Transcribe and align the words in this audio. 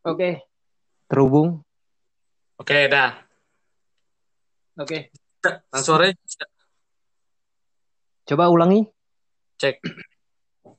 Oke, 0.00 0.40
terhubung. 1.12 1.60
Oke, 2.56 2.88
dah. 2.88 3.20
Oke, 4.80 5.12
Langsung 5.72 6.00
suaranya 6.00 6.16
coba 8.24 8.48
ulangi. 8.48 8.88
cek. 9.60 9.76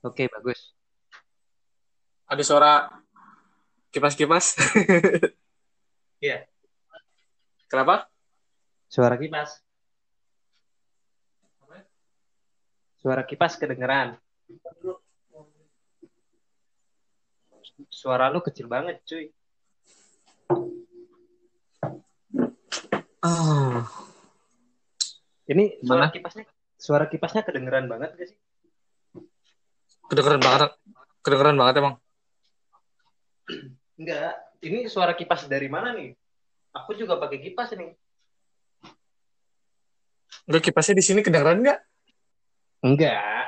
Oke, 0.02 0.26
bagus. 0.26 0.74
Ada 2.26 2.42
suara 2.42 2.72
kipas-kipas. 3.94 4.58
Iya. 6.22 6.46
Kenapa? 7.66 8.06
Suara 8.90 9.18
kipas. 9.18 9.58
Suara 13.02 13.26
kipas 13.26 13.58
kedengeran. 13.58 14.22
Suara 17.90 18.30
lu 18.30 18.44
kecil 18.44 18.68
banget, 18.68 19.02
cuy. 19.08 19.32
Ah, 23.22 23.86
Ini 25.46 25.84
suara 25.84 26.08
Mana? 26.08 26.14
kipasnya 26.16 26.46
suara 26.80 27.06
kipasnya 27.06 27.42
kedengeran 27.46 27.86
banget 27.86 28.10
gak 28.18 28.28
sih? 28.34 28.38
kedengeran 30.10 30.42
banget. 30.44 30.72
Kedengeran 31.24 31.56
banget 31.56 31.76
emang. 31.80 31.96
Enggak. 33.96 34.34
Ini 34.62 34.90
suara 34.92 35.14
kipas 35.16 35.46
dari 35.48 35.70
mana 35.72 35.94
nih? 35.96 36.12
Aku 36.76 36.98
juga 36.98 37.16
pakai 37.16 37.40
kipas 37.40 37.72
ini. 37.78 37.94
Enggak 40.50 40.64
kipasnya 40.68 40.98
di 40.98 41.04
sini 41.06 41.20
kedengeran 41.22 41.62
enggak? 41.64 41.80
Enggak. 42.82 43.46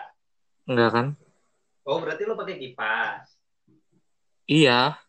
Enggak 0.70 0.90
kan? 0.94 1.08
Oh, 1.84 2.00
berarti 2.00 2.24
lu 2.24 2.38
pakai 2.38 2.56
kipas. 2.62 3.28
Iya. 4.48 5.00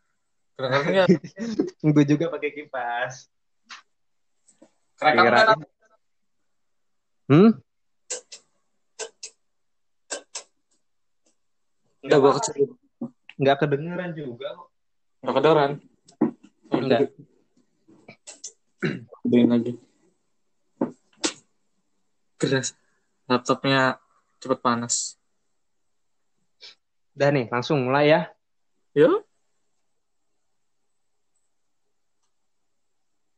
Enggak? 0.59 1.06
Gue 1.95 2.05
juga 2.06 2.30
pakai 2.30 2.51
kipas. 2.54 3.27
Kerekam 4.95 5.24
enggak? 5.26 5.59
Hmm? 7.24 7.51
Enggak, 12.04 12.18
gua 12.21 12.32
kecil. 12.37 12.76
Enggak 13.41 13.57
kedengeran 13.65 14.13
juga 14.13 14.46
kok. 14.54 14.68
Enggak 15.24 15.35
kedengeran. 15.41 15.73
Enggak. 16.71 17.01
Gedein 19.24 19.48
lagi. 19.51 19.73
Keras. 22.37 22.76
Laptopnya 23.24 23.96
cepet 24.38 24.60
panas. 24.60 25.16
Udah 27.16 27.30
nih, 27.32 27.48
langsung 27.48 27.88
mulai 27.88 28.13
ya. 28.13 28.34
Yuk. 28.95 29.26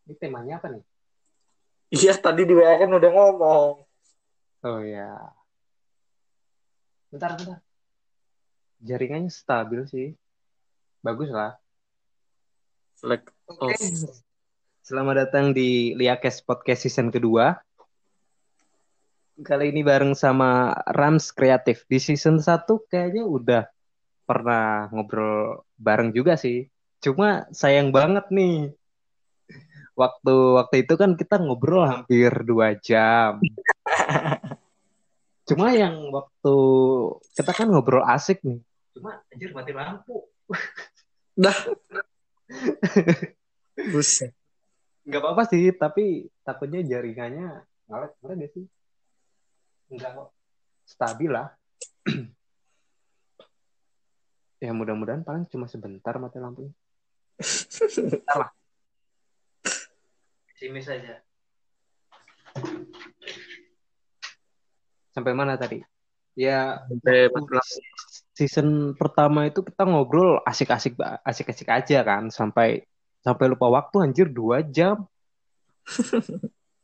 Ini 0.04 0.14
temanya 0.20 0.60
apa 0.60 0.68
nih? 0.68 0.84
Iya, 1.96 2.12
tadi 2.20 2.44
di 2.44 2.52
WA 2.52 2.76
kan 2.76 2.92
udah 2.92 3.10
ngomong. 3.10 3.72
Oh 4.68 4.80
ya. 4.84 5.32
Bentar, 7.08 7.40
bentar. 7.40 7.64
Jaringannya 8.84 9.32
stabil 9.32 9.80
sih. 9.88 10.08
Bagus 11.00 11.32
lah. 11.32 11.56
Select 13.00 13.32
Oke. 13.48 13.72
off. 13.72 13.80
Selamat 14.84 15.24
datang 15.24 15.56
di 15.56 15.96
Liakes 15.96 16.44
Podcast 16.44 16.84
season 16.84 17.08
kedua. 17.08 17.56
Kali 19.40 19.72
ini 19.72 19.80
bareng 19.80 20.12
sama 20.12 20.76
Rams 20.92 21.32
Kreatif. 21.32 21.88
Di 21.88 21.96
season 21.96 22.44
1 22.44 22.68
kayaknya 22.92 23.24
udah 23.24 23.64
pernah 24.26 24.90
ngobrol 24.90 25.62
bareng 25.78 26.10
juga 26.10 26.34
sih. 26.34 26.66
Cuma 26.98 27.46
sayang 27.54 27.94
banget 27.94 28.26
nih. 28.34 28.74
Waktu 29.96 30.34
waktu 30.60 30.84
itu 30.84 30.94
kan 31.00 31.16
kita 31.16 31.40
ngobrol 31.40 31.86
hampir 31.88 32.28
dua 32.44 32.76
jam. 32.76 33.40
Cuma 35.48 35.70
yang 35.72 36.10
waktu 36.10 36.56
kita 37.38 37.52
kan 37.54 37.70
ngobrol 37.70 38.02
asik 38.04 38.42
nih. 38.42 38.60
Cuma 38.92 39.22
anjir 39.30 39.54
mati 39.54 39.72
lampu. 39.72 40.26
Buset. 43.94 44.34
Nggak 45.06 45.22
apa-apa 45.22 45.42
sih, 45.46 45.70
tapi 45.70 46.26
takutnya 46.42 46.82
jaringannya 46.82 47.62
ngalek 47.86 48.12
ngalek 48.18 48.36
gak 48.42 48.50
sih? 48.58 48.66
Enggak 49.94 50.10
kok. 50.18 50.28
Stabil 50.82 51.30
lah. 51.30 51.54
ya 54.56 54.72
mudah-mudahan 54.72 55.22
paling 55.22 55.44
cuma 55.52 55.68
sebentar 55.68 56.16
mati 56.16 56.40
lampunya. 56.40 56.72
Bentar 58.12 58.36
lah. 58.40 58.50
Sini 60.56 60.80
saja. 60.80 61.20
Sampai 65.12 65.32
mana 65.36 65.56
tadi? 65.60 65.84
Ya, 66.36 66.84
Sampai 66.88 67.32
season 68.36 68.92
pertama 68.92 69.48
itu 69.48 69.64
kita 69.64 69.88
ngobrol 69.88 70.44
asik-asik 70.44 71.00
asik-asik 71.24 71.72
aja 71.72 72.04
kan 72.04 72.28
sampai 72.28 72.84
sampai 73.24 73.44
lupa 73.48 73.72
waktu 73.72 74.04
anjir 74.04 74.28
dua 74.28 74.60
jam 74.60 75.08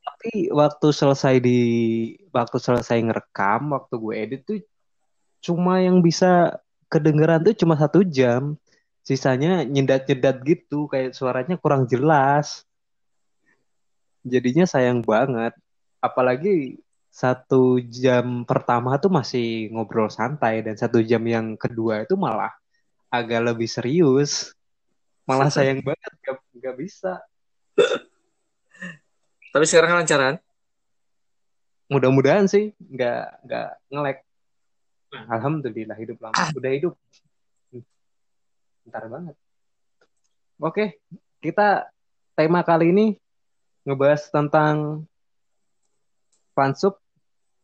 tapi 0.08 0.48
waktu 0.48 0.88
selesai 0.88 1.44
di 1.44 1.60
waktu 2.32 2.56
selesai 2.56 3.04
ngerekam 3.04 3.76
waktu 3.76 3.94
gue 4.00 4.14
edit 4.16 4.40
tuh 4.48 4.58
cuma 5.44 5.84
yang 5.84 6.00
bisa 6.00 6.56
kedengeran 6.92 7.40
tuh 7.40 7.56
cuma 7.56 7.80
satu 7.80 8.04
jam. 8.04 8.60
Sisanya 9.02 9.64
nyedat-nyedat 9.64 10.44
gitu 10.44 10.86
kayak 10.86 11.16
suaranya 11.16 11.56
kurang 11.56 11.88
jelas. 11.88 12.68
Jadinya 14.22 14.68
sayang 14.68 15.00
banget. 15.00 15.56
Apalagi 15.98 16.78
satu 17.08 17.80
jam 17.88 18.44
pertama 18.44 19.00
tuh 19.00 19.10
masih 19.10 19.72
ngobrol 19.72 20.12
santai 20.12 20.60
dan 20.60 20.76
satu 20.76 21.00
jam 21.00 21.20
yang 21.24 21.56
kedua 21.56 22.04
itu 22.04 22.14
malah 22.14 22.52
agak 23.10 23.40
lebih 23.52 23.66
serius. 23.66 24.52
Malah 25.24 25.48
sayang 25.56 25.80
banget 25.80 26.12
gak, 26.22 26.36
gak 26.60 26.76
bisa. 26.76 27.12
Tapi 29.52 29.64
sekarang 29.64 29.96
lancaran. 29.96 30.36
mudah-mudahan 31.92 32.48
sih 32.48 32.72
nggak 32.80 33.44
nggak 33.44 33.70
ngelek 33.92 34.18
alhamdulillah 35.12 35.96
hidup 35.96 36.18
lama. 36.20 36.52
Udah 36.56 36.70
hidup. 36.72 36.94
Bentar 38.82 39.04
banget. 39.06 39.36
Oke 40.62 40.98
kita 41.42 41.90
tema 42.38 42.62
kali 42.62 42.94
ini 42.94 43.18
ngebahas 43.82 44.30
tentang 44.30 45.02
fansub 46.54 47.02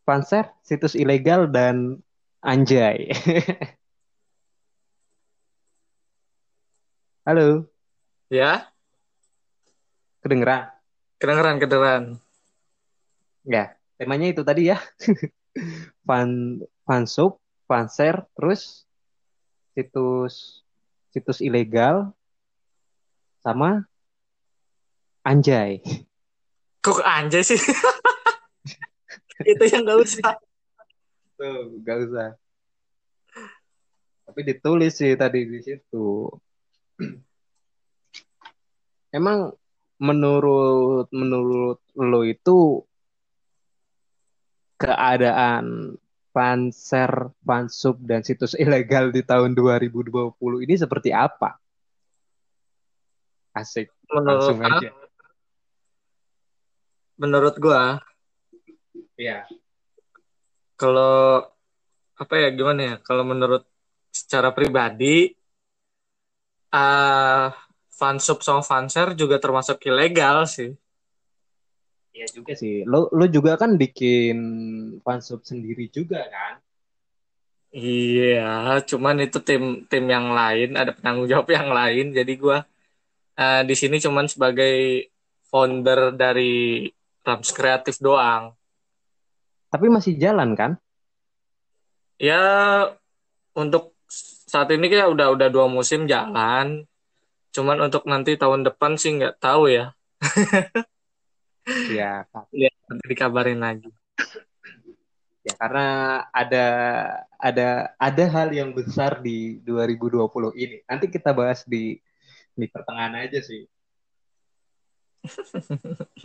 fanser 0.03 0.51
situs 0.67 0.99
ilegal 0.99 1.47
dan 1.47 2.03
anjay. 2.43 3.07
Halo. 7.29 7.69
Ya, 8.29 8.69
kedengeran? 10.21 10.69
Kedengeran, 11.17 11.57
kedengeran. 11.57 12.03
ya 13.41 13.73
temanya 13.97 14.27
itu 14.29 14.41
tadi 14.45 14.69
ya. 14.69 14.77
Fan 16.07 16.61
fansub 16.89 17.37
fanser 17.69 18.25
terus 18.33 18.89
situs 19.77 20.65
situs 21.13 21.37
ilegal 21.45 22.09
sama 23.45 23.85
anjay 25.21 25.85
Kok 26.79 27.03
anjay 27.03 27.43
sih? 27.43 27.59
Itu 29.51 29.63
yang 29.67 29.83
gak 29.83 29.99
usah. 29.99 30.31
tuh 31.39 31.79
gak 31.83 31.97
usah 32.09 32.29
tapi 34.29 34.45
ditulis 34.45 34.93
sih 34.93 35.17
tadi 35.17 35.47
di 35.47 35.59
situ 35.63 36.29
emang 39.17 39.49
menurut 39.97 41.09
menurut 41.09 41.81
lo 41.97 42.21
itu 42.27 42.83
keadaan 44.77 45.97
fanser, 46.39 47.35
fansub 47.43 47.99
dan 47.99 48.23
situs 48.23 48.55
ilegal 48.55 49.11
di 49.11 49.19
tahun 49.27 49.51
2020 49.51 50.63
ini 50.63 50.79
seperti 50.79 51.11
apa? 51.11 51.59
Asik, 53.51 53.91
Menurut 54.07 54.39
langsung 54.39 54.59
aja. 54.63 54.89
menurut 57.19 57.55
gua, 57.59 57.99
Iya. 59.19 59.43
kalau 60.79 61.43
apa 62.15 62.33
ya 62.39 62.55
gimana 62.55 62.79
ya? 62.79 62.95
Kalau 63.03 63.27
menurut 63.27 63.67
secara 64.15 64.55
pribadi, 64.55 65.35
ah 66.71 67.51
fansub 67.91 68.39
sama 68.39 68.63
fanser 68.63 69.11
juga 69.19 69.43
termasuk 69.43 69.83
ilegal 69.83 70.47
sih. 70.47 70.71
Iya 72.15 72.27
juga 72.33 72.53
sih. 72.57 72.83
Lo 72.83 73.07
lo 73.13 73.25
juga 73.29 73.55
kan 73.55 73.77
bikin 73.77 74.37
fansub 75.05 75.45
sendiri 75.45 75.87
juga 75.93 76.25
kan? 76.27 76.59
Iya, 77.69 78.81
cuman 78.89 79.21
itu 79.21 79.37
tim 79.45 79.85
tim 79.85 80.05
yang 80.09 80.33
lain, 80.33 80.73
ada 80.73 80.89
penanggung 80.89 81.29
jawab 81.29 81.47
yang 81.53 81.69
lain. 81.69 82.05
Jadi 82.17 82.33
gue 82.33 82.57
uh, 83.37 83.61
di 83.61 83.75
sini 83.77 84.01
cuman 84.01 84.25
sebagai 84.25 85.05
founder 85.53 86.17
dari 86.17 86.89
Rams 87.21 87.49
Kreatif 87.53 88.01
doang. 88.01 88.57
Tapi 89.69 89.85
masih 89.85 90.17
jalan 90.17 90.57
kan? 90.57 90.71
Ya, 92.17 92.41
untuk 93.53 93.93
saat 94.49 94.73
ini 94.73 94.89
kayak 94.89 95.13
udah 95.13 95.27
udah 95.37 95.47
dua 95.53 95.69
musim 95.69 96.09
jalan. 96.09 96.89
Cuman 97.53 97.85
untuk 97.85 98.09
nanti 98.09 98.33
tahun 98.33 98.65
depan 98.65 98.97
sih 98.97 99.13
nggak 99.13 99.37
tahu 99.37 99.69
ya. 99.69 99.93
ya, 101.89 102.23
lihat 102.53 102.75
nanti 102.87 103.05
dikabarin 103.09 103.61
lagi. 103.61 103.89
Ya 105.43 105.53
karena 105.55 105.87
ada 106.35 106.65
ada 107.39 107.69
ada 107.95 108.23
hal 108.27 108.51
yang 108.51 108.75
besar 108.75 109.23
di 109.23 109.63
2020 109.63 110.53
ini. 110.59 110.83
Nanti 110.85 111.07
kita 111.07 111.31
bahas 111.31 111.63
di 111.63 111.97
di 112.53 112.65
pertengahan 112.67 113.15
aja 113.23 113.39
sih. 113.39 113.63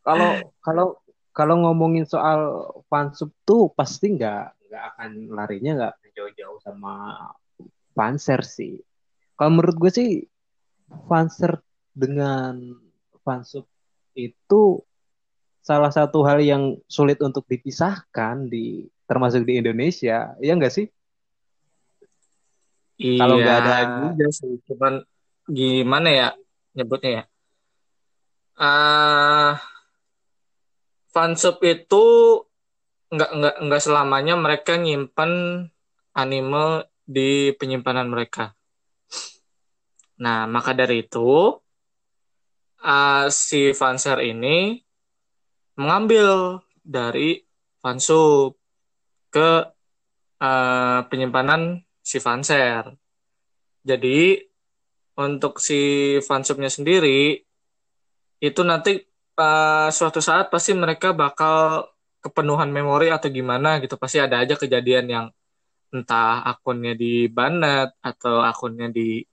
Kalau 0.00 0.56
kalau 0.64 0.96
kalau 1.36 1.60
ngomongin 1.60 2.08
soal 2.08 2.72
fansub 2.88 3.28
tuh 3.44 3.68
pasti 3.76 4.16
nggak 4.16 4.44
nggak 4.66 4.84
akan 4.96 5.10
larinya 5.36 5.72
nggak 5.76 5.94
jauh-jauh 6.16 6.58
sama 6.64 7.16
fanser 7.94 8.40
sih. 8.42 8.80
Kalau 9.36 9.56
menurut 9.56 9.76
gue 9.76 9.92
sih 9.92 10.10
fanser 11.08 11.60
dengan 11.92 12.76
fansub 13.22 13.69
itu 14.28 14.84
salah 15.64 15.88
satu 15.88 16.20
hal 16.28 16.44
yang 16.44 16.76
sulit 16.90 17.16
untuk 17.24 17.48
dipisahkan 17.48 18.50
di 18.50 18.90
termasuk 19.08 19.46
di 19.48 19.62
Indonesia, 19.62 20.36
ya 20.36 20.52
enggak 20.52 20.74
sih? 20.74 20.86
Iya, 23.00 23.20
kalau 23.24 23.36
nggak 23.40 23.58
ada 23.64 23.76
juga 24.12 24.26
sih, 24.28 24.52
cuman 24.68 25.00
gimana 25.48 26.08
ya 26.12 26.28
nyebutnya 26.76 27.10
ya? 27.10 27.24
Uh, 28.60 29.56
fansub 31.16 31.56
itu 31.64 32.04
nggak 33.10 33.30
nggak 33.34 33.56
nggak 33.66 33.82
selamanya 33.82 34.36
mereka 34.36 34.76
nyimpan 34.76 35.64
anime 36.14 36.86
di 37.08 37.50
penyimpanan 37.56 38.06
mereka. 38.06 38.54
Nah, 40.20 40.44
maka 40.44 40.76
dari 40.76 41.02
itu 41.08 41.56
uh, 42.84 43.26
si 43.32 43.72
fanser 43.76 44.20
ini 44.24 44.80
mengambil 45.76 46.60
dari 46.84 47.40
fansub 47.80 48.56
ke 49.32 49.64
uh, 50.40 51.00
penyimpanan 51.08 51.80
si 52.00 52.18
fanser. 52.20 52.92
Jadi 53.80 54.36
untuk 55.16 55.60
si 55.60 56.16
fansubnya 56.24 56.68
sendiri 56.68 57.40
itu 58.40 58.60
nanti 58.64 59.00
uh, 59.36 59.88
suatu 59.92 60.20
saat 60.20 60.48
pasti 60.48 60.72
mereka 60.72 61.12
bakal 61.12 61.88
kepenuhan 62.20 62.68
memori 62.68 63.08
atau 63.08 63.32
gimana 63.32 63.80
gitu 63.80 63.96
pasti 63.96 64.20
ada 64.20 64.44
aja 64.44 64.56
kejadian 64.56 65.06
yang 65.08 65.26
entah 65.90 66.44
akunnya 66.46 66.92
di 66.94 67.26
banet 67.26 67.96
atau 68.04 68.44
akunnya 68.44 68.92
di 68.92 69.24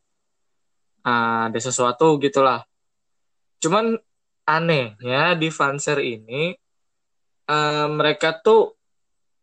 uh, 1.06 1.48
ada 1.52 1.60
sesuatu 1.60 2.18
gitulah. 2.20 2.64
Cuman 3.64 3.98
anehnya 4.48 5.36
di 5.36 5.50
Fanser 5.52 6.00
ini 6.00 6.56
uh, 7.52 7.88
mereka 7.92 8.38
tuh 8.40 8.76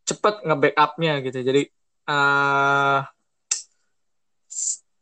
cepet 0.05 0.45
nge-backupnya 0.45 1.21
gitu. 1.25 1.39
Jadi 1.41 1.63
uh, 2.09 3.01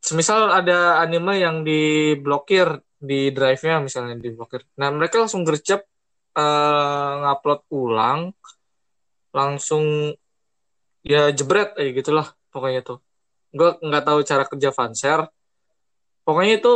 semisal 0.03 0.51
ada 0.51 0.99
anime 0.99 1.39
yang 1.39 1.63
diblokir 1.63 2.83
di 2.99 3.31
drive-nya 3.35 3.83
misalnya 3.83 4.15
diblokir. 4.19 4.63
Nah, 4.79 4.91
mereka 4.91 5.19
langsung 5.23 5.43
gercep 5.43 5.83
uh, 6.37 7.11
ngupload 7.23 7.61
ulang 7.73 8.21
langsung 9.33 10.13
ya 11.03 11.33
jebret 11.33 11.73
kayak 11.75 11.91
gitulah 11.99 12.27
pokoknya 12.53 12.85
tuh 12.85 13.01
gue 13.53 13.69
nggak 13.81 14.05
tahu 14.05 14.19
cara 14.23 14.43
kerja 14.45 14.69
fanshare 14.69 15.25
pokoknya 16.23 16.61
itu 16.61 16.73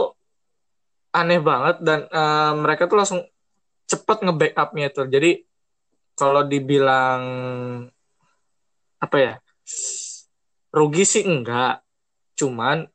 aneh 1.16 1.40
banget 1.40 1.78
dan 1.84 2.00
uh, 2.12 2.54
mereka 2.58 2.86
tuh 2.90 2.98
langsung 3.00 3.22
cepet 3.88 4.18
nge-backupnya 4.28 4.92
itu. 4.92 5.04
Jadi 5.08 5.32
kalau 6.18 6.44
dibilang 6.44 7.22
apa 8.98 9.18
ya 9.18 9.34
rugi 10.74 11.04
sih 11.08 11.24
enggak. 11.24 11.82
Cuman 12.38 12.86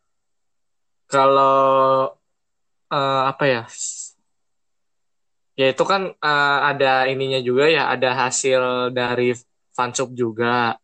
kalau 1.09 2.09
uh, 2.89 3.23
apa 3.29 3.45
ya 3.45 3.63
ya 5.53 5.67
itu 5.69 5.85
kan 5.85 6.09
uh, 6.17 6.59
ada 6.73 7.07
ininya 7.09 7.41
juga 7.45 7.69
ya 7.69 7.93
ada 7.93 8.29
hasil 8.29 8.93
dari 8.93 9.37
fansub 9.73 10.13
juga. 10.13 10.77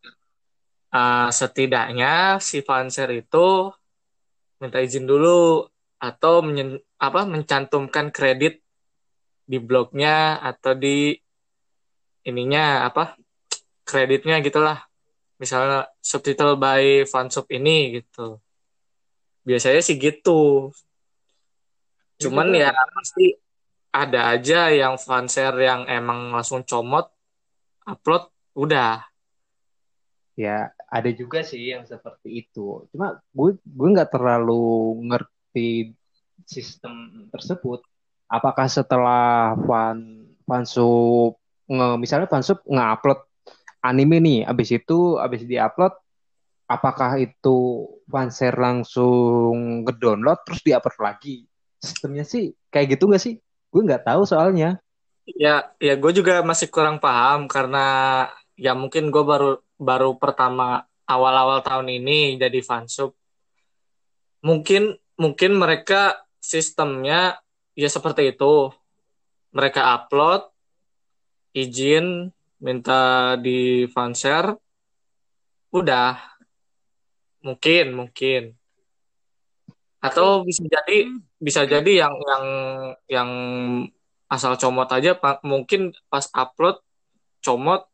Uh, 0.88 1.28
setidaknya 1.28 2.40
si 2.40 2.64
fanser 2.64 3.12
itu 3.12 3.68
minta 4.56 4.80
izin 4.80 5.04
dulu 5.04 5.68
atau 6.00 6.40
apa 6.98 7.20
mencantumkan 7.24 8.10
kredit 8.10 8.60
di 9.48 9.56
blognya 9.62 10.42
atau 10.42 10.74
di 10.74 11.14
ininya 12.26 12.84
apa 12.84 13.16
kreditnya 13.88 14.42
gitulah. 14.44 14.84
Misalnya 15.38 15.86
subtitle 16.02 16.58
by 16.58 17.06
fansub 17.06 17.46
ini 17.48 18.02
gitu. 18.02 18.42
Biasanya 19.46 19.80
sih 19.80 19.96
gitu. 19.96 20.74
Cuman 22.18 22.50
ya 22.52 22.74
pasti 22.74 23.32
ada 23.94 24.34
aja 24.34 24.68
yang 24.68 25.00
fanser 25.00 25.54
yang 25.56 25.86
emang 25.88 26.34
langsung 26.34 26.66
comot 26.66 27.08
upload 27.88 28.28
udah. 28.52 29.06
Ya 30.36 30.74
ada 30.90 31.10
juga 31.14 31.40
sih 31.46 31.72
yang 31.72 31.86
seperti 31.88 32.44
itu. 32.44 32.84
Cuma 32.92 33.22
gue 33.32 33.56
gue 33.62 33.88
nggak 33.94 34.12
terlalu 34.12 34.98
ngerti 35.08 35.97
sistem 36.48 37.28
tersebut 37.28 37.84
apakah 38.32 38.64
setelah 38.68 39.56
fan 39.68 40.28
fansub 40.48 41.36
nge, 41.68 41.86
misalnya 42.00 42.28
fansub 42.28 42.64
nge-upload 42.64 43.20
anime 43.84 44.16
nih 44.20 44.38
abis 44.48 44.80
itu 44.80 45.20
abis 45.20 45.44
di-upload 45.44 45.92
apakah 46.68 47.16
itu 47.16 47.88
fanser 48.04 48.52
langsung 48.60 49.88
ngedownload 49.88 50.44
terus 50.44 50.60
di-upload 50.60 50.98
lagi? 51.00 51.48
Sistemnya 51.80 52.28
sih 52.28 52.52
kayak 52.68 52.96
gitu 52.96 53.08
nggak 53.08 53.22
sih? 53.24 53.34
Gue 53.72 53.82
nggak 53.88 54.04
tahu 54.04 54.28
soalnya. 54.28 54.76
Ya 55.24 55.72
ya 55.80 55.96
gue 55.96 56.12
juga 56.12 56.44
masih 56.44 56.68
kurang 56.68 57.00
paham 57.00 57.48
karena 57.48 57.84
ya 58.56 58.76
mungkin 58.76 59.08
gue 59.08 59.24
baru 59.24 59.60
baru 59.80 60.16
pertama 60.20 60.84
awal-awal 61.08 61.64
tahun 61.64 61.88
ini 61.88 62.36
jadi 62.36 62.60
fansub 62.60 63.16
mungkin 64.44 64.96
mungkin 65.16 65.56
mereka 65.56 66.27
sistemnya 66.40 67.38
ya 67.74 67.88
seperti 67.90 68.34
itu. 68.34 68.72
Mereka 69.52 69.80
upload 69.80 70.48
izin 71.56 72.30
minta 72.62 73.34
di 73.38 73.86
fanshare 73.90 74.54
udah. 75.74 76.18
Mungkin 77.44 77.94
mungkin. 77.94 78.56
Atau 79.98 80.46
bisa 80.46 80.62
jadi 80.66 81.10
bisa 81.38 81.66
jadi 81.66 82.06
yang 82.06 82.14
yang 82.14 82.44
yang 83.06 83.30
asal 84.28 84.58
comot 84.60 84.90
aja 84.92 85.16
mungkin 85.42 85.96
pas 86.12 86.28
upload 86.36 86.78
comot 87.40 87.88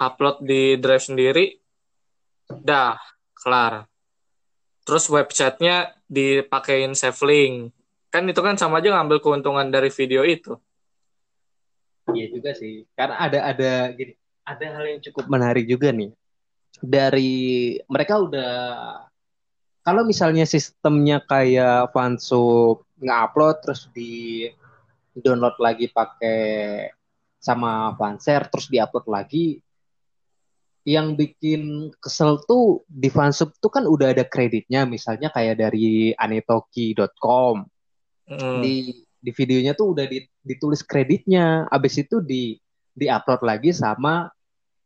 upload 0.00 0.40
di 0.40 0.80
drive 0.80 1.04
sendiri, 1.04 1.60
dah 2.48 2.96
kelar. 3.36 3.84
Terus 4.90 5.06
websitenya 5.06 5.94
dipakein 6.10 6.98
save 6.98 7.22
link. 7.22 7.70
Kan 8.10 8.26
itu 8.26 8.42
kan 8.42 8.58
sama 8.58 8.82
aja 8.82 8.90
ngambil 8.90 9.22
keuntungan 9.22 9.70
dari 9.70 9.86
video 9.86 10.26
itu. 10.26 10.58
Iya 12.10 12.26
juga 12.34 12.50
sih. 12.58 12.82
Karena 12.98 13.22
ada 13.22 13.38
ada 13.54 13.72
gini, 13.94 14.18
ada 14.42 14.66
hal 14.66 14.84
yang 14.90 14.98
cukup 14.98 15.30
menarik 15.30 15.62
juga 15.70 15.94
nih. 15.94 16.10
Dari 16.82 17.30
mereka 17.86 18.18
udah 18.18 18.50
kalau 19.86 20.02
misalnya 20.02 20.42
sistemnya 20.42 21.22
kayak 21.22 21.94
fansub 21.94 22.82
nge-upload 22.98 23.56
terus 23.62 23.86
di 23.94 24.50
download 25.14 25.54
lagi 25.62 25.86
pakai 25.86 26.42
sama 27.38 27.94
fanshare 27.94 28.50
terus 28.50 28.66
diupload 28.66 29.06
lagi 29.06 29.62
yang 30.88 31.12
bikin 31.12 31.92
kesel 32.00 32.40
tuh 32.48 32.84
di 32.88 33.12
fansub 33.12 33.52
tuh 33.60 33.68
kan 33.68 33.84
udah 33.84 34.16
ada 34.16 34.24
kreditnya 34.24 34.88
misalnya 34.88 35.28
kayak 35.28 35.60
dari 35.60 36.16
anetoki.com 36.16 37.68
mm. 38.30 38.60
di 38.64 39.04
di 39.20 39.30
videonya 39.36 39.76
tuh 39.76 39.92
udah 39.92 40.08
ditulis 40.40 40.80
kreditnya 40.80 41.68
abis 41.68 42.00
itu 42.00 42.24
di 42.24 42.56
di 42.96 43.06
upload 43.12 43.44
lagi 43.44 43.76
sama 43.76 44.32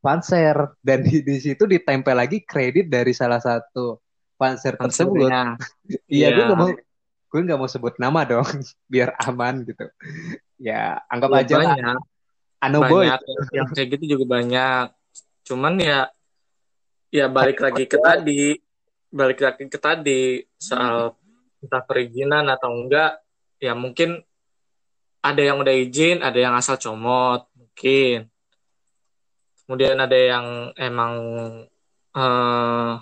fanser 0.05 0.77
dan 0.85 1.01
di, 1.01 1.25
di 1.25 1.41
situ 1.41 1.65
ditempel 1.65 2.13
lagi 2.13 2.45
kredit 2.45 2.93
dari 2.93 3.17
salah 3.17 3.41
satu 3.41 3.97
fanser 4.37 4.77
tersebut. 4.77 5.33
Iya, 6.13 6.37
gue 6.37 6.45
gak 6.45 6.59
mau 6.61 6.71
gue 7.35 7.41
nggak 7.43 7.59
mau 7.59 7.67
sebut 7.67 7.99
nama 7.99 8.23
dong 8.23 8.47
biar 8.93 9.17
aman 9.25 9.65
gitu. 9.65 9.89
Ya 10.61 11.03
anggap 11.09 11.31
ya, 11.33 11.39
aja 11.41 11.55
banyak. 11.57 11.99
Anu 12.63 12.79
boy. 12.87 13.11
yang 13.51 13.69
kayak 13.73 13.99
gitu 13.99 14.19
juga 14.19 14.39
banyak. 14.39 14.87
Cuman 15.45 15.77
ya 15.77 16.09
ya 17.13 17.31
balik 17.31 17.61
lagi 17.61 17.85
ke 17.85 18.01
tadi, 18.01 18.57
balik 19.13 19.39
lagi 19.45 19.65
ke 19.71 19.79
tadi 19.79 20.43
soal 20.59 21.15
entah 21.63 21.85
perizinan 21.85 22.49
atau 22.51 22.73
enggak, 22.73 23.23
ya 23.61 23.77
mungkin 23.77 24.19
ada 25.25 25.41
yang 25.41 25.61
udah 25.61 25.73
izin, 25.73 26.21
ada 26.21 26.37
yang 26.37 26.53
asal 26.57 26.77
comot 26.81 27.49
mungkin. 27.57 28.29
Kemudian 29.65 29.97
ada 29.97 30.19
yang 30.19 30.47
emang 30.77 31.15
uh, 32.13 33.01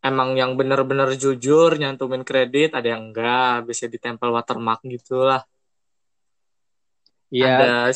emang 0.00 0.28
yang 0.38 0.56
bener-bener 0.56 1.12
jujur 1.18 1.76
nyantumin 1.76 2.24
kredit 2.24 2.72
ada 2.72 2.96
yang 2.96 3.12
enggak 3.12 3.68
bisa 3.68 3.90
ditempel 3.90 4.32
watermark 4.32 4.80
gitulah. 4.88 5.44
Iya. 7.28 7.90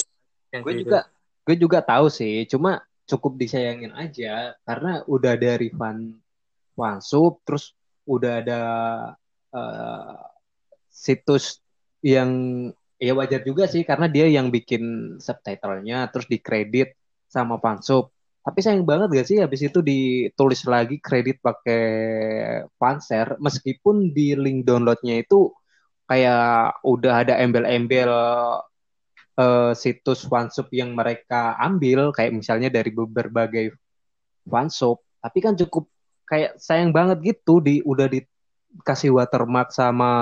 Gue 0.60 0.74
gitu. 0.74 0.90
juga 0.90 1.06
gue 1.50 1.58
juga 1.58 1.82
tahu 1.82 2.06
sih 2.06 2.46
cuma 2.46 2.78
cukup 3.10 3.34
disayangin 3.34 3.90
aja 3.98 4.54
karena 4.62 5.02
udah 5.10 5.34
ada 5.34 5.58
refund 5.58 6.22
Wansub 6.78 7.42
terus 7.42 7.74
udah 8.06 8.38
ada 8.38 8.62
uh, 9.50 10.14
situs 10.86 11.58
yang 12.06 12.30
ya 13.02 13.18
wajar 13.18 13.42
juga 13.42 13.66
sih 13.66 13.82
karena 13.82 14.06
dia 14.06 14.30
yang 14.30 14.54
bikin 14.54 15.18
subtitlenya 15.18 16.06
terus 16.14 16.30
dikredit 16.30 16.94
sama 17.26 17.58
fansub 17.58 18.14
tapi 18.46 18.62
sayang 18.62 18.86
banget 18.86 19.10
gak 19.10 19.26
sih 19.26 19.42
habis 19.42 19.66
itu 19.66 19.82
ditulis 19.82 20.62
lagi 20.70 21.02
kredit 21.02 21.42
pakai 21.42 21.84
fanser 22.78 23.34
meskipun 23.42 24.14
di 24.14 24.38
link 24.38 24.62
downloadnya 24.62 25.18
itu 25.18 25.50
kayak 26.06 26.78
udah 26.86 27.26
ada 27.26 27.42
embel-embel 27.42 28.10
uh, 29.40 29.72
situs 29.72 30.28
fansub 30.28 30.68
yang 30.68 30.92
mereka 30.92 31.56
ambil 31.56 32.12
kayak 32.12 32.36
misalnya 32.36 32.68
dari 32.68 32.92
berbagai 32.92 33.72
fansub 34.44 35.00
tapi 35.24 35.38
kan 35.40 35.56
cukup 35.56 35.88
kayak 36.28 36.60
sayang 36.60 36.92
banget 36.92 37.18
gitu 37.24 37.64
di 37.64 37.80
udah 37.80 38.06
dikasih 38.06 39.16
watermark 39.16 39.72
sama 39.72 40.12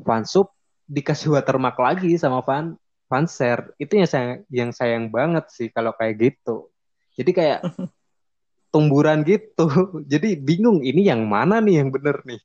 fansub 0.00 0.54
dikasih 0.90 1.34
watermark 1.34 1.78
lagi 1.78 2.14
sama 2.18 2.42
fan 2.46 2.78
fanser 3.10 3.74
itu 3.82 3.98
yang 3.98 4.08
saya 4.08 4.30
yang 4.46 4.70
sayang 4.70 5.10
banget 5.10 5.50
sih 5.50 5.66
kalau 5.70 5.90
kayak 5.98 6.30
gitu. 6.30 6.70
Jadi 7.18 7.30
kayak 7.34 7.60
tumburan 8.74 9.26
gitu. 9.26 9.66
Jadi 10.12 10.38
bingung 10.38 10.82
ini 10.86 11.10
yang 11.10 11.26
mana 11.26 11.58
nih 11.58 11.82
yang 11.82 11.90
bener 11.90 12.22
nih 12.22 12.38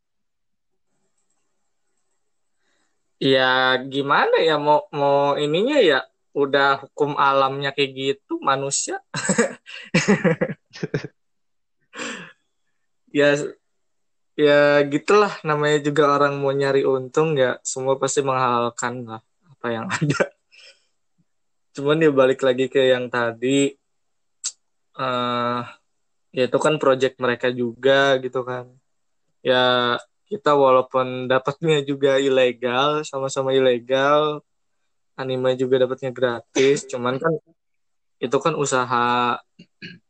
ya 3.20 3.80
gimana 3.88 4.44
ya 4.44 4.60
mau 4.60 4.88
mau 4.92 5.40
ininya 5.40 5.80
ya 5.80 6.00
udah 6.36 6.84
hukum 6.84 7.16
alamnya 7.16 7.72
kayak 7.72 7.92
gitu 7.96 8.38
manusia. 8.44 9.00
Ya 13.16 13.32
ya 14.36 14.84
gitulah 14.92 15.32
namanya 15.48 15.80
juga 15.80 16.20
orang 16.20 16.36
mau 16.36 16.52
nyari 16.52 16.84
untung 16.84 17.40
ya 17.40 17.56
semua 17.64 17.96
pasti 17.96 18.20
menghalalkan 18.20 19.08
lah 19.08 19.24
apa 19.48 19.68
yang 19.72 19.88
ada. 19.96 20.36
Cuman 21.72 22.04
ya 22.04 22.12
balik 22.12 22.44
lagi 22.44 22.68
ke 22.68 22.92
yang 22.92 23.08
tadi 23.08 23.72
uh, 25.00 25.64
ya 26.36 26.44
itu 26.52 26.58
kan 26.60 26.76
project 26.76 27.16
mereka 27.24 27.48
juga 27.56 28.20
gitu 28.20 28.44
kan. 28.44 28.68
Ya 29.40 29.96
kita 30.30 30.52
walaupun 30.58 31.30
dapatnya 31.30 31.86
juga 31.86 32.18
ilegal 32.18 33.06
sama-sama 33.06 33.54
ilegal 33.54 34.42
anime 35.16 35.54
juga 35.56 35.86
dapatnya 35.86 36.12
gratis 36.12 36.90
cuman 36.90 37.16
kan 37.22 37.34
itu 38.20 38.38
kan 38.42 38.54
usaha 38.58 39.38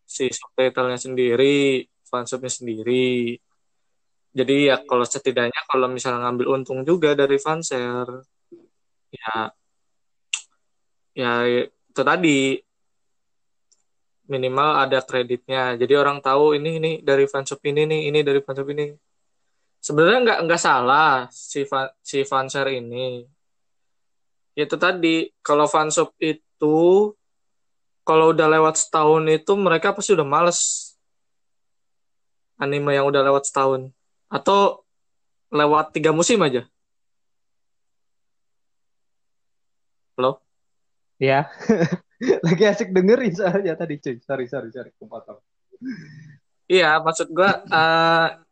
si 0.05 0.31
subtitlenya 0.31 0.99
sendiri 1.01 1.85
fansubnya 2.07 2.51
sendiri 2.51 3.37
jadi 4.35 4.53
ya 4.69 4.75
kalau 4.83 5.05
setidaknya 5.07 5.61
kalau 5.71 5.87
misalnya 5.87 6.27
ngambil 6.27 6.47
untung 6.59 6.79
juga 6.83 7.15
dari 7.15 7.39
fanser, 7.39 8.07
ya 9.15 9.47
ya 11.15 11.31
itu 11.87 12.01
tadi 12.03 12.59
minimal 14.27 14.69
ada 14.83 14.99
kreditnya. 14.99 15.79
Jadi 15.79 15.93
orang 15.95 16.19
tahu 16.19 16.59
ini 16.59 16.69
ini 16.83 16.91
dari 16.99 17.23
fansub 17.31 17.63
ini 17.63 17.81
nih, 17.87 18.01
ini 18.11 18.19
dari 18.27 18.43
fansub 18.43 18.67
ini. 18.75 18.91
Sebenarnya 19.85 20.19
nggak 20.25 20.39
nggak 20.49 20.61
salah 20.65 21.29
si 21.29 21.61
fan, 21.69 21.85
si 22.01 22.25
fanser 22.25 22.65
ini. 22.73 23.21
Itu 24.57 24.81
tadi 24.81 25.29
kalau 25.45 25.69
fansub 25.69 26.09
itu 26.17 27.13
kalau 28.01 28.33
udah 28.33 28.49
lewat 28.49 28.81
setahun 28.81 29.29
itu 29.29 29.53
mereka 29.53 29.93
pasti 29.93 30.17
udah 30.17 30.25
males 30.25 30.59
anime 32.57 32.97
yang 32.97 33.05
udah 33.05 33.21
lewat 33.29 33.45
setahun 33.45 33.93
atau 34.25 34.81
lewat 35.53 35.93
tiga 35.93 36.09
musim 36.09 36.41
aja? 36.41 36.65
Halo? 40.17 40.41
Ya, 41.21 41.45
lagi 42.47 42.63
asik 42.65 42.89
dengerin 42.89 43.37
soalnya 43.37 43.77
tadi 43.77 44.01
cuy. 44.01 44.17
Sorry, 44.25 44.49
sorry, 44.49 44.73
sorry. 44.73 44.89
Kepotong. 44.97 45.39
Iya, 46.65 46.97
maksud 47.05 47.29
gua 47.29 47.61
uh, 47.69 48.44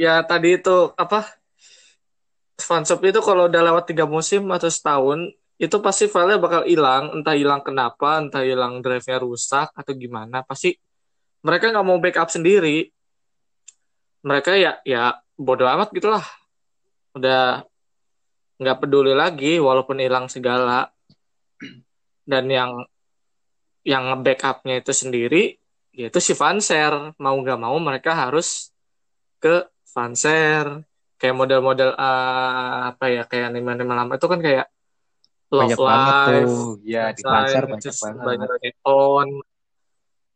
ya 0.00 0.24
tadi 0.24 0.56
itu 0.56 0.76
apa? 0.96 1.28
Fansub 2.60 3.00
itu 3.04 3.20
kalau 3.24 3.48
udah 3.48 3.62
lewat 3.72 3.84
tiga 3.92 4.04
musim 4.04 4.48
atau 4.52 4.68
setahun, 4.68 5.32
itu 5.60 5.76
pasti 5.84 6.08
filenya 6.08 6.40
bakal 6.40 6.62
hilang. 6.64 7.12
Entah 7.20 7.36
hilang 7.36 7.60
kenapa, 7.60 8.20
entah 8.20 8.44
hilang 8.44 8.80
drive-nya 8.84 9.20
rusak 9.20 9.68
atau 9.72 9.92
gimana. 9.96 10.44
Pasti 10.44 10.76
mereka 11.40 11.72
nggak 11.72 11.86
mau 11.86 11.98
backup 12.00 12.28
sendiri 12.28 12.92
mereka 14.20 14.56
ya 14.56 14.76
ya 14.84 15.16
bodoh 15.36 15.68
amat 15.68 15.88
gitulah 15.96 16.24
udah 17.16 17.64
nggak 18.60 18.78
peduli 18.84 19.16
lagi 19.16 19.56
walaupun 19.56 19.96
hilang 20.04 20.28
segala 20.28 20.92
dan 22.28 22.44
yang 22.52 22.84
yang 23.80 24.12
backupnya 24.20 24.84
itu 24.84 24.92
sendiri 24.92 25.56
yaitu 25.96 26.20
si 26.20 26.36
fanser 26.36 27.16
mau 27.16 27.34
nggak 27.40 27.56
mau 27.56 27.76
mereka 27.80 28.12
harus 28.12 28.68
ke 29.40 29.64
fanser 29.90 30.86
kayak 31.20 31.36
model-model 31.36 31.92
uh, 31.98 32.94
apa 32.96 33.04
ya 33.12 33.22
kayak 33.28 33.52
anime-anime 33.52 33.92
lama 33.92 34.12
itu 34.16 34.26
kan 34.30 34.40
kayak 34.40 34.66
Love 35.50 35.74
banyak 35.74 35.78
Life, 35.82 36.46
tuh. 36.46 36.78
ya 36.86 37.10
di 37.10 37.22
fanser 37.26 37.66
banyak 37.66 37.90
banget. 37.90 38.46
Banyak 38.46 38.76
on. 38.86 39.28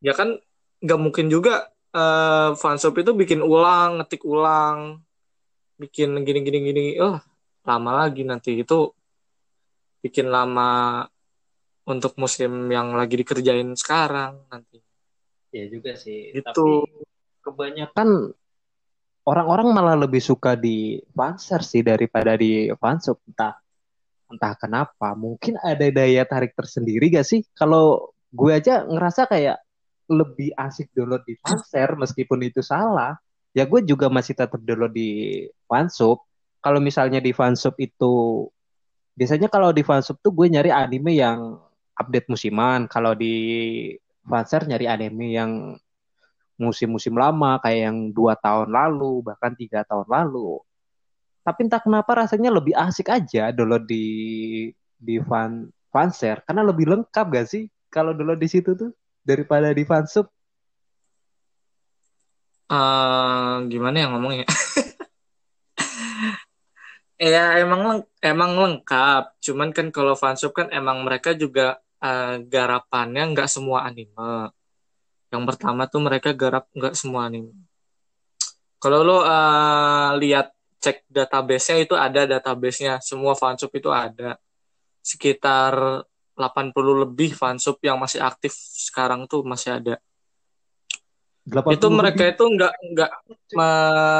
Ya 0.02 0.12
kan 0.12 0.42
nggak 0.82 1.00
mungkin 1.00 1.30
juga 1.30 1.70
uh, 1.94 2.58
fansub 2.58 2.98
itu 2.98 3.14
bikin 3.14 3.38
ulang, 3.38 4.02
ngetik 4.02 4.26
ulang, 4.26 4.98
bikin 5.78 6.18
gini 6.26 6.42
gini 6.42 6.58
gini, 6.66 6.84
oh 6.98 7.22
lama 7.62 8.04
lagi 8.04 8.26
nanti 8.26 8.60
itu 8.60 8.90
bikin 10.02 10.28
lama 10.28 11.00
untuk 11.86 12.18
musim 12.18 12.66
yang 12.68 12.92
lagi 12.98 13.14
dikerjain 13.14 13.70
sekarang 13.78 14.50
nanti. 14.50 14.82
Ya 15.54 15.70
juga 15.70 15.94
sih. 15.94 16.34
Itu 16.34 16.42
Tapi 16.42 16.66
kebanyakan 17.46 18.34
orang-orang 19.24 19.68
malah 19.72 19.96
lebih 19.96 20.20
suka 20.20 20.56
di 20.56 21.00
fanser 21.12 21.60
sih 21.64 21.80
daripada 21.80 22.36
di 22.36 22.68
fansub 22.76 23.20
entah 23.28 23.56
entah 24.28 24.54
kenapa. 24.58 25.12
Mungkin 25.14 25.60
ada 25.60 25.86
daya 25.92 26.24
tarik 26.26 26.56
tersendiri 26.56 27.12
gak 27.12 27.26
sih? 27.28 27.44
Kalau 27.54 28.14
gue 28.34 28.50
aja 28.50 28.82
ngerasa 28.82 29.30
kayak 29.30 29.62
lebih 30.10 30.52
asik 30.58 30.92
download 30.92 31.24
di 31.24 31.38
Fanser 31.40 31.96
meskipun 31.96 32.44
itu 32.44 32.60
salah 32.60 33.16
ya 33.56 33.64
gue 33.64 33.80
juga 33.86 34.12
masih 34.12 34.36
tetap 34.36 34.60
download 34.60 34.92
di 34.92 35.44
Fansub 35.64 36.20
kalau 36.60 36.82
misalnya 36.82 37.22
di 37.22 37.32
Fansub 37.32 37.72
itu 37.80 38.44
biasanya 39.16 39.48
kalau 39.48 39.70
di 39.70 39.80
Fansub 39.80 40.20
tuh 40.20 40.34
gue 40.34 40.50
nyari 40.50 40.68
anime 40.68 41.16
yang 41.16 41.56
update 41.96 42.28
musiman 42.28 42.84
kalau 42.90 43.16
di 43.16 43.32
Fanser 44.26 44.66
nyari 44.68 44.90
anime 44.90 45.26
yang 45.32 45.50
musim-musim 46.54 47.14
lama 47.18 47.58
kayak 47.62 47.90
yang 47.90 47.98
dua 48.14 48.38
tahun 48.38 48.70
lalu 48.70 49.26
bahkan 49.26 49.52
tiga 49.58 49.82
tahun 49.82 50.06
lalu 50.06 50.62
tapi 51.44 51.66
entah 51.66 51.82
kenapa 51.82 52.24
rasanya 52.24 52.48
lebih 52.54 52.72
asik 52.72 53.10
aja 53.10 53.52
download 53.52 53.84
di 53.84 54.06
di 54.96 55.20
fan 55.20 55.68
fanser 55.92 56.40
karena 56.46 56.62
lebih 56.64 56.88
lengkap 56.88 57.26
gak 57.28 57.46
sih 57.50 57.68
kalau 57.94 58.10
download 58.10 58.42
di 58.42 58.50
situ 58.50 58.74
tuh 58.74 58.90
daripada 59.22 59.70
di 59.70 59.86
fansub? 59.86 60.26
Uh, 62.66 63.62
gimana 63.70 64.02
ya 64.02 64.06
ngomongnya? 64.10 64.46
ya 67.22 67.62
emang 67.62 67.80
leng 67.86 68.00
emang 68.18 68.52
lengkap. 68.58 69.38
Cuman 69.38 69.70
kan 69.70 69.94
kalau 69.94 70.18
fansub 70.18 70.50
kan 70.50 70.68
emang 70.74 71.06
mereka 71.06 71.38
juga 71.38 71.78
uh, 72.02 72.42
garapannya 72.42 73.30
nggak 73.30 73.46
semua 73.46 73.86
anime. 73.86 74.50
Yang 75.34 75.44
pertama 75.50 75.90
tuh 75.90 75.98
mereka 75.98 76.30
garap 76.30 76.70
nggak 76.70 76.94
semua 76.94 77.26
anime. 77.26 77.50
Kalau 78.78 79.02
lo 79.02 79.18
uh, 79.18 80.14
lihat 80.22 80.54
cek 80.78 81.10
database-nya 81.10 81.82
itu 81.82 81.98
ada 81.98 82.22
database-nya, 82.22 83.02
semua 83.02 83.34
fansub 83.34 83.74
itu 83.74 83.90
ada. 83.90 84.38
Sekitar 85.02 86.06
80 86.38 87.02
lebih 87.02 87.34
fansub 87.34 87.82
yang 87.82 87.98
masih 87.98 88.22
aktif 88.22 88.54
sekarang 88.54 89.26
tuh 89.26 89.42
masih 89.42 89.82
ada. 89.82 89.94
Itu 91.74 91.90
mereka 91.90 92.30
lebih. 92.30 92.34
itu 92.38 92.44
nggak 92.56 92.72
nggak 92.94 93.12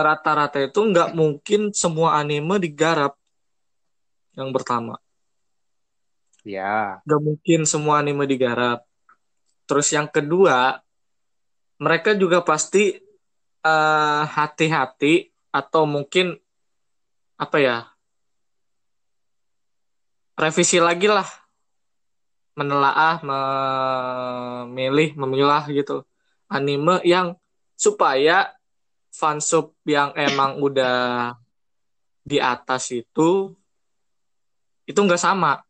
rata-rata 0.02 0.58
itu 0.60 0.80
nggak 0.82 1.14
mungkin 1.14 1.70
semua 1.70 2.18
anime 2.18 2.58
digarap. 2.58 3.14
Yang 4.34 4.50
pertama. 4.50 4.98
Ya. 6.44 7.00
Gak 7.08 7.22
mungkin 7.24 7.64
semua 7.64 8.04
anime 8.04 8.28
digarap. 8.28 8.84
Terus 9.64 9.88
yang 9.96 10.04
kedua, 10.12 10.83
mereka 11.84 12.16
juga 12.16 12.40
pasti 12.40 12.96
uh, 13.60 14.24
hati-hati 14.24 15.28
atau 15.52 15.84
mungkin 15.84 16.32
apa 17.36 17.56
ya 17.60 17.76
revisi 20.40 20.80
lagi 20.80 21.12
lah. 21.12 21.28
Menelaah 22.54 23.18
memilih 23.20 25.12
memilah 25.18 25.66
gitu. 25.68 26.06
Anime 26.48 27.02
yang 27.04 27.36
supaya 27.76 28.54
fansub 29.10 29.74
yang 29.84 30.14
emang 30.14 30.62
udah 30.62 31.34
di 32.24 32.38
atas 32.40 32.94
itu 32.94 33.52
itu 34.88 34.96
nggak 34.96 35.20
sama. 35.20 35.60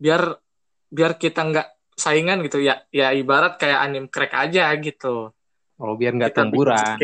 Biar 0.00 0.40
biar 0.88 1.20
kita 1.20 1.44
nggak 1.44 1.68
saingan 1.96 2.44
gitu. 2.46 2.60
Ya 2.60 2.82
ya 2.92 3.14
ibarat 3.14 3.58
kayak 3.58 3.80
anime 3.80 4.08
crack 4.10 4.32
aja 4.34 4.70
gitu. 4.78 5.30
Oh 5.78 5.94
biar 5.98 6.14
nggak 6.14 6.34
temburan 6.38 6.98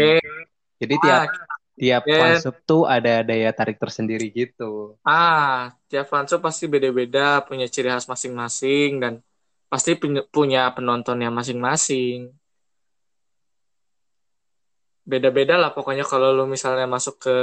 jadi 0.81 0.95
ah, 0.97 1.01
tiap 1.05 1.29
tiap 1.77 2.03
yeah. 2.09 2.21
fansub 2.21 2.57
tuh 2.65 2.83
ada 2.89 3.21
daya 3.21 3.53
tarik 3.53 3.77
tersendiri 3.77 4.33
gitu. 4.33 4.97
Ah 5.05 5.77
tiap 5.93 6.09
fansub 6.09 6.41
pasti 6.41 6.65
beda-beda 6.65 7.45
punya 7.45 7.69
ciri 7.69 7.93
khas 7.93 8.09
masing-masing 8.09 8.97
dan 8.97 9.13
pasti 9.69 9.95
punya 10.33 10.73
penontonnya 10.73 11.29
masing-masing. 11.29 12.33
Beda-beda 15.05 15.61
lah 15.61 15.71
pokoknya 15.77 16.09
kalau 16.09 16.33
lu 16.33 16.49
misalnya 16.49 16.89
masuk 16.89 17.21
ke 17.21 17.37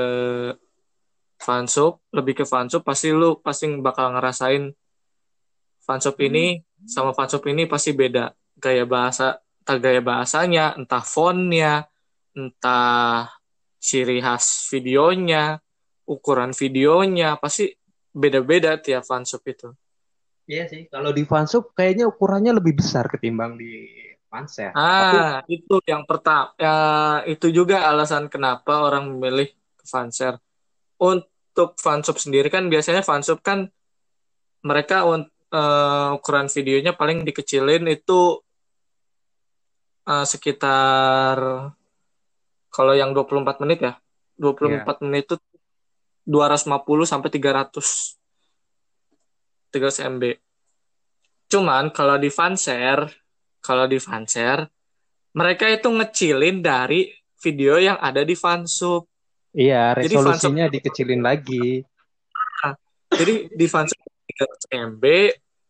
fansub 1.38 2.02
lebih 2.10 2.42
ke 2.42 2.46
fansub 2.50 2.82
pasti 2.82 3.14
lu 3.14 3.38
pasti 3.38 3.70
bakal 3.78 4.18
ngerasain 4.18 4.74
fansub 5.88 6.20
ini 6.20 6.60
sama 6.84 7.16
fansub 7.16 7.42
ini 7.48 7.64
pasti 7.64 7.96
beda. 7.96 8.36
Gaya 8.60 8.84
bahasa 8.84 9.40
entah 9.64 9.78
gaya 9.80 10.04
bahasanya 10.04 10.76
entah 10.76 11.04
fontnya 11.04 11.88
entah 12.36 13.32
ciri 13.80 14.20
khas 14.20 14.68
videonya 14.68 15.64
ukuran 16.04 16.52
videonya 16.52 17.40
pasti 17.40 17.72
beda-beda 18.12 18.76
tiap 18.76 19.08
fansub 19.08 19.40
itu. 19.48 19.72
Iya 20.48 20.68
sih 20.68 20.92
kalau 20.92 21.16
di 21.16 21.24
fansub 21.24 21.72
kayaknya 21.72 22.08
ukurannya 22.08 22.56
lebih 22.60 22.84
besar 22.84 23.08
ketimbang 23.08 23.56
di 23.56 23.88
fans 24.28 24.54
ya 24.60 24.72
ah 24.76 25.40
Tapi... 25.42 25.60
itu 25.60 25.76
yang 25.88 26.04
pertama 26.04 26.52
ya, 26.60 26.76
itu 27.28 27.48
juga 27.50 27.88
alasan 27.88 28.28
kenapa 28.28 28.84
orang 28.84 29.08
memilih 29.08 29.52
ke 29.80 29.86
fanser 29.88 30.36
untuk 31.00 31.80
fansub 31.80 32.20
sendiri 32.20 32.52
kan 32.52 32.68
biasanya 32.68 33.02
fansub 33.02 33.40
kan 33.40 33.72
mereka 34.62 35.08
untuk 35.08 35.32
uh, 35.54 36.18
ukuran 36.18 36.48
videonya 36.52 36.96
paling 36.96 37.24
dikecilin 37.24 37.86
itu 37.88 38.42
uh, 40.08 40.26
sekitar 40.26 41.38
kalau 42.72 42.94
yang 42.94 43.12
24 43.16 43.64
menit 43.64 43.80
ya. 43.84 43.94
24 44.38 44.70
yeah. 44.70 44.98
menit 45.02 45.24
itu 45.26 45.36
250 46.30 47.10
sampai 47.10 47.30
300 47.34 47.74
300 49.74 50.14
MB 50.14 50.24
cuman 51.48 51.90
kalau 51.96 52.20
di 52.20 52.30
fanshare 52.30 53.10
kalau 53.64 53.90
di 53.90 53.98
fanshare 53.98 54.70
mereka 55.34 55.66
itu 55.70 55.88
ngecilin 55.90 56.62
dari 56.62 57.10
video 57.38 57.78
yang 57.78 58.02
ada 58.02 58.26
di 58.26 58.34
fansub. 58.34 59.06
Iya 59.54 59.94
resolusinya 59.94 60.66
fansub, 60.66 60.76
dikecilin 60.82 61.22
lagi. 61.22 61.86
Nah, 62.66 62.74
jadi 63.14 63.46
di 63.54 63.66
fansub 63.70 64.02
300 64.38 64.94
MB 64.94 65.04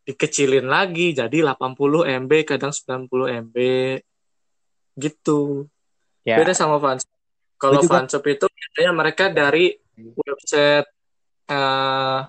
dikecilin 0.08 0.66
lagi 0.68 1.12
jadi 1.12 1.44
80 1.44 2.24
MB 2.24 2.32
kadang 2.44 2.72
90 2.72 3.08
MB 3.48 3.56
gitu. 4.98 5.68
Ya. 6.26 6.36
beda 6.36 6.52
sama 6.52 6.76
fans 6.76 7.08
kalau 7.58 7.82
fansub 7.82 8.22
itu 8.28 8.46
biasanya 8.46 8.92
mereka 8.94 9.24
dari 9.34 9.74
website 9.98 10.86
uh, 11.50 12.22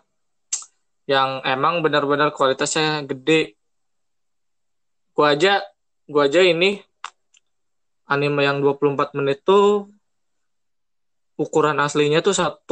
yang 1.06 1.46
emang 1.46 1.86
benar-benar 1.86 2.34
kualitasnya 2.34 3.06
gede. 3.06 3.54
Gua 5.14 5.38
aja 5.38 5.62
gua 6.10 6.26
aja 6.26 6.42
ini 6.42 6.82
anime 8.10 8.42
yang 8.42 8.58
24 8.66 9.14
menit 9.22 9.46
tuh 9.46 9.86
ukuran 11.38 11.78
aslinya 11.78 12.26
tuh 12.26 12.34
1,5 12.34 12.66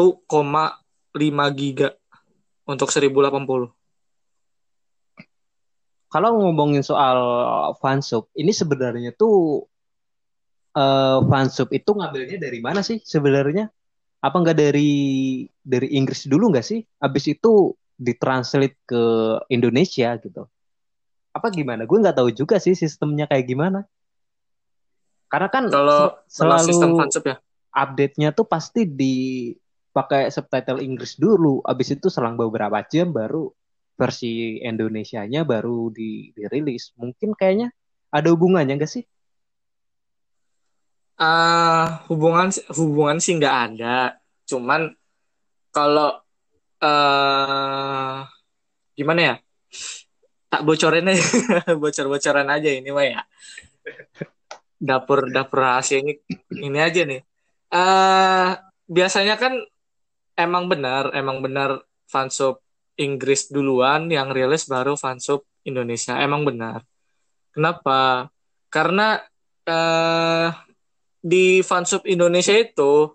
giga 1.53 1.93
untuk 2.67 2.91
1080. 2.91 3.71
Kalau 6.07 6.29
ngomongin 6.39 6.83
soal 6.83 7.19
fansub, 7.79 8.31
ini 8.35 8.55
sebenarnya 8.55 9.11
tuh 9.15 9.67
uh, 10.75 11.19
fansub 11.27 11.67
itu 11.71 11.91
ngambilnya 11.91 12.39
dari 12.39 12.59
mana 12.63 12.79
sih 12.83 12.99
sebenarnya? 13.03 13.67
Apa 14.23 14.39
nggak 14.39 14.57
dari 14.57 14.91
dari 15.63 15.95
Inggris 15.95 16.27
dulu 16.27 16.51
nggak 16.51 16.67
sih? 16.67 16.79
Abis 16.99 17.31
itu 17.31 17.75
ditranslate 17.97 18.77
ke 18.87 19.03
Indonesia 19.51 20.15
gitu. 20.19 20.47
Apa 21.35 21.51
gimana? 21.51 21.83
Gue 21.83 21.99
nggak 21.99 22.17
tahu 22.19 22.29
juga 22.31 22.59
sih 22.59 22.75
sistemnya 22.75 23.27
kayak 23.27 23.45
gimana. 23.47 23.83
Karena 25.27 25.51
kan 25.51 25.67
kalau 25.67 26.15
selalu 26.31 26.67
sistem 26.71 26.91
fansub 26.95 27.23
ya 27.27 27.35
update-nya 27.77 28.33
tuh 28.33 28.47
pasti 28.49 28.89
di 28.89 29.15
pakai 29.97 30.29
subtitle 30.29 30.77
Inggris 30.85 31.17
dulu, 31.17 31.65
abis 31.65 31.97
itu 31.97 32.13
selang 32.13 32.37
beberapa 32.37 32.85
jam 32.85 33.09
baru 33.09 33.49
versi 33.97 34.61
Indonesia-nya 34.61 35.41
baru 35.41 35.89
di, 35.89 36.29
dirilis. 36.37 36.93
Mungkin 37.01 37.33
kayaknya 37.33 37.73
ada 38.13 38.29
hubungannya 38.29 38.77
nggak 38.77 38.93
sih? 38.93 39.01
Uh, 41.17 41.97
hubungan 42.13 42.53
hubungan 42.77 43.17
sih 43.17 43.41
nggak 43.41 43.55
ada. 43.73 44.21
Cuman 44.45 44.93
kalau 45.73 46.21
uh, 46.77 48.21
gimana 48.93 49.21
ya? 49.33 49.35
Tak 50.47 50.61
bocorin 50.61 51.09
aja, 51.09 51.25
bocor-bocoran 51.81 52.47
aja 52.53 52.69
ini 52.69 52.93
mah 52.93 53.05
ya. 53.09 53.21
Dapur 54.77 55.33
dapur 55.33 55.65
rahasia 55.65 56.05
ini 56.05 56.21
ini 56.53 56.77
aja 56.77 57.01
nih. 57.01 57.25
Uh, 57.73 58.53
biasanya 58.87 59.35
kan 59.35 59.57
emang 60.37 60.69
benar, 60.69 61.11
emang 61.17 61.41
benar 61.41 61.81
fansub 62.05 62.61
Inggris 62.97 63.49
duluan 63.49 64.09
yang 64.09 64.29
rilis 64.29 64.69
baru 64.69 64.93
fansub 64.93 65.45
Indonesia. 65.65 66.17
Emang 66.21 66.45
benar. 66.45 66.85
Kenapa? 67.51 68.29
Karena 68.69 69.17
eh, 69.65 70.49
di 71.17 71.59
fansub 71.65 72.05
Indonesia 72.05 72.53
itu 72.53 73.11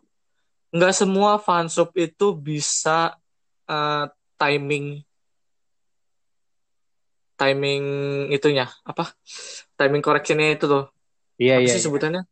nggak 0.75 0.95
semua 0.95 1.39
fansub 1.39 1.95
itu 1.95 2.35
bisa 2.37 3.15
eh, 3.71 4.05
timing 4.37 4.99
timing 7.39 7.85
itunya 8.31 8.71
apa 8.87 9.11
timing 9.75 9.99
correctionnya 9.99 10.55
itu 10.55 10.71
tuh 10.71 10.85
iya 11.43 11.59
apa 11.59 11.67
iya 11.67 11.75
sih 11.75 11.81
iya. 11.83 11.87
sebutannya 11.91 12.23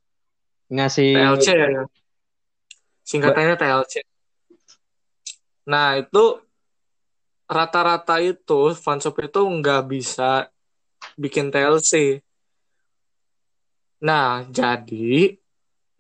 ngasih 0.71 1.11
TLC 1.19 1.47
ya 1.51 1.67
singkatannya 3.03 3.55
TLC 3.59 3.95
Nah, 5.71 6.03
itu 6.03 6.43
rata-rata 7.47 8.19
itu 8.19 8.75
fansub 8.75 9.15
itu 9.23 9.39
nggak 9.39 9.83
bisa 9.87 10.51
bikin 11.15 11.55
TLC. 11.55 12.19
Nah, 14.03 14.43
jadi 14.51 15.39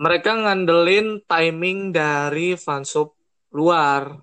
mereka 0.00 0.34
ngandelin 0.34 1.22
timing 1.22 1.94
dari 1.94 2.58
fansub 2.58 3.14
luar. 3.54 4.18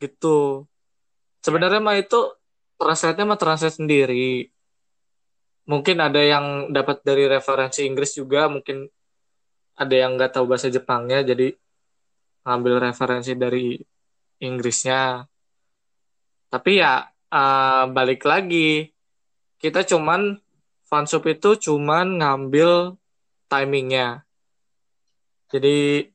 Gitu. 0.00 0.64
Sebenarnya 1.44 1.80
mah 1.84 1.96
itu 2.00 2.20
translate-nya 2.80 3.24
mah 3.28 3.40
translate 3.40 3.76
sendiri. 3.76 4.48
Mungkin 5.66 5.98
ada 5.98 6.22
yang 6.22 6.70
dapat 6.70 7.02
dari 7.02 7.26
referensi 7.26 7.82
Inggris 7.82 8.14
juga, 8.14 8.46
mungkin 8.46 8.86
ada 9.74 9.94
yang 9.94 10.14
nggak 10.14 10.38
tahu 10.38 10.46
bahasa 10.46 10.70
Jepangnya, 10.70 11.26
jadi 11.26 11.52
ngambil 12.46 12.88
referensi 12.90 13.34
dari 13.34 13.74
Inggrisnya. 14.38 15.26
Tapi 16.46 16.70
ya 16.78 17.02
uh, 17.10 17.84
balik 17.90 18.22
lagi. 18.22 18.86
Kita 19.58 19.82
cuman 19.82 20.38
fansub 20.86 21.26
itu 21.26 21.58
cuman 21.58 22.22
ngambil 22.22 22.94
timingnya. 23.50 24.22
Jadi 25.50 26.06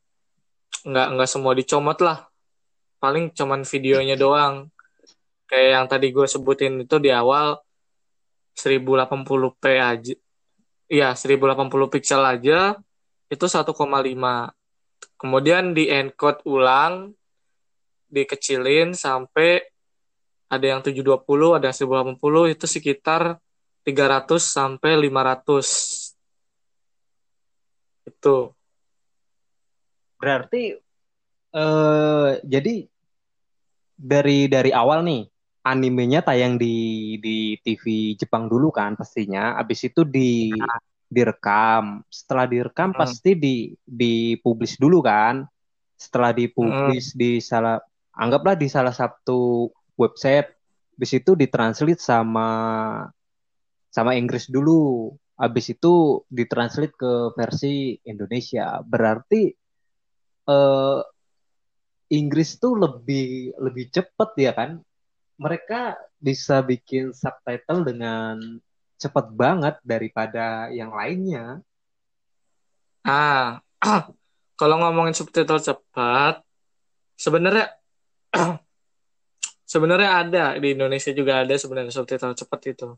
nggak 0.87 1.07
nggak 1.19 1.29
semua 1.29 1.51
dicomot 1.51 1.99
lah. 1.99 2.31
Paling 3.03 3.35
cuman 3.35 3.67
videonya 3.67 4.15
doang. 4.15 4.71
Kayak 5.51 5.69
yang 5.75 5.85
tadi 5.91 6.07
gue 6.15 6.27
sebutin 6.31 6.79
itu 6.87 6.95
di 7.03 7.11
awal 7.11 7.59
1080p 8.55 9.63
aja 9.79 10.15
iya 10.91 11.15
1080 11.15 11.87
pixel 11.87 12.21
aja 12.21 12.75
itu 13.31 13.45
1,5 13.47 13.71
kemudian 15.17 15.73
di 15.73 15.87
encode 15.87 16.41
ulang 16.45 17.13
dikecilin 18.11 18.91
sampai 18.95 19.63
ada 20.51 20.65
yang 20.67 20.83
720 20.83 21.57
ada 21.57 21.71
yang 21.71 21.77
1080 21.77 22.53
itu 22.53 22.65
sekitar 22.67 23.39
300 23.87 24.41
sampai 24.41 24.91
500 24.99 26.13
itu 28.09 28.37
berarti 30.19 30.77
eh 31.51 32.29
jadi 32.45 32.75
dari 34.01 34.49
dari 34.49 34.71
awal 34.73 35.05
nih 35.05 35.31
animenya 35.61 36.25
tayang 36.25 36.57
di 36.57 37.17
di 37.21 37.53
TV 37.61 38.17
Jepang 38.17 38.49
dulu 38.49 38.73
kan 38.73 38.97
pastinya. 38.97 39.57
Abis 39.57 39.85
itu 39.85 40.01
di 40.01 40.49
nah. 40.57 40.81
Direkam. 41.11 42.07
Setelah 42.07 42.47
direkam 42.47 42.95
hmm. 42.95 42.97
pasti 42.97 43.35
di 43.35 43.55
dipublish 43.83 44.79
dulu 44.79 45.03
kan. 45.03 45.43
Setelah 45.99 46.31
dipublish 46.31 47.13
hmm. 47.13 47.19
di 47.19 47.31
salah 47.43 47.77
anggaplah 48.15 48.55
di 48.55 48.71
salah 48.71 48.95
satu 48.95 49.67
website. 49.99 50.55
Abis 50.95 51.17
itu 51.17 51.35
ditranslate 51.35 51.99
sama 51.99 52.49
sama 53.91 54.15
Inggris 54.15 54.47
dulu. 54.47 55.11
Abis 55.35 55.75
itu 55.75 56.23
ditranslate 56.31 56.95
ke 56.95 57.35
versi 57.35 57.99
Indonesia. 58.07 58.79
Berarti 58.85 59.51
eh, 60.47 61.01
Inggris 62.11 62.59
tuh 62.59 62.75
lebih 62.75 63.55
lebih 63.59 63.87
cepet 63.91 64.29
ya 64.39 64.51
kan 64.51 64.79
mereka 65.41 65.97
bisa 66.21 66.61
bikin 66.61 67.17
subtitle 67.17 67.81
dengan 67.81 68.37
cepat 69.01 69.33
banget 69.33 69.75
daripada 69.81 70.69
yang 70.69 70.93
lainnya. 70.93 71.65
Ah, 73.01 73.65
kalau 74.59 74.77
ngomongin 74.77 75.17
subtitle 75.17 75.57
cepat, 75.57 76.45
sebenarnya 77.17 77.73
sebenarnya 79.73 80.09
ada 80.21 80.45
di 80.61 80.77
Indonesia 80.77 81.09
juga 81.09 81.41
ada 81.41 81.57
sebenarnya 81.57 81.89
subtitle 81.89 82.37
cepat 82.37 82.61
itu. 82.69 82.89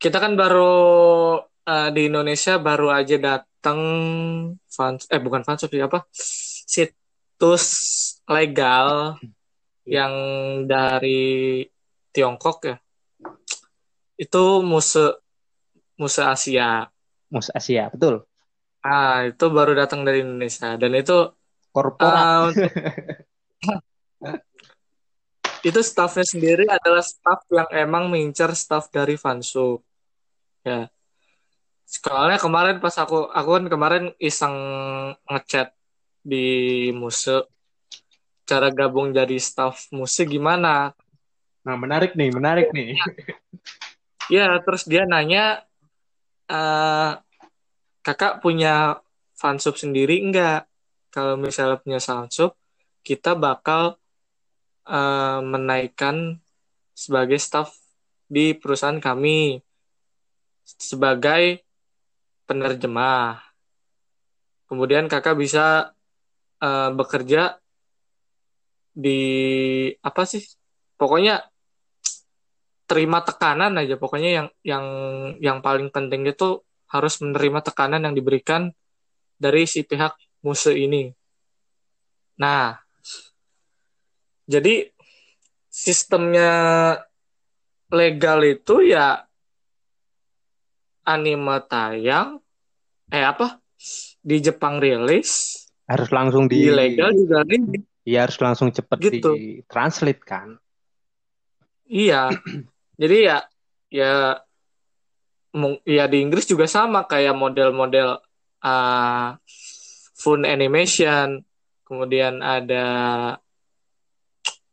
Kita 0.00 0.16
kan 0.16 0.32
baru 0.32 1.36
uh, 1.44 1.88
di 1.92 2.08
Indonesia 2.08 2.56
baru 2.56 2.88
aja 2.88 3.20
datang 3.20 3.80
fans 4.64 5.04
eh 5.12 5.20
bukan 5.20 5.44
fans 5.44 5.68
apa 5.68 6.08
situs 6.64 7.64
legal 8.24 9.20
yang 9.84 10.14
dari 10.64 11.60
Tiongkok 12.08 12.58
ya 12.64 12.76
itu 14.20 14.44
musuh 14.60 15.16
musuh 15.96 16.28
Asia. 16.28 16.92
Musuh 17.32 17.56
Asia 17.56 17.88
betul. 17.88 18.28
Ah 18.84 19.32
itu 19.32 19.44
baru 19.48 19.72
datang 19.72 20.04
dari 20.04 20.20
Indonesia. 20.20 20.76
Dan 20.76 20.92
itu 20.92 21.32
korporat 21.72 22.52
uh, 24.28 24.38
itu 25.64 25.80
staffnya 25.80 26.24
sendiri 26.24 26.64
adalah 26.68 27.00
staff 27.00 27.40
yang 27.48 27.68
emang 27.72 28.12
mengincar 28.12 28.52
staff 28.52 28.92
dari 28.92 29.16
Fansu 29.16 29.80
ya. 30.64 30.92
Soalnya 31.88 32.36
kemarin 32.36 32.76
pas 32.78 32.94
aku 33.00 33.32
aku 33.32 33.50
kan 33.56 33.64
kemarin 33.72 34.04
iseng 34.20 34.56
ngechat 35.26 35.72
di 36.20 36.88
musuh 36.92 37.48
cara 38.44 38.68
gabung 38.68 39.16
jadi 39.16 39.36
staff 39.40 39.88
musik 39.94 40.28
gimana? 40.28 40.92
Nah, 41.60 41.76
menarik 41.76 42.16
nih, 42.16 42.30
menarik 42.32 42.68
nih. 42.72 42.96
Ya, 44.30 44.62
terus 44.62 44.86
dia 44.86 45.02
nanya, 45.10 45.66
uh, 46.46 47.18
kakak 48.06 48.38
punya 48.38 49.02
fansub 49.34 49.74
sendiri 49.74 50.22
enggak? 50.22 50.70
Kalau 51.10 51.34
misalnya 51.34 51.82
punya 51.82 51.98
fansub, 51.98 52.54
kita 53.02 53.34
bakal 53.34 53.98
uh, 54.86 55.42
menaikkan 55.42 56.38
sebagai 56.94 57.42
staff 57.42 57.74
di 58.30 58.54
perusahaan 58.54 59.02
kami 59.02 59.58
sebagai 60.62 61.66
penerjemah. 62.46 63.42
Kemudian 64.70 65.10
kakak 65.10 65.34
bisa 65.34 65.90
uh, 66.62 66.90
bekerja 66.94 67.58
di 68.94 69.20
apa 70.06 70.22
sih 70.22 70.46
pokoknya 70.94 71.49
terima 72.90 73.22
tekanan 73.22 73.78
aja 73.78 73.94
pokoknya 73.94 74.30
yang 74.34 74.48
yang 74.66 74.84
yang 75.38 75.58
paling 75.62 75.94
penting 75.94 76.26
itu 76.26 76.58
harus 76.90 77.22
menerima 77.22 77.62
tekanan 77.62 78.02
yang 78.02 78.14
diberikan 78.18 78.74
dari 79.38 79.62
si 79.70 79.86
pihak 79.86 80.18
musuh 80.42 80.74
ini. 80.74 81.14
Nah, 82.42 82.74
jadi 84.50 84.90
sistemnya 85.70 86.50
legal 87.94 88.42
itu 88.42 88.90
ya 88.90 89.22
anime 91.06 91.62
tayang 91.70 92.42
eh 93.10 93.22
apa 93.22 93.62
di 94.20 94.36
Jepang 94.42 94.82
rilis 94.82 95.62
harus 95.86 96.10
langsung 96.10 96.46
di, 96.46 96.66
di 96.66 96.70
legal 96.70 97.14
juga 97.14 97.46
rilis 97.46 97.86
Iya 98.10 98.26
harus 98.26 98.38
langsung 98.40 98.72
cepet 98.72 98.98
gitu. 98.98 99.36
di 99.36 99.60
translate 99.68 100.22
kan. 100.24 100.56
Iya. 101.84 102.32
Jadi 103.00 103.16
ya 103.24 103.38
ya 103.88 104.36
ya 105.88 106.04
di 106.04 106.18
Inggris 106.20 106.44
juga 106.44 106.68
sama 106.68 107.08
kayak 107.08 107.32
model-model 107.32 108.20
uh, 108.60 109.28
fun 110.20 110.44
animation, 110.44 111.40
kemudian 111.88 112.44
ada 112.44 112.86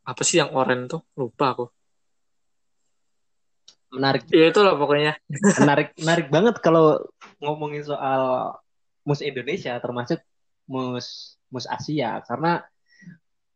apa 0.04 0.22
sih 0.24 0.44
yang 0.44 0.52
oranye 0.52 0.92
tuh? 0.92 1.02
Lupa 1.16 1.56
aku. 1.56 1.66
Menarik. 3.96 4.28
Iya 4.28 4.52
itu 4.52 4.60
loh 4.60 4.76
pokoknya. 4.76 5.16
Menarik 5.64 5.96
menarik 5.96 6.28
banget 6.28 6.60
kalau 6.60 7.00
ngomongin 7.40 7.80
soal 7.80 8.52
mus 9.08 9.24
Indonesia 9.24 9.72
termasuk 9.80 10.20
mus 10.68 11.40
mus 11.48 11.64
Asia 11.64 12.20
karena 12.28 12.60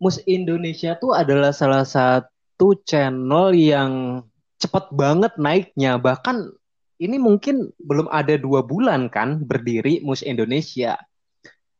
Mus 0.02 0.18
Indonesia 0.26 0.98
tuh 0.98 1.14
adalah 1.14 1.54
salah 1.54 1.86
satu 1.86 2.74
channel 2.82 3.54
yang 3.54 4.18
cepat 4.62 4.94
banget 4.94 5.34
naiknya. 5.36 5.98
Bahkan 5.98 6.54
ini 7.02 7.18
mungkin 7.18 7.74
belum 7.82 8.06
ada 8.14 8.38
dua 8.38 8.62
bulan 8.62 9.10
kan 9.10 9.42
berdiri 9.42 9.98
Mus 10.06 10.22
Indonesia. 10.22 10.94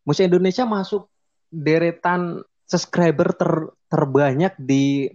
Mus 0.03 0.19
Indonesia 0.19 0.67
masuk 0.67 1.07
deretan 1.47 2.43
subscriber 2.67 3.31
ter, 3.39 3.53
terbanyak 3.87 4.59
di 4.59 5.07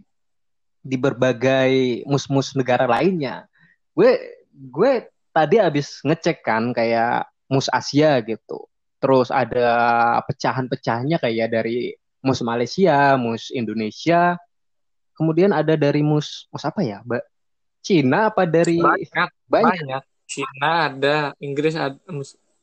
di 0.79 0.95
berbagai 0.95 2.05
mus-mus 2.07 2.55
negara 2.55 2.87
lainnya. 2.87 3.43
Gue 3.91 4.15
gue 4.55 5.11
tadi 5.35 5.59
abis 5.59 5.99
ngecek 6.07 6.39
kan 6.47 6.71
kayak 6.71 7.27
mus 7.51 7.67
Asia 7.67 8.23
gitu. 8.23 8.71
Terus 9.03 9.27
ada 9.27 9.67
pecahan-pecahannya 10.23 11.19
kayak 11.19 11.51
dari 11.51 11.91
mus 12.23 12.39
Malaysia, 12.39 13.19
mus 13.19 13.51
Indonesia, 13.51 14.39
kemudian 15.13 15.51
ada 15.51 15.75
dari 15.75 15.99
mus 16.05 16.47
mus 16.53 16.63
apa 16.63 16.81
ya? 16.85 17.03
Cina 17.87 18.27
apa 18.27 18.43
dari 18.43 18.75
banyak, 18.83 19.29
banyak. 19.47 19.79
banyak. 19.79 20.03
Cina 20.27 20.91
ada, 20.91 21.17
Inggris 21.39 21.71
ada, 21.79 21.95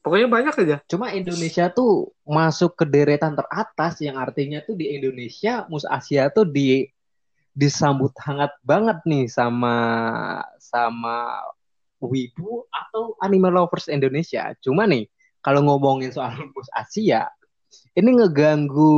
pokoknya 0.04 0.28
banyak 0.28 0.54
aja. 0.60 0.76
Cuma 0.84 1.16
Indonesia 1.16 1.72
tuh 1.72 2.12
masuk 2.28 2.76
ke 2.76 2.84
deretan 2.84 3.32
teratas 3.32 3.96
yang 4.04 4.20
artinya 4.20 4.60
tuh 4.60 4.76
di 4.76 4.92
Indonesia 4.92 5.64
mus 5.72 5.88
Asia 5.88 6.28
tuh 6.28 6.44
di 6.44 6.84
disambut 7.56 8.12
hangat 8.20 8.52
banget 8.60 9.00
nih 9.08 9.24
sama 9.32 9.72
sama 10.60 11.40
wibu 12.04 12.68
atau 12.68 13.16
animal 13.24 13.64
lovers 13.64 13.88
Indonesia. 13.88 14.52
Cuma 14.60 14.84
nih 14.84 15.08
kalau 15.40 15.64
ngomongin 15.64 16.12
soal 16.12 16.36
mus 16.52 16.68
Asia, 16.76 17.32
ini 17.96 18.20
ngeganggu 18.20 18.92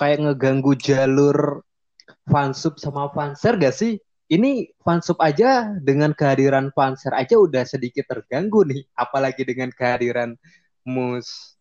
kayak 0.00 0.24
ngeganggu 0.24 0.72
jalur 0.80 1.60
fansub 2.24 2.80
sama 2.80 3.12
fanser 3.12 3.60
gak 3.60 3.76
sih? 3.76 4.00
Ini 4.30 4.78
fansub 4.78 5.18
aja 5.18 5.74
dengan 5.82 6.14
kehadiran 6.14 6.70
fanser 6.70 7.10
aja 7.18 7.34
udah 7.34 7.66
sedikit 7.66 8.06
terganggu 8.06 8.62
nih, 8.62 8.86
apalagi 8.94 9.42
dengan 9.42 9.74
kehadiran 9.74 10.38
mus 10.86 11.58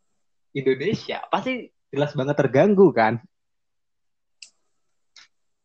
Indonesia 0.54 1.26
pasti 1.34 1.74
jelas 1.90 2.14
banget 2.14 2.38
terganggu 2.38 2.94
kan? 2.94 3.18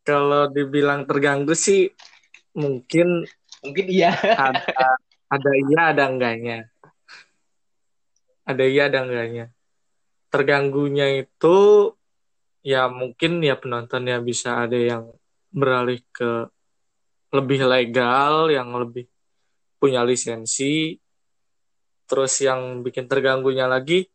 kalau 0.04 0.52
dibilang 0.52 1.08
terganggu 1.08 1.56
sih 1.56 1.88
mungkin 2.52 3.24
Mungkin 3.64 3.86
iya. 3.88 4.12
ada 4.36 4.60
ada 5.32 5.50
iya 5.56 5.80
ada 5.96 6.04
enggaknya. 6.12 6.68
Ada 8.44 8.64
iya 8.68 8.92
ada 8.92 9.08
enggaknya. 9.08 9.44
Terganggunya 10.28 11.24
itu 11.24 11.56
ya 12.60 12.92
mungkin 12.92 13.40
ya 13.40 13.56
penontonnya 13.56 14.20
bisa 14.20 14.68
ada 14.68 14.76
yang 14.76 15.08
beralih 15.48 16.04
ke 16.12 16.52
lebih 17.34 17.66
legal, 17.66 18.48
yang 18.48 18.70
lebih 18.78 19.10
punya 19.82 20.06
lisensi. 20.06 20.94
Terus 22.06 22.32
yang 22.44 22.84
bikin 22.84 23.10
terganggunya 23.10 23.66
lagi 23.66 24.06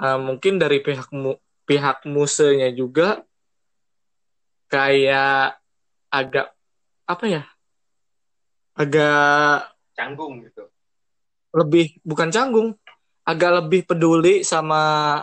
uh, 0.00 0.18
mungkin 0.18 0.56
dari 0.56 0.80
pihak 0.80 1.10
mu 1.12 1.34
pihak 1.66 2.06
musenya 2.08 2.70
juga 2.74 3.22
kayak 4.70 5.58
agak 6.08 6.46
apa 7.06 7.24
ya 7.28 7.42
agak 8.78 9.68
Canggung 9.92 10.40
gitu. 10.48 10.64
lebih 11.52 12.00
bukan 12.00 12.32
canggung 12.32 12.72
agak 13.28 13.60
lebih 13.60 13.84
peduli 13.84 14.40
sama 14.40 15.20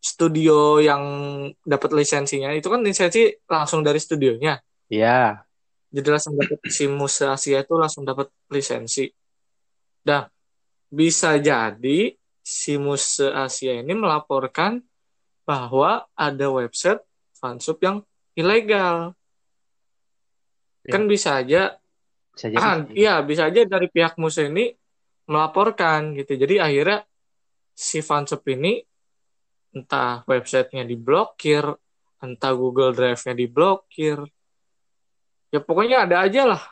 studio 0.00 0.80
yang 0.80 1.02
dapat 1.60 1.92
lisensinya 1.92 2.56
itu 2.56 2.72
kan 2.72 2.80
lisensi 2.80 3.28
langsung 3.44 3.84
dari 3.84 4.00
studionya 4.00 4.56
Iya. 4.90 5.46
Jadi 5.90 6.08
langsung 6.08 6.34
dapat 6.38 6.58
si 6.76 6.84
Muse 6.86 7.26
Asia 7.26 7.58
itu 7.60 7.74
langsung 7.76 8.02
dapat 8.06 8.30
lisensi 8.48 9.06
dah 10.00 10.24
bisa 10.88 11.36
jadi 11.36 12.14
si 12.40 12.74
Muse 12.74 13.26
Asia 13.28 13.76
ini 13.76 13.92
melaporkan 13.92 14.80
bahwa 15.44 16.06
ada 16.14 16.46
website 16.50 17.02
fansub 17.36 17.78
yang 17.82 18.02
ilegal 18.34 19.14
Ya. 20.80 20.96
kan 20.96 21.04
bisa 21.04 21.44
aja 21.44 21.76
Bisa 22.32 22.48
jadi. 22.48 22.56
ah, 22.56 22.76
iya 22.96 23.20
bisa 23.20 23.52
aja 23.52 23.68
dari 23.68 23.92
pihak 23.92 24.16
Muse 24.16 24.48
ini 24.48 24.72
melaporkan 25.28 26.16
gitu 26.16 26.40
jadi 26.40 26.64
akhirnya 26.64 27.04
si 27.76 28.00
fansub 28.00 28.40
ini 28.48 28.80
entah 29.76 30.24
websitenya 30.24 30.88
diblokir 30.88 31.68
entah 32.18 32.52
Google 32.56 32.96
Drive-nya 32.96 33.36
diblokir 33.36 34.24
ya 35.50 35.60
pokoknya 35.62 36.06
ada 36.06 36.22
aja 36.24 36.42
lah 36.46 36.62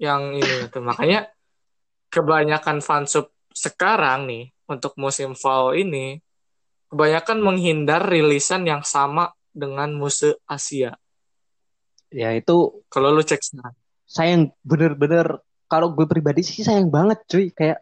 yang 0.00 0.34
ini 0.34 0.68
gitu. 0.68 0.80
Makanya 0.82 1.30
kebanyakan 2.12 2.80
fansub 2.84 3.32
sekarang 3.52 4.28
nih 4.28 4.52
untuk 4.68 4.96
musim 4.96 5.36
fall 5.36 5.76
ini 5.76 6.20
kebanyakan 6.92 7.40
menghindar 7.40 8.04
rilisan 8.04 8.68
yang 8.68 8.84
sama 8.84 9.32
dengan 9.52 9.92
Muse 9.96 10.40
Asia. 10.48 10.96
Ya 12.12 12.32
itu 12.36 12.84
kalau 12.92 13.12
lu 13.12 13.24
cek 13.24 13.40
sekarang. 13.40 13.76
sayang 14.04 14.42
bener-bener. 14.60 15.40
Kalau 15.72 15.88
gue 15.96 16.04
pribadi 16.04 16.44
sih 16.44 16.60
sayang 16.60 16.92
banget 16.92 17.24
cuy. 17.24 17.48
Kayak 17.48 17.80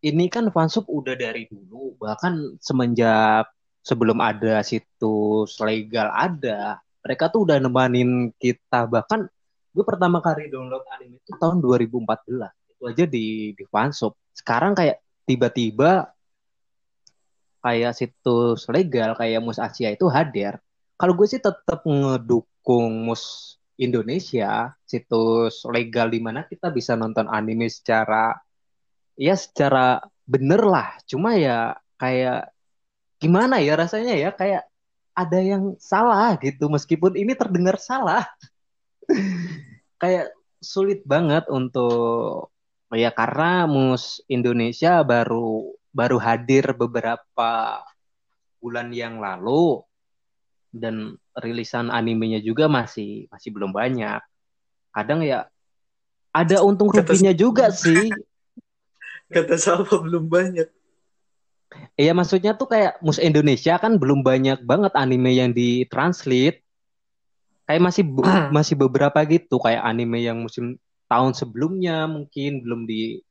ini 0.00 0.32
kan 0.32 0.48
fansub 0.48 0.88
udah 0.88 1.12
dari 1.12 1.44
dulu. 1.44 2.00
Bahkan 2.00 2.56
semenjak 2.56 3.52
sebelum 3.84 4.16
ada 4.24 4.64
situs 4.64 5.60
legal 5.60 6.08
ada 6.08 6.80
mereka 7.04 7.28
tuh 7.28 7.44
udah 7.44 7.60
nemanin 7.60 8.32
kita. 8.40 8.88
Bahkan 8.88 9.28
gue 9.72 9.84
pertama 9.84 10.20
kali 10.20 10.52
download 10.52 10.84
anime 10.92 11.18
itu 11.20 11.32
tahun 11.40 11.64
2014 11.64 12.28
itu 12.76 12.82
aja 12.84 13.04
di 13.08 13.26
di 13.56 13.64
fansub 13.72 14.12
sekarang 14.36 14.76
kayak 14.76 15.00
tiba-tiba 15.24 16.12
kayak 17.62 17.94
situs 17.94 18.66
legal 18.68 19.14
kayak 19.14 19.40
Mus 19.40 19.62
Asia 19.62 19.94
itu 19.94 20.10
hadir. 20.10 20.58
Kalau 20.98 21.14
gue 21.14 21.26
sih 21.30 21.38
tetap 21.38 21.86
ngedukung 21.86 23.06
Mus 23.06 23.56
Indonesia 23.78 24.74
situs 24.84 25.62
legal 25.70 26.10
di 26.10 26.20
mana 26.20 26.44
kita 26.44 26.68
bisa 26.74 26.98
nonton 26.98 27.30
anime 27.30 27.70
secara 27.70 28.34
ya 29.14 29.38
secara 29.38 30.02
bener 30.26 30.60
lah. 30.66 30.98
Cuma 31.06 31.38
ya 31.38 31.78
kayak 31.96 32.50
gimana 33.22 33.62
ya 33.62 33.78
rasanya 33.78 34.14
ya? 34.18 34.30
Kayak 34.34 34.66
ada 35.14 35.38
yang 35.38 35.78
salah 35.78 36.34
gitu. 36.42 36.66
Meskipun 36.66 37.14
ini 37.14 37.32
terdengar 37.38 37.78
salah 37.78 38.26
kayak 40.02 40.30
sulit 40.62 41.02
banget 41.02 41.46
untuk 41.50 42.50
ya 42.92 43.10
karena 43.10 43.66
mus 43.66 44.20
Indonesia 44.28 45.00
baru 45.02 45.72
baru 45.92 46.16
hadir 46.20 46.72
beberapa 46.72 47.82
bulan 48.62 48.94
yang 48.94 49.18
lalu 49.18 49.82
dan 50.72 51.20
rilisan 51.36 51.92
animenya 51.92 52.40
juga 52.40 52.70
masih 52.70 53.28
masih 53.28 53.52
belum 53.52 53.74
banyak. 53.74 54.20
Kadang 54.92 55.20
ya 55.24 55.48
ada 56.32 56.64
untung 56.64 56.88
ruginya 56.88 57.34
juga 57.36 57.68
sih. 57.68 58.08
Kata 59.28 59.56
siapa? 59.56 60.00
Belum 60.00 60.28
banyak. 60.28 60.68
Iya 61.96 62.12
maksudnya 62.12 62.52
tuh 62.56 62.68
kayak 62.68 63.00
mus 63.00 63.16
Indonesia 63.16 63.80
kan 63.80 63.96
belum 63.96 64.20
banyak 64.24 64.64
banget 64.64 64.92
anime 64.96 65.32
yang 65.32 65.52
ditranslate. 65.52 66.64
Kayak 67.72 67.88
masih 67.88 68.04
be- 68.04 68.20
Hmm. 68.20 68.52
masih 68.52 68.76
beberapa 68.76 69.16
gitu 69.24 69.56
kayak 69.56 69.80
anime 69.80 70.20
yang 70.20 70.44
musim 70.44 70.76
tahun 71.08 71.32
sebelumnya 71.32 72.04
mungkin 72.04 72.60
belum 72.60 72.84
di 72.84 73.24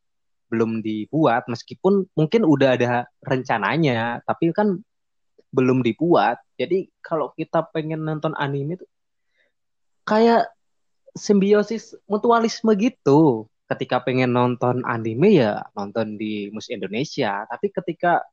belum 0.49 0.81
dibuat 0.81 1.45
meskipun 1.45 2.09
mungkin 2.17 2.49
udah 2.49 2.73
ada 2.73 3.05
rencananya 3.21 4.25
tapi 4.25 4.49
kan 4.49 4.81
belum 5.53 5.85
dibuat. 5.85 6.41
Jadi 6.57 6.89
kalau 7.05 7.29
kita 7.37 7.69
pengen 7.69 8.01
nonton 8.01 8.33
anime 8.33 8.81
tuh 8.81 8.89
kayak 10.09 10.49
simbiosis 11.13 11.93
mutualisme 12.09 12.73
gitu. 12.81 13.45
Ketika 13.69 14.01
pengen 14.01 14.33
nonton 14.33 14.81
anime 14.89 15.37
ya 15.37 15.69
nonton 15.77 16.17
di 16.17 16.49
Mus 16.49 16.65
Indonesia, 16.73 17.45
tapi 17.45 17.69
ketika 17.69 18.25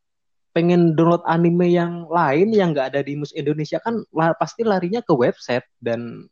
pengen 0.58 0.98
download 0.98 1.22
anime 1.22 1.70
yang 1.70 2.10
lain 2.10 2.50
yang 2.50 2.74
nggak 2.74 2.90
ada 2.90 3.06
di 3.06 3.14
Mus 3.14 3.30
Indonesia 3.30 3.78
kan 3.78 4.02
lah, 4.10 4.34
pasti 4.34 4.66
larinya 4.66 4.98
ke 4.98 5.14
website 5.14 5.62
dan 5.78 6.26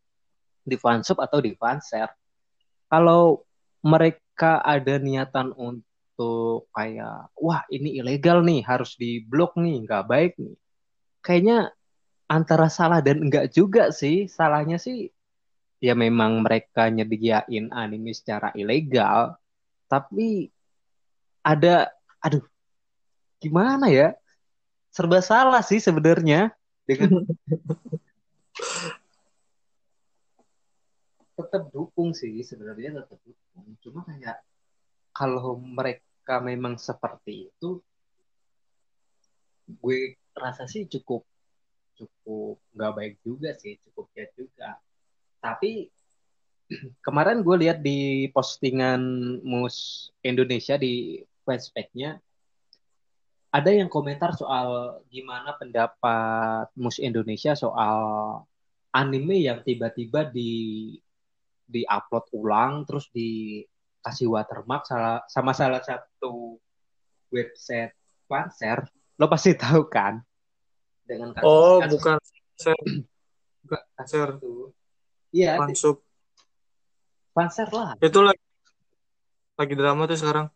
di 0.66 0.74
fansub 0.74 1.22
atau 1.22 1.38
di 1.38 1.54
fanshare. 1.54 2.10
Kalau 2.90 3.46
mereka 3.86 4.58
ada 4.66 4.98
niatan 4.98 5.54
untuk 5.54 6.66
kayak 6.74 7.30
wah 7.38 7.62
ini 7.70 8.02
ilegal 8.02 8.42
nih 8.42 8.66
harus 8.66 8.98
diblok 8.98 9.54
nih 9.54 9.86
nggak 9.86 10.04
baik 10.10 10.34
nih. 10.42 10.58
Kayaknya 11.22 11.70
antara 12.26 12.66
salah 12.66 12.98
dan 12.98 13.22
enggak 13.30 13.54
juga 13.54 13.94
sih. 13.94 14.26
Salahnya 14.26 14.82
sih 14.82 15.06
ya 15.78 15.94
memang 15.94 16.42
mereka 16.42 16.90
nyediain 16.90 17.70
anime 17.70 18.10
secara 18.10 18.50
ilegal, 18.58 19.38
tapi 19.86 20.50
ada 21.46 21.94
aduh 22.18 22.42
gimana 23.42 23.88
ya? 23.90 24.16
Serba 24.92 25.20
salah 25.20 25.60
sih 25.60 25.76
sebenarnya 25.76 26.56
dengan 26.88 27.20
tetap 31.36 31.68
dukung 31.68 32.16
sih 32.16 32.40
sebenarnya 32.40 33.04
tetap 33.04 33.20
dukung. 33.20 33.76
Cuma 33.84 34.00
kayak 34.08 34.40
kalau 35.12 35.60
mereka 35.60 36.40
memang 36.40 36.80
seperti 36.80 37.52
itu 37.52 37.80
gue 39.66 40.16
rasa 40.32 40.64
sih 40.70 40.86
cukup 40.86 41.26
cukup 41.96 42.60
nggak 42.76 42.92
baik 42.92 43.14
juga 43.24 43.52
sih, 43.56 43.76
cukup 43.88 44.08
ya 44.16 44.26
juga. 44.36 44.80
Tapi 45.40 45.88
kemarin 47.06 47.40
gue 47.44 47.56
lihat 47.68 47.78
di 47.80 48.28
postingan 48.32 49.00
Mus 49.44 50.08
Indonesia 50.24 50.76
di 50.76 51.20
fanspage-nya 51.44 52.20
ada 53.56 53.72
yang 53.72 53.88
komentar 53.88 54.36
soal 54.36 55.00
gimana 55.08 55.56
pendapat 55.56 56.68
Mus 56.76 57.00
Indonesia 57.00 57.56
soal 57.56 57.96
anime 58.92 59.40
yang 59.40 59.64
tiba-tiba 59.64 60.28
di 60.28 60.92
di 61.64 61.82
upload 61.88 62.28
ulang 62.36 62.84
terus 62.84 63.08
dikasih 63.16 64.28
watermark 64.28 64.84
salah, 64.84 65.24
sama 65.32 65.56
salah 65.56 65.80
satu 65.80 66.60
website 67.32 67.96
fanshare 68.28 68.84
lo 69.16 69.24
pasti 69.32 69.56
tahu 69.56 69.88
kan? 69.88 70.20
Dengan 71.08 71.32
kasus, 71.32 71.48
oh 71.48 71.80
kasus- 71.80 71.92
bukan 71.96 72.16
bukan 73.64 73.80
itu 74.36 74.54
iya 75.32 75.56
fansub 75.56 76.04
fanshare 77.32 77.72
lah. 77.72 77.96
Itu 78.04 78.20
lagi 78.20 78.44
lagi 79.56 79.72
drama 79.72 80.04
tuh 80.04 80.20
sekarang. 80.20 80.46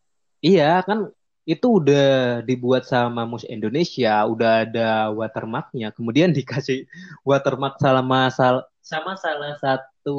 Iya 0.44 0.84
kan 0.84 1.08
itu 1.48 1.66
udah 1.82 2.40
dibuat 2.44 2.86
sama 2.86 3.24
Mus 3.24 3.44
Indonesia, 3.48 4.22
udah 4.28 4.66
ada 4.68 5.10
watermarknya. 5.14 5.90
Kemudian 5.92 6.30
dikasih 6.38 6.86
watermark 7.26 7.80
sama 7.80 8.28
sal 8.32 8.66
sama 8.80 9.14
salah 9.16 9.54
satu 9.60 10.18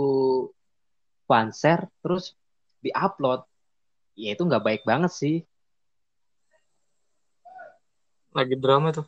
fanshare, 1.26 1.88
terus 2.04 2.34
diupload. 2.84 3.46
Ya 4.18 4.36
itu 4.36 4.44
nggak 4.44 4.64
baik 4.64 4.84
banget 4.88 5.14
sih. 5.14 5.38
lagi 8.32 8.56
drama 8.56 8.96
tuh 8.96 9.04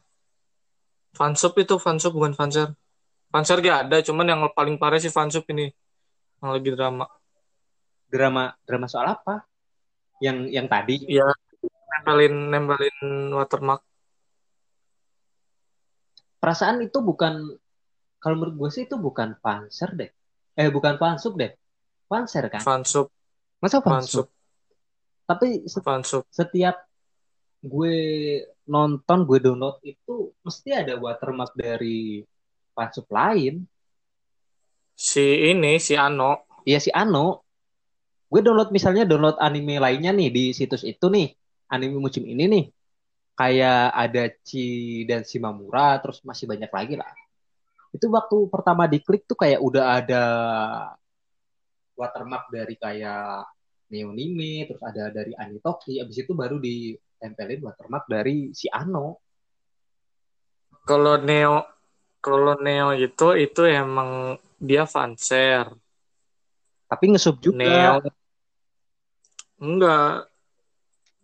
fansub 1.15 1.55
itu 1.55 1.79
fansub 1.79 2.11
bukan 2.11 2.35
fanshare 2.35 2.75
Fanser 3.33 3.65
gak 3.65 3.89
ada, 3.89 3.97
cuman 4.05 4.29
yang 4.29 4.41
paling 4.53 4.77
parah 4.77 5.01
sih 5.01 5.09
fansub 5.09 5.41
ini. 5.49 5.73
Yang 6.37 6.49
lagi 6.53 6.69
drama. 6.77 7.05
Drama 8.05 8.53
drama 8.61 8.85
soal 8.85 9.09
apa? 9.09 9.41
Yang 10.21 10.53
yang 10.53 10.69
tadi? 10.69 11.01
Iya, 11.09 11.33
nempelin 11.93 12.35
nempelin 12.49 12.97
watermark. 13.37 13.81
Perasaan 16.41 16.83
itu 16.83 16.99
bukan 16.99 17.55
kalau 18.19 18.35
menurut 18.39 18.55
gue 18.55 18.69
sih 18.71 18.83
itu 18.87 18.95
bukan 18.99 19.35
fanser 19.39 19.91
deh. 19.95 20.11
Eh 20.55 20.67
bukan 20.71 20.95
fansub 20.99 21.35
deh. 21.39 21.51
Fanser 22.07 22.47
kan? 22.51 22.61
Fansub, 22.63 23.07
Masa 23.63 23.79
fansub? 23.79 24.27
Tapi 25.23 25.63
se- 25.67 26.27
setiap 26.31 26.83
gue 27.63 27.95
nonton, 28.67 29.23
gue 29.23 29.39
download 29.39 29.79
itu 29.87 30.35
mesti 30.43 30.69
ada 30.75 30.99
watermark 30.99 31.55
dari 31.55 32.23
fansub 32.75 33.07
lain. 33.07 33.63
Si 34.93 35.51
ini, 35.51 35.79
si 35.79 35.95
Ano. 35.95 36.43
Iya 36.67 36.79
si 36.83 36.91
Ano. 36.91 37.43
Gue 38.27 38.39
download 38.43 38.71
misalnya 38.75 39.07
download 39.07 39.39
anime 39.39 39.79
lainnya 39.79 40.11
nih 40.11 40.29
di 40.31 40.43
situs 40.51 40.83
itu 40.83 41.07
nih. 41.07 41.31
Anime 41.73 41.97
musim 41.97 42.21
ini 42.29 42.45
nih. 42.45 42.65
Kayak 43.33 43.83
ada 43.97 44.23
Chi 44.45 45.01
dan 45.09 45.25
Shimamura, 45.25 45.97
terus 45.97 46.21
masih 46.21 46.45
banyak 46.45 46.69
lagi 46.69 46.93
lah. 47.01 47.09
Itu 47.89 48.13
waktu 48.13 48.45
pertama 48.53 48.85
diklik 48.85 49.25
tuh 49.25 49.33
kayak 49.33 49.57
udah 49.57 49.85
ada 49.97 50.23
watermark 51.97 52.49
dari 52.53 52.77
kayak 52.77 53.49
Neonime, 53.93 54.65
terus 54.69 54.81
ada 54.81 55.13
dari 55.13 55.33
Anitoki, 55.37 56.01
abis 56.01 56.25
itu 56.25 56.33
baru 56.33 56.57
ditempelin 56.57 57.61
watermark 57.61 58.05
dari 58.09 58.49
si 58.53 58.65
Ano. 58.69 59.21
Kalau 60.85 61.21
Neo, 61.21 61.61
kalau 62.17 62.57
Neo 62.57 62.97
itu 62.97 63.37
itu 63.37 63.61
emang 63.65 64.41
dia 64.57 64.89
fanser. 64.89 65.69
Tapi 66.89 67.03
ngesub 67.13 67.37
juga. 67.37 67.57
Neo 67.61 67.93
enggak. 69.61 70.32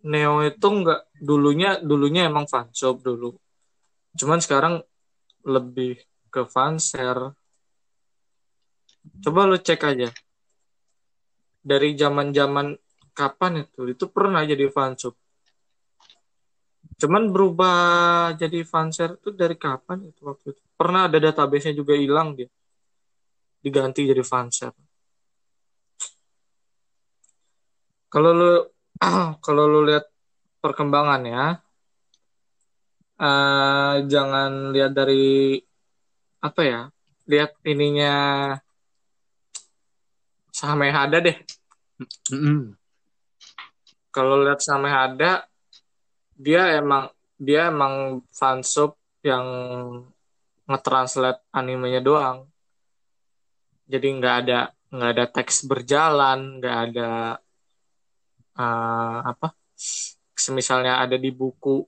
Neo 0.00 0.40
itu 0.40 0.66
enggak 0.66 1.04
dulunya 1.20 1.76
dulunya 1.80 2.24
emang 2.28 2.48
fansub 2.48 3.04
dulu. 3.04 3.36
Cuman 4.16 4.40
sekarang 4.40 4.80
lebih 5.44 6.00
ke 6.32 6.48
fanser. 6.48 7.36
Coba 9.20 9.40
lu 9.44 9.60
cek 9.60 9.80
aja. 9.84 10.08
Dari 11.60 11.92
zaman-zaman 11.92 12.72
kapan 13.12 13.68
itu? 13.68 13.92
Itu 13.92 14.08
pernah 14.08 14.40
jadi 14.48 14.72
fansub. 14.72 15.12
Cuman 17.00 17.32
berubah 17.32 17.76
jadi 18.36 18.60
fanser 18.64 19.16
itu 19.16 19.32
dari 19.32 19.56
kapan 19.56 20.08
itu 20.08 20.20
waktu 20.24 20.52
itu? 20.52 20.62
Pernah 20.76 21.08
ada 21.08 21.16
database-nya 21.16 21.76
juga 21.76 21.96
hilang 21.96 22.36
dia. 22.36 22.48
Diganti 23.60 24.04
jadi 24.08 24.20
fanser. 24.24 24.72
Kalau 28.10 28.30
lu 28.36 28.52
kalau 29.40 29.64
lu 29.64 29.88
lihat 29.88 30.04
perkembangannya 30.60 31.56
eh 33.20 33.94
jangan 34.08 34.72
lihat 34.72 34.92
dari 34.96 35.56
apa 36.40 36.60
ya? 36.64 36.80
Lihat 37.28 37.52
ininya 37.68 38.14
Samehada 40.50 41.20
deh. 41.24 41.36
Mm-mm. 42.32 42.76
Kalau 44.12 44.40
lihat 44.44 44.60
Samehada 44.60 45.44
dia 46.36 46.80
emang 46.80 47.12
dia 47.40 47.68
emang 47.68 48.24
fansub 48.32 48.96
yang 49.24 49.44
nge-translate 50.68 51.44
animenya 51.52 52.00
doang. 52.00 52.48
Jadi 53.84 54.06
nggak 54.16 54.36
ada 54.44 54.60
nggak 54.90 55.10
ada 55.12 55.24
teks 55.28 55.68
berjalan, 55.68 56.60
nggak 56.60 56.78
ada 56.88 57.10
eh, 58.60 59.18
apa? 59.32 59.48
Semisalnya 60.36 61.00
ada 61.04 61.16
di 61.16 61.30
buku 61.32 61.84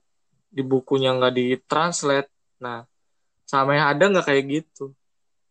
di 0.53 0.61
bukunya 0.61 1.13
nggak 1.17 1.33
ditranslate. 1.33 2.29
Nah, 2.61 2.85
sama 3.45 3.77
ada 3.77 4.03
nggak 4.09 4.25
kayak 4.29 4.43
gitu. 4.49 4.93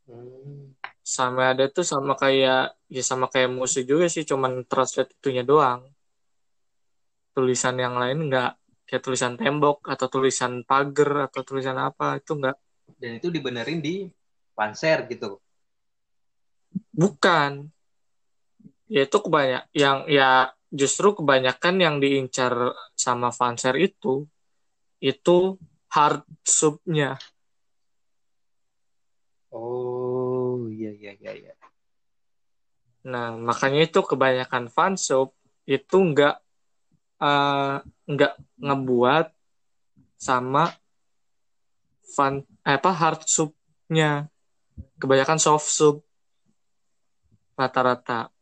Hmm. 0.06 0.74
Sama 1.02 1.54
ada 1.54 1.66
tuh 1.66 1.82
sama 1.87 2.14
kayak 2.14 2.74
ya 2.87 3.02
sama 3.02 3.26
kayak 3.30 3.50
musuh 3.50 3.82
juga 3.82 4.06
sih, 4.11 4.22
cuman 4.26 4.66
translate 4.70 5.14
itunya 5.18 5.42
doang. 5.42 5.87
Tulisan 7.35 7.78
yang 7.78 7.98
lain 7.98 8.30
nggak 8.30 8.50
kayak 8.87 9.02
tulisan 9.02 9.35
tembok 9.40 9.88
atau 9.88 10.06
tulisan 10.12 10.62
pagar 10.68 11.32
atau 11.32 11.40
tulisan 11.46 11.78
apa 11.80 12.20
itu 12.20 12.37
nggak 12.37 12.56
Dan 13.00 13.18
itu 13.18 13.32
dibenerin 13.32 13.80
di 13.80 14.04
Panser 14.52 15.08
gitu. 15.08 15.40
bukan 16.92 17.72
ya 18.88 19.08
itu 19.08 19.16
kebanyak 19.16 19.64
yang 19.72 20.04
ya 20.08 20.52
justru 20.72 21.12
kebanyakan 21.12 21.74
yang 21.85 21.96
diincar 22.00 22.72
sama 22.96 23.28
fanser 23.28 23.76
itu 23.76 24.24
itu 25.04 25.61
hard 25.92 26.24
subnya 26.40 27.20
Oh 29.52 30.64
iya 30.72 30.96
iya 30.96 31.12
iya. 31.20 31.32
iya. 31.37 31.54
nah 33.04 33.37
makanya 33.37 33.85
itu 33.85 34.00
kebanyakan 34.00 34.72
fansub 34.72 35.37
itu 35.68 35.96
nggak 36.00 36.40
eh, 37.20 37.76
nggak 38.08 38.32
ngebuat 38.62 39.26
sama 40.16 40.72
fan 42.16 42.46
eh, 42.64 42.78
apa 42.78 42.90
hard 42.94 43.20
subnya 43.26 44.30
kebanyakan 44.96 45.37
soft 45.37 45.68
sub 45.68 45.96
rata-rata 47.58 48.32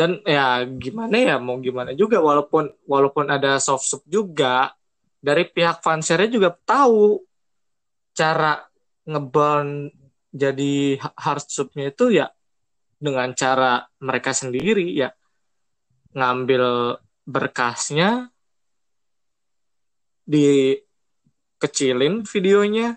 dan 0.00 0.16
ya 0.24 0.64
gimana 0.64 1.12
ya 1.12 1.36
mau 1.36 1.60
gimana 1.60 1.92
juga 1.92 2.24
walaupun 2.24 2.72
walaupun 2.88 3.28
ada 3.28 3.60
soft 3.60 3.84
sub 3.84 4.00
juga 4.08 4.72
dari 5.20 5.44
pihak 5.44 5.84
fansernya 5.84 6.32
juga 6.32 6.56
tahu 6.56 7.20
cara 8.16 8.64
ngeburn 9.04 9.92
jadi 10.32 10.96
hard 10.96 11.46
subnya 11.52 11.92
itu 11.92 12.16
ya 12.16 12.32
dengan 12.96 13.36
cara 13.36 13.84
mereka 14.00 14.32
sendiri 14.32 14.88
ya. 14.96 15.12
Ngambil 16.16 16.96
berkasnya 17.28 18.32
dikecilin 20.24 22.24
videonya 22.24 22.96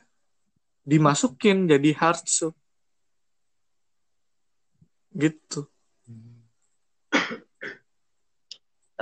dimasukin 0.87 1.67
jadi 1.67 1.89
hard 1.99 2.23
sub. 2.31 2.55
Gitu 5.13 5.72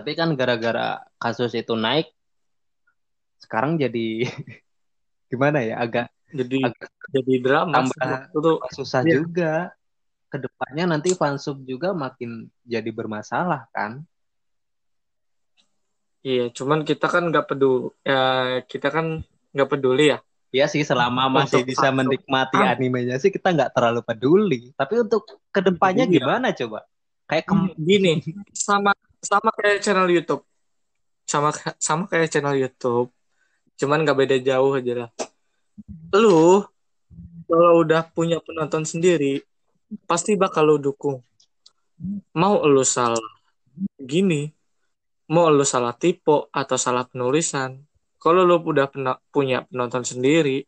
Tapi 0.02 0.18
kan 0.18 0.34
gara-gara 0.34 0.98
kasus 1.16 1.54
itu 1.54 1.78
naik, 1.78 2.10
sekarang 3.38 3.78
jadi 3.78 4.26
gimana 5.30 5.62
ya 5.62 5.78
agak 5.78 6.10
jadi 6.34 6.74
agak 6.74 6.90
jadi 7.14 7.34
drama 7.38 7.86
tambah 7.86 8.34
itu 8.34 8.52
susah 8.74 9.06
Iya. 9.06 9.14
juga. 9.22 9.54
Ke 10.26 10.42
depannya 10.42 10.90
nanti 10.90 11.14
fansub 11.14 11.62
juga 11.62 11.94
makin 11.94 12.50
jadi 12.66 12.90
bermasalah 12.90 13.70
kan? 13.70 14.02
iya 16.22 16.54
cuman 16.54 16.86
kita 16.86 17.10
kan 17.10 17.34
nggak 17.34 17.50
peduli 17.50 17.90
ya 18.06 18.22
kita 18.64 18.94
kan 18.94 19.26
nggak 19.50 19.70
peduli 19.70 20.14
ya 20.14 20.22
Iya 20.52 20.68
sih 20.68 20.84
selama 20.84 21.26
masih 21.26 21.64
Untuk 21.64 21.72
bisa 21.72 21.90
fansub. 21.90 21.98
menikmati 21.98 22.60
Ah. 22.60 22.76
animenya 22.76 23.16
sih 23.18 23.32
kita 23.32 23.56
nggak 23.56 23.72
terlalu 23.72 24.04
peduli. 24.04 24.62
Tapi 24.76 25.00
untuk 25.00 25.24
ke 25.48 25.64
depannya 25.64 26.04
Iya. 26.06 26.14
gimana 26.14 26.52
coba? 26.52 26.84
Kayak 27.24 27.46
kem- 27.48 27.72
gini 27.80 28.20
sama 28.52 28.92
sama 29.22 29.50
kayak 29.56 29.80
channel 29.86 30.10
YouTube. 30.10 30.44
Sama 31.30 31.54
sama 31.78 32.04
kayak 32.10 32.34
channel 32.34 32.58
YouTube. 32.58 33.14
Cuman 33.78 34.04
nggak 34.04 34.18
beda 34.18 34.38
jauh 34.42 34.74
aja 34.76 34.94
lah. 35.06 35.10
Lu 36.18 36.66
kalau 37.48 37.72
udah 37.86 38.06
punya 38.12 38.42
penonton 38.44 38.84
sendiri 38.84 39.42
pasti 40.10 40.36
bakal 40.36 40.68
lu 40.68 40.78
dukung. 40.82 41.22
Mau 42.34 42.66
lu 42.66 42.82
salah 42.82 43.22
gini 44.02 44.52
mau 45.32 45.48
lu 45.48 45.64
salah 45.64 45.96
tipe 45.96 46.52
atau 46.52 46.76
salah 46.76 47.08
penulisan 47.08 47.80
kalau 48.20 48.44
lu 48.44 48.60
udah 48.60 48.92
pena- 48.92 49.22
punya 49.32 49.64
penonton 49.64 50.04
sendiri 50.04 50.68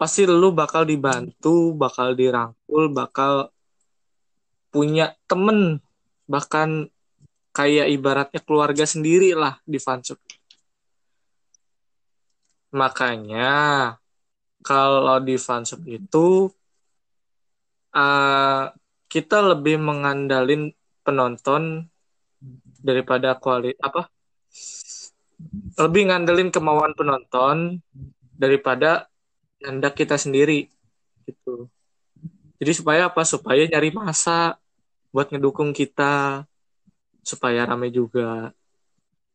pasti 0.00 0.24
lu 0.24 0.48
bakal 0.56 0.88
dibantu 0.88 1.76
bakal 1.76 2.16
dirangkul 2.16 2.88
bakal 2.88 3.52
punya 4.72 5.12
temen 5.28 5.84
bahkan 6.24 6.88
kayak 7.56 7.88
ibaratnya 7.88 8.40
keluarga 8.44 8.84
sendiri 8.84 9.32
lah 9.32 9.56
di 9.64 9.80
fansub. 9.80 10.20
Makanya 12.76 13.48
kalau 14.60 15.16
di 15.24 15.40
fansub 15.40 15.80
itu 15.88 16.52
eh, 17.96 18.64
kita 19.08 19.38
lebih 19.40 19.80
mengandalin 19.80 20.68
penonton 21.00 21.88
daripada 22.84 23.32
kuali 23.40 23.72
apa? 23.80 24.04
Lebih 25.80 26.12
ngandelin 26.12 26.52
kemauan 26.52 26.92
penonton 26.92 27.80
daripada 28.36 29.08
kehendak 29.56 29.96
kita 29.96 30.20
sendiri 30.20 30.68
gitu. 31.24 31.72
Jadi 32.60 32.72
supaya 32.76 33.08
apa? 33.08 33.24
Supaya 33.24 33.64
nyari 33.64 33.96
masa 33.96 34.60
buat 35.08 35.32
ngedukung 35.32 35.72
kita 35.72 36.44
supaya 37.26 37.66
rame 37.66 37.90
juga. 37.90 38.54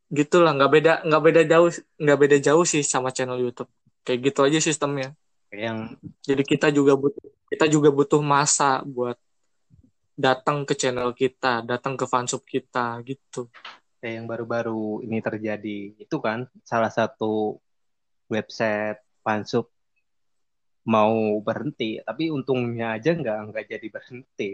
Gitulah 0.07 0.55
nggak 0.55 0.71
beda 0.71 0.93
nggak 1.03 1.23
beda 1.27 1.41
jauh 1.51 1.69
nggak 1.99 2.19
beda 2.23 2.37
jauh 2.39 2.63
sih 2.63 2.83
sama 2.87 3.11
channel 3.11 3.43
YouTube. 3.43 3.67
Kayak 4.07 4.31
gitu 4.31 4.39
aja 4.47 4.59
sistemnya. 4.63 5.11
Yang 5.51 5.99
jadi 6.23 6.43
kita 6.47 6.67
juga 6.71 6.95
butuh 6.95 7.27
kita 7.51 7.65
juga 7.67 7.91
butuh 7.91 8.23
masa 8.23 8.79
buat 8.87 9.19
datang 10.15 10.63
ke 10.63 10.73
channel 10.79 11.11
kita 11.11 11.67
datang 11.67 11.99
ke 11.99 12.07
fansub 12.07 12.47
kita 12.47 13.03
gitu. 13.03 13.51
Kayak 13.99 14.23
yang 14.23 14.27
baru-baru 14.31 15.03
ini 15.03 15.19
terjadi. 15.19 15.79
Itu 15.99 16.23
kan 16.23 16.47
salah 16.63 16.89
satu 16.89 17.59
website 18.31 19.03
fansub 19.19 19.67
mau 20.87 21.13
berhenti. 21.43 21.99
Tapi 21.99 22.31
untungnya 22.31 22.95
aja 22.95 23.11
nggak 23.11 23.37
nggak 23.51 23.65
jadi 23.67 23.87
berhenti 23.91 24.51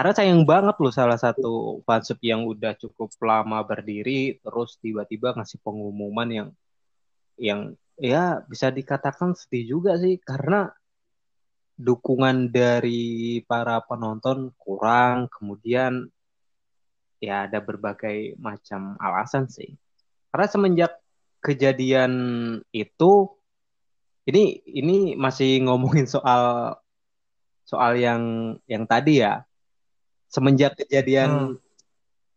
karena 0.00 0.16
sayang 0.16 0.48
banget 0.48 0.80
loh 0.80 0.88
salah 0.88 1.20
satu 1.20 1.84
fansub 1.84 2.16
yang 2.24 2.48
udah 2.48 2.72
cukup 2.72 3.12
lama 3.20 3.60
berdiri 3.60 4.40
terus 4.40 4.80
tiba-tiba 4.80 5.36
ngasih 5.36 5.60
pengumuman 5.60 6.24
yang 6.32 6.48
yang 7.36 7.76
ya 8.00 8.40
bisa 8.48 8.72
dikatakan 8.72 9.36
sedih 9.36 9.76
juga 9.76 10.00
sih. 10.00 10.16
Karena 10.24 10.72
dukungan 11.76 12.48
dari 12.48 13.44
para 13.44 13.84
penonton 13.84 14.56
kurang 14.56 15.28
kemudian 15.28 16.08
ya 17.20 17.44
ada 17.44 17.60
berbagai 17.60 18.40
macam 18.40 18.96
alasan 19.04 19.52
sih. 19.52 19.76
Karena 20.32 20.48
semenjak 20.48 20.96
kejadian 21.44 22.12
itu 22.72 23.36
ini 24.24 24.64
ini 24.64 25.12
masih 25.12 25.60
ngomongin 25.68 26.08
soal 26.08 26.72
soal 27.68 28.00
yang 28.00 28.56
yang 28.64 28.88
tadi 28.88 29.20
ya 29.20 29.44
semenjak 30.30 30.78
kejadian 30.78 31.30
hmm. 31.30 31.54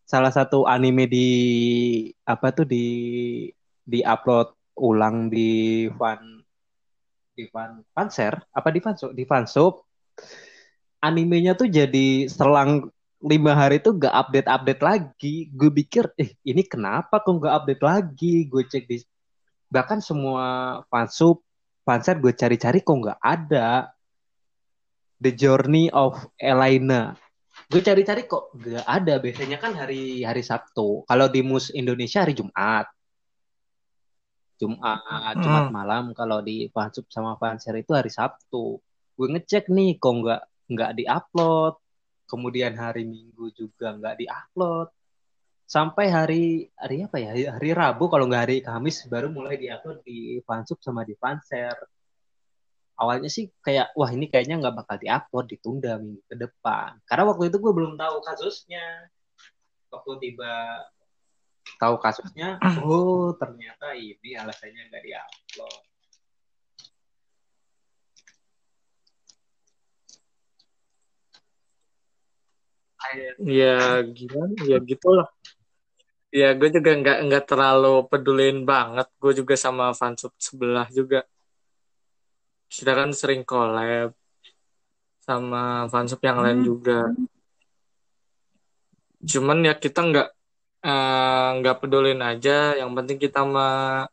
salah 0.04 0.34
satu 0.34 0.66
anime 0.66 1.06
di 1.06 1.30
apa 2.26 2.50
tuh 2.50 2.66
di 2.66 2.86
di 3.86 4.00
upload 4.02 4.52
ulang 4.82 5.30
di 5.30 5.86
fan 5.94 6.42
di 7.38 7.46
fan 7.54 7.86
fanser 7.94 8.34
apa 8.50 8.70
di 8.74 8.80
fansub 8.82 9.14
di 9.14 9.24
fansub 9.30 9.86
animenya 11.06 11.54
tuh 11.54 11.70
jadi 11.70 12.26
selang 12.32 12.90
lima 13.24 13.56
hari 13.56 13.80
itu 13.80 13.96
gak 13.96 14.12
update 14.12 14.50
update 14.52 14.84
lagi. 14.84 15.36
Gue 15.52 15.72
pikir 15.72 16.12
eh 16.20 16.36
ini 16.44 16.64
kenapa 16.68 17.24
kok 17.24 17.40
gak 17.40 17.64
update 17.64 17.84
lagi? 17.84 18.48
Gue 18.48 18.68
cek 18.68 18.84
di 18.88 19.00
bahkan 19.72 20.04
semua 20.04 20.80
fansub 20.92 21.44
fanser 21.88 22.20
gue 22.20 22.36
cari-cari 22.36 22.84
kok 22.84 23.00
gak 23.00 23.20
ada. 23.24 23.92
The 25.24 25.32
Journey 25.32 25.88
of 25.96 26.20
Elena 26.36 27.16
gue 27.74 27.82
cari-cari 27.82 28.30
kok 28.30 28.54
gak 28.54 28.86
ada. 28.86 29.18
Biasanya 29.18 29.58
kan 29.58 29.74
hari 29.74 30.22
hari 30.22 30.46
Sabtu. 30.46 31.02
Kalau 31.10 31.26
di 31.26 31.42
mus 31.42 31.74
Indonesia 31.74 32.22
hari 32.22 32.38
Jumat. 32.38 32.86
Jumat 34.62 35.34
Jumat 35.42 35.66
hmm. 35.68 35.74
malam. 35.74 36.04
Kalau 36.14 36.46
di 36.46 36.70
fansub 36.70 37.10
sama 37.10 37.34
fanser 37.42 37.74
itu 37.82 37.98
hari 37.98 38.14
Sabtu. 38.14 38.78
Gue 39.18 39.28
ngecek 39.34 39.74
nih 39.74 39.98
kok 39.98 40.14
nggak 40.14 40.42
nggak 40.70 40.92
diupload. 41.02 41.74
Kemudian 42.30 42.78
hari 42.78 43.10
Minggu 43.10 43.50
juga 43.58 43.98
nggak 43.98 44.22
diupload. 44.22 44.94
Sampai 45.66 46.14
hari 46.14 46.70
hari 46.78 47.10
apa 47.10 47.18
ya? 47.18 47.58
Hari 47.58 47.70
Rabu 47.74 48.06
kalau 48.06 48.30
nggak 48.30 48.44
hari 48.46 48.58
Kamis 48.62 49.10
baru 49.10 49.34
mulai 49.34 49.58
diupload 49.58 50.06
di 50.06 50.38
fansub 50.46 50.78
sama 50.78 51.02
di 51.02 51.18
fanser 51.18 51.74
awalnya 52.98 53.30
sih 53.30 53.50
kayak 53.66 53.92
wah 53.98 54.10
ini 54.14 54.30
kayaknya 54.30 54.62
nggak 54.62 54.76
bakal 54.84 54.96
diupload 55.02 55.46
ditunda 55.50 55.92
minggu 55.98 56.22
ke 56.30 56.36
depan. 56.38 57.00
Karena 57.10 57.24
waktu 57.30 57.44
itu 57.50 57.58
gue 57.58 57.74
belum 57.74 57.94
tahu 57.98 58.16
kasusnya. 58.22 59.10
Waktu 59.94 60.12
tiba 60.22 60.54
tahu 61.78 61.96
kasusnya 62.02 62.60
oh 62.86 63.34
ternyata 63.38 63.94
ini 63.98 64.38
alasannya 64.38 64.90
nggak 64.90 65.04
diupload. 65.06 65.84
Ya 73.46 74.02
gimana? 74.02 74.54
Ya 74.66 74.78
gitulah. 74.82 75.30
Ya 76.34 76.50
gue 76.58 76.70
juga 76.74 76.92
nggak 76.98 77.18
nggak 77.30 77.44
terlalu 77.46 78.10
pedulin 78.10 78.66
banget. 78.66 79.06
Gue 79.22 79.34
juga 79.38 79.54
sama 79.54 79.94
fansub 79.94 80.34
sebelah 80.42 80.90
juga 80.90 81.22
kita 82.74 82.92
kan 82.98 83.10
sering 83.14 83.46
collab 83.46 84.18
sama 85.22 85.86
fansub 85.94 86.18
yang 86.26 86.42
lain 86.42 86.60
hmm. 86.66 86.68
juga. 86.68 87.00
Cuman 89.24 89.62
ya 89.64 89.74
kita 89.78 90.00
nggak 90.10 90.30
eh, 90.84 91.48
nggak 91.62 91.76
uh, 91.78 91.80
pedulin 91.80 92.22
aja. 92.26 92.74
Yang 92.76 92.92
penting 92.98 93.18
kita 93.22 93.46
mah 93.46 94.10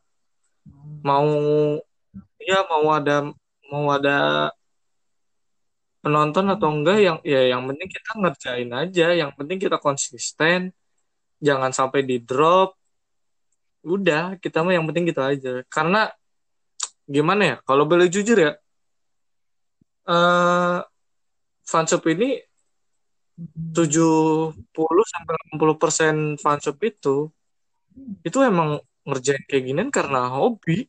mau 1.00 1.30
ya 2.36 2.58
mau 2.68 2.86
ada 2.92 3.32
mau 3.72 3.86
ada 3.96 4.16
penonton 6.04 6.46
atau 6.48 6.68
enggak 6.72 6.98
yang 7.00 7.18
ya 7.24 7.40
yang 7.56 7.62
penting 7.64 7.88
kita 7.88 8.10
ngerjain 8.20 8.70
aja. 8.76 9.06
Yang 9.16 9.30
penting 9.40 9.58
kita 9.58 9.76
konsisten. 9.80 10.60
Jangan 11.40 11.72
sampai 11.72 12.04
di 12.04 12.20
drop. 12.20 12.76
Udah 13.80 14.36
kita 14.36 14.60
mah 14.60 14.76
yang 14.76 14.84
penting 14.84 15.08
gitu 15.08 15.24
aja. 15.24 15.64
Karena 15.72 16.12
gimana 17.10 17.42
ya? 17.42 17.56
Kalau 17.66 17.84
boleh 17.90 18.06
jujur 18.06 18.38
ya 18.38 18.54
uh, 20.06 20.78
fansub 21.66 22.02
ini 22.10 22.40
70 23.72 24.52
sampai 24.84 25.34
60 25.56 25.80
persen 25.80 26.14
fansub 26.36 26.76
itu 26.84 27.30
itu 28.20 28.38
emang 28.44 28.76
ngerjain 29.08 29.44
kayak 29.48 29.64
gini 29.64 29.82
karena 29.88 30.28
hobi. 30.28 30.84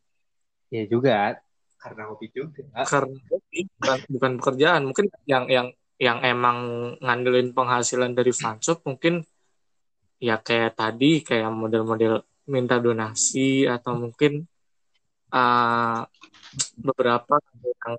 Ya 0.68 0.84
juga 0.88 1.40
karena 1.80 2.12
hobi 2.12 2.28
juga. 2.30 2.62
Karena 2.86 3.18
hobi 3.32 3.60
bukan, 3.80 4.00
bukan 4.12 4.32
pekerjaan. 4.38 4.82
Mungkin 4.86 5.06
yang 5.26 5.46
yang 5.48 5.68
yang 6.02 6.20
emang 6.26 6.58
ngandelin 7.00 7.54
penghasilan 7.54 8.12
dari 8.18 8.34
fansub 8.34 8.82
mungkin 8.84 9.22
ya 10.22 10.42
kayak 10.42 10.78
tadi 10.78 11.22
kayak 11.22 11.50
model-model 11.54 12.26
minta 12.50 12.82
donasi 12.82 13.70
atau 13.70 13.98
mungkin 13.98 14.46
uh, 15.32 16.04
beberapa 16.78 17.36
yang 17.64 17.98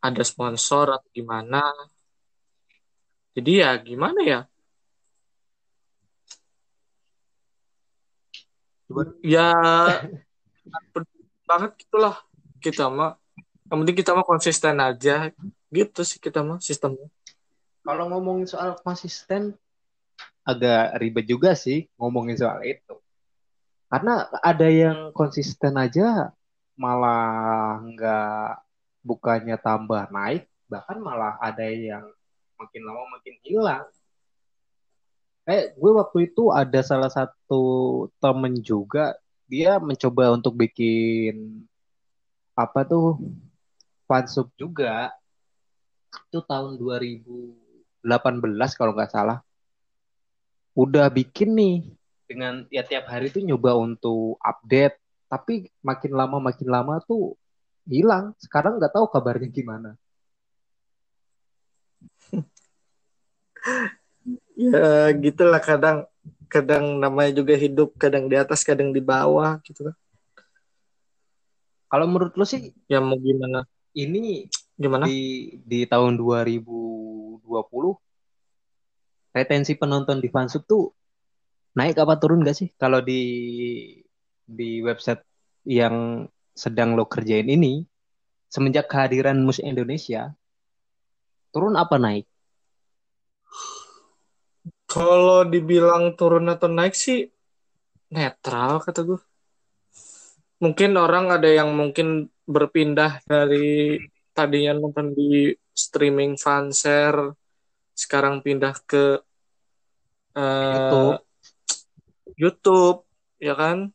ada 0.00 0.22
sponsor 0.24 0.96
atau 0.96 1.08
gimana. 1.12 1.62
Jadi 3.36 3.62
ya 3.62 3.70
gimana 3.78 4.20
ya? 4.26 4.40
Ya 9.22 9.48
banget 11.48 11.70
gitulah 11.78 12.18
kita 12.58 12.90
mah. 12.90 13.14
Yang 13.70 13.78
penting 13.86 13.96
kita 14.02 14.10
mah 14.18 14.26
konsisten 14.26 14.76
aja 14.82 15.30
gitu 15.70 16.00
sih 16.02 16.18
kita 16.18 16.42
mah 16.42 16.58
sistemnya. 16.58 17.06
Kalau 17.86 18.10
ngomongin 18.10 18.50
soal 18.50 18.74
konsisten 18.82 19.54
agak 20.42 20.98
ribet 20.98 21.30
juga 21.30 21.54
sih 21.54 21.86
ngomongin 21.94 22.34
soal 22.34 22.58
itu. 22.66 22.98
Karena 23.90 24.30
ada 24.38 24.70
yang 24.70 25.10
konsisten 25.10 25.74
aja 25.74 26.30
malah 26.78 27.82
nggak 27.82 28.62
bukannya 29.02 29.58
tambah 29.58 30.06
naik, 30.14 30.46
bahkan 30.70 31.02
malah 31.02 31.34
ada 31.42 31.66
yang 31.66 32.06
makin 32.54 32.86
lama 32.86 33.18
makin 33.18 33.34
hilang. 33.42 33.82
Eh, 35.50 35.74
gue 35.74 35.90
waktu 35.90 36.30
itu 36.30 36.54
ada 36.54 36.78
salah 36.86 37.10
satu 37.10 38.06
temen 38.22 38.62
juga, 38.62 39.18
dia 39.50 39.82
mencoba 39.82 40.38
untuk 40.38 40.54
bikin 40.54 41.66
apa 42.54 42.86
tuh 42.86 43.18
fansub 44.06 44.54
juga. 44.54 45.10
Itu 46.30 46.46
tahun 46.46 46.78
2018 46.78 48.06
kalau 48.78 48.94
nggak 48.94 49.10
salah. 49.10 49.42
Udah 50.78 51.10
bikin 51.10 51.58
nih 51.58 51.90
dengan 52.30 52.62
ya 52.70 52.86
tiap 52.86 53.10
hari 53.10 53.34
tuh 53.34 53.42
nyoba 53.42 53.74
untuk 53.74 54.38
update 54.38 54.94
tapi 55.26 55.66
makin 55.82 56.14
lama 56.14 56.38
makin 56.38 56.68
lama 56.70 57.02
tuh 57.02 57.34
hilang. 57.90 58.30
Sekarang 58.38 58.78
nggak 58.78 58.94
tahu 58.94 59.10
kabarnya 59.10 59.50
gimana. 59.50 59.90
Ya 64.60 65.08
gitulah 65.16 65.56
kadang 65.56 66.04
kadang 66.44 67.00
namanya 67.00 67.32
juga 67.32 67.56
hidup 67.56 67.96
kadang 67.96 68.28
di 68.28 68.36
atas 68.36 68.60
kadang 68.60 68.92
di 68.92 69.00
bawah 69.00 69.56
gitu 69.64 69.88
kan. 69.88 69.96
Kalau 71.88 72.04
menurut 72.04 72.36
lo 72.36 72.44
sih 72.44 72.76
ya 72.84 73.00
mau 73.00 73.16
gimana? 73.16 73.64
ini 73.96 74.46
gimana? 74.78 75.06
di 75.06 75.50
di 75.66 75.82
tahun 75.86 76.14
2020 76.14 77.42
retensi 79.34 79.74
penonton 79.74 80.22
di 80.22 80.28
fansub 80.30 80.62
tuh 80.66 80.94
naik 81.76 81.96
apa 82.02 82.18
turun 82.18 82.42
gak 82.42 82.56
sih 82.58 82.68
kalau 82.74 82.98
di 82.98 83.22
di 84.42 84.82
website 84.82 85.22
yang 85.68 86.26
sedang 86.50 86.98
lo 86.98 87.06
kerjain 87.06 87.46
ini 87.46 87.86
semenjak 88.50 88.90
kehadiran 88.90 89.38
musik 89.38 89.62
Indonesia 89.62 90.34
turun 91.50 91.74
apa 91.74 91.98
naik? 91.98 92.26
Kalau 94.90 95.46
dibilang 95.46 96.18
turun 96.18 96.50
atau 96.50 96.66
naik 96.66 96.98
sih 96.98 97.30
netral 98.10 98.82
kata 98.82 99.06
gue. 99.06 99.20
Mungkin 100.58 100.98
orang 100.98 101.30
ada 101.30 101.46
yang 101.46 101.70
mungkin 101.74 102.26
berpindah 102.42 103.22
dari 103.22 104.02
tadinya 104.34 104.74
nonton 104.74 105.14
di 105.14 105.54
streaming 105.70 106.34
fanshare 106.34 107.34
sekarang 107.94 108.42
pindah 108.42 108.74
ke 108.82 109.22
uh, 110.34 110.74
YouTube. 110.74 111.29
YouTube 112.40 113.04
ya 113.36 113.52
kan? 113.52 113.92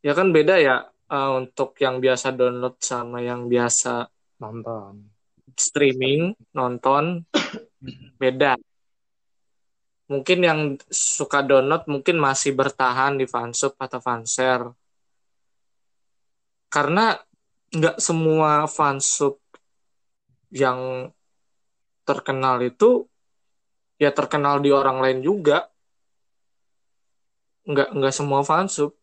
Ya 0.00 0.16
kan 0.16 0.32
beda 0.32 0.56
ya 0.56 0.88
uh, 1.12 1.30
untuk 1.36 1.76
yang 1.84 2.00
biasa 2.00 2.32
download 2.32 2.80
sama 2.80 3.20
yang 3.20 3.44
biasa 3.52 4.08
nonton. 4.40 5.12
streaming 5.58 6.38
nonton 6.54 7.26
beda. 8.22 8.54
Mungkin 10.06 10.38
yang 10.40 10.60
suka 10.88 11.42
download 11.42 11.84
mungkin 11.90 12.16
masih 12.22 12.54
bertahan 12.54 13.18
di 13.18 13.26
fansub 13.26 13.74
atau 13.74 13.98
fanshare. 13.98 14.70
Karena 16.70 17.18
nggak 17.74 17.98
semua 17.98 18.70
fansub 18.70 19.42
yang 20.54 21.10
terkenal 22.06 22.62
itu 22.62 23.04
ya 24.00 24.14
terkenal 24.14 24.62
di 24.64 24.70
orang 24.72 25.02
lain 25.02 25.20
juga 25.20 25.68
nggak 27.68 27.88
nggak 27.92 28.14
semua 28.16 28.40
fansub. 28.40 28.96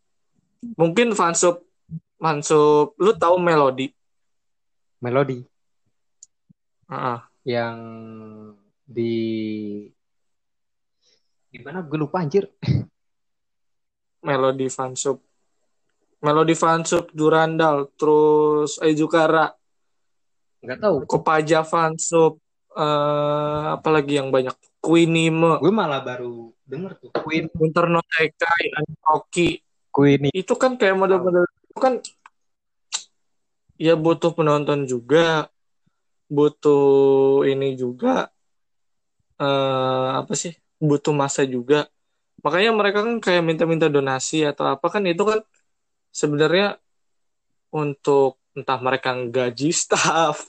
Mungkin 0.74 1.14
fansub 1.14 1.62
fansub 2.18 2.98
lu 2.98 3.14
tahu 3.14 3.38
melodi 3.38 3.94
melodi 4.98 5.46
uh 6.90 6.94
-uh. 6.94 7.20
yang 7.46 7.78
di 8.82 9.14
di 11.54 11.60
mana 11.62 11.86
gue 11.86 11.98
lupa 12.02 12.26
anjir. 12.26 12.50
Melodi 14.26 14.68
fansub. 14.74 15.22
Melodi 16.26 16.58
fansub 16.58 17.14
Durandal 17.14 17.94
terus 17.94 18.82
Aizukara. 18.82 19.54
Nggak 20.66 20.80
tahu. 20.82 20.96
Kopaja 21.06 21.62
fansub 21.62 22.42
uh, 22.74 23.78
apalagi 23.78 24.18
yang 24.18 24.34
banyak? 24.34 24.58
Queenime 24.82 25.62
gue 25.62 25.74
malah 25.74 26.02
baru 26.02 26.55
denger 26.66 26.92
tuh. 27.00 27.10
Queen 27.14 27.46
Winter 27.56 27.86
No 27.88 28.02
Tekai 28.06 28.66
Oki 29.06 29.62
Queen. 29.94 30.30
Itu 30.34 30.58
kan 30.58 30.76
kayak 30.76 30.98
model-model 30.98 31.46
itu 31.46 31.78
kan 31.78 31.94
ya 33.76 33.94
butuh 34.00 34.32
penonton 34.32 34.88
juga 34.88 35.52
butuh 36.26 37.46
ini 37.46 37.78
juga 37.78 38.34
uh, 39.38 40.20
apa 40.20 40.34
sih 40.34 40.54
butuh 40.82 41.14
masa 41.14 41.46
juga. 41.46 41.88
Makanya 42.42 42.72
mereka 42.76 43.00
kan 43.06 43.18
kayak 43.22 43.44
minta-minta 43.46 43.88
donasi 43.90 44.46
atau 44.46 44.70
apa 44.70 44.86
kan 44.90 45.06
itu 45.06 45.24
kan 45.26 45.40
sebenarnya 46.14 46.78
untuk 47.74 48.42
entah 48.56 48.80
mereka 48.80 49.12
gaji 49.28 49.70
staff 49.82 50.48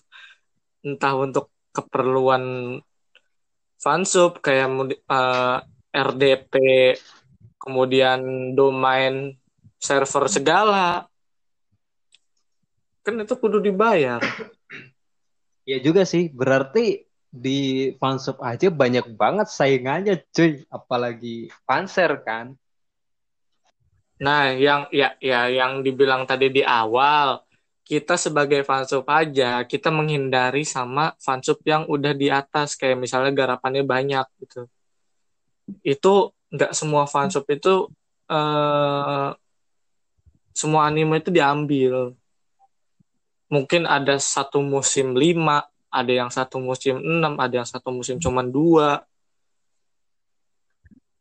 entah 0.87 1.15
untuk 1.19 1.51
keperluan 1.75 2.79
fansub 3.77 4.41
kayak 4.41 4.71
uh, 5.11 5.61
RDP 5.97 6.53
kemudian 7.57 8.53
domain 8.53 9.33
server 9.81 10.29
segala. 10.29 11.09
Kan 13.01 13.19
itu 13.25 13.35
kudu 13.35 13.65
dibayar. 13.65 14.21
Ya 15.67 15.83
juga 15.83 16.07
sih 16.07 16.31
berarti 16.31 17.11
di 17.27 17.91
fansub 17.99 18.39
aja 18.39 18.71
banyak 18.71 19.19
banget 19.19 19.51
saingannya 19.51 20.23
cuy. 20.31 20.63
Apalagi 20.71 21.51
fanser 21.67 22.23
kan. 22.23 22.55
Nah 24.23 24.55
yang 24.55 24.87
ya 24.95 25.19
ya 25.19 25.51
yang 25.51 25.83
dibilang 25.83 26.23
tadi 26.23 26.55
di 26.55 26.63
awal 26.63 27.43
kita 27.83 28.15
sebagai 28.15 28.63
fansub 28.63 29.11
aja 29.11 29.67
kita 29.67 29.91
menghindari 29.91 30.63
sama 30.63 31.19
fansub 31.19 31.59
yang 31.67 31.83
udah 31.91 32.15
di 32.15 32.31
atas. 32.31 32.79
Kayak 32.79 33.03
misalnya 33.03 33.35
garapannya 33.35 33.83
banyak 33.83 34.27
gitu 34.47 34.71
itu 35.83 36.31
nggak 36.53 36.73
semua 36.73 37.05
fansub 37.11 37.45
itu 37.51 37.91
uh, 38.31 39.31
semua 40.57 40.89
anime 40.89 41.21
itu 41.21 41.29
diambil. 41.29 42.17
Mungkin 43.47 43.87
ada 43.87 44.19
satu 44.19 44.59
musim 44.65 45.15
lima, 45.15 45.63
ada 45.93 46.13
yang 46.13 46.31
satu 46.33 46.59
musim 46.59 46.99
enam, 46.99 47.39
ada 47.39 47.63
yang 47.63 47.69
satu 47.69 47.95
musim 47.95 48.19
cuma 48.19 48.43
dua. 48.43 49.05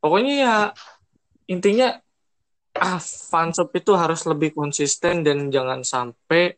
Pokoknya 0.01 0.33
ya 0.33 0.57
intinya 1.45 1.99
ah 2.75 2.99
fansub 2.99 3.71
itu 3.71 3.93
harus 3.95 4.25
lebih 4.27 4.51
konsisten 4.51 5.23
dan 5.23 5.47
jangan 5.53 5.85
sampai 5.85 6.57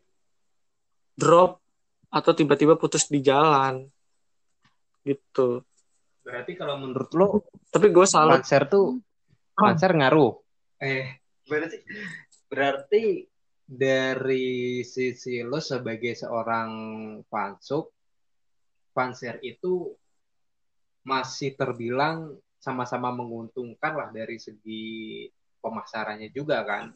drop 1.18 1.60
atau 2.08 2.32
tiba-tiba 2.32 2.74
putus 2.80 3.06
di 3.10 3.20
jalan 3.20 3.84
gitu. 5.04 5.67
Berarti 6.28 6.52
kalau 6.60 6.76
menurut 6.76 7.08
lo, 7.16 7.48
tapi 7.72 7.88
gue 7.88 8.04
salah. 8.04 8.36
Konser 8.36 8.68
tuh, 8.68 9.00
konser 9.56 9.96
ngaruh. 9.96 10.36
Eh, 10.76 11.24
berarti 11.48 11.80
berarti 12.52 13.24
dari 13.64 14.84
sisi 14.84 15.40
lo 15.40 15.56
sebagai 15.56 16.12
seorang 16.12 16.68
fansub, 17.32 17.88
konser 18.92 19.40
itu 19.40 19.88
masih 21.08 21.56
terbilang 21.56 22.36
sama-sama 22.60 23.08
menguntungkan 23.08 23.96
lah 23.96 24.12
dari 24.12 24.36
segi 24.36 25.24
pemasarannya 25.64 26.28
juga 26.28 26.60
kan. 26.68 26.92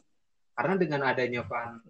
Karena 0.52 0.76
dengan 0.76 1.08
adanya 1.08 1.40
fan 1.48 1.80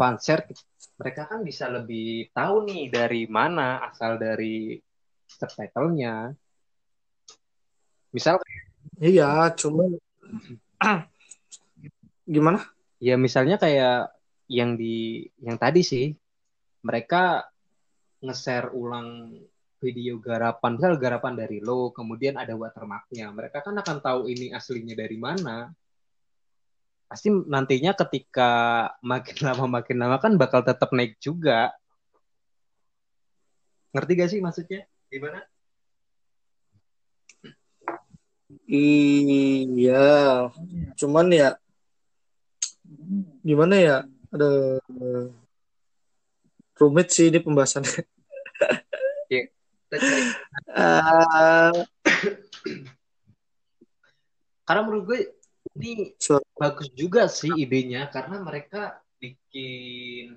fanshare 0.00 0.48
mereka 0.96 1.28
kan 1.28 1.44
bisa 1.44 1.68
lebih 1.68 2.32
tahu 2.32 2.64
nih 2.66 2.88
dari 2.88 3.28
mana 3.30 3.84
asal 3.84 4.16
dari 4.16 4.80
subtitlenya. 5.34 6.38
Misal 8.14 8.38
iya 9.02 9.50
cuma 9.58 9.90
gimana? 12.34 12.62
Ya 13.02 13.18
misalnya 13.18 13.58
kayak 13.58 14.14
yang 14.46 14.78
di 14.78 15.26
yang 15.42 15.58
tadi 15.58 15.82
sih 15.82 16.14
mereka 16.84 17.48
nge-share 18.22 18.72
ulang 18.72 19.34
video 19.82 20.16
garapan 20.16 20.80
misal 20.80 20.96
garapan 20.96 21.36
dari 21.36 21.60
lo 21.60 21.92
kemudian 21.92 22.40
ada 22.40 22.56
watermarknya. 22.56 23.28
Mereka 23.34 23.60
kan 23.60 23.74
akan 23.76 23.98
tahu 24.00 24.20
ini 24.32 24.54
aslinya 24.54 24.96
dari 24.96 25.18
mana. 25.20 25.68
Pasti 27.04 27.28
nantinya 27.28 27.92
ketika 27.92 28.50
makin 29.04 29.36
lama 29.44 29.80
makin 29.80 29.96
lama 30.00 30.16
kan 30.16 30.32
bakal 30.40 30.64
tetap 30.64 30.88
naik 30.96 31.20
juga. 31.20 31.74
Ngerti 33.92 34.12
gak 34.16 34.30
sih 34.32 34.40
maksudnya 34.40 34.88
Gimana? 35.14 35.46
Iya, 38.66 40.50
cuman 40.98 41.30
ya 41.30 41.54
gimana 43.46 43.74
ya? 43.78 43.96
Ada 44.34 44.82
rumit 46.74 47.14
sih 47.14 47.30
ini 47.30 47.38
pembahasannya. 47.38 48.02
uh, 50.74 51.70
karena 54.66 54.80
menurut 54.82 55.04
gue 55.06 55.20
ini 55.78 56.18
so, 56.18 56.42
bagus 56.58 56.90
juga 56.90 57.30
sih 57.30 57.54
idenya 57.54 58.10
karena 58.10 58.42
mereka 58.42 58.98
bikin 59.22 60.34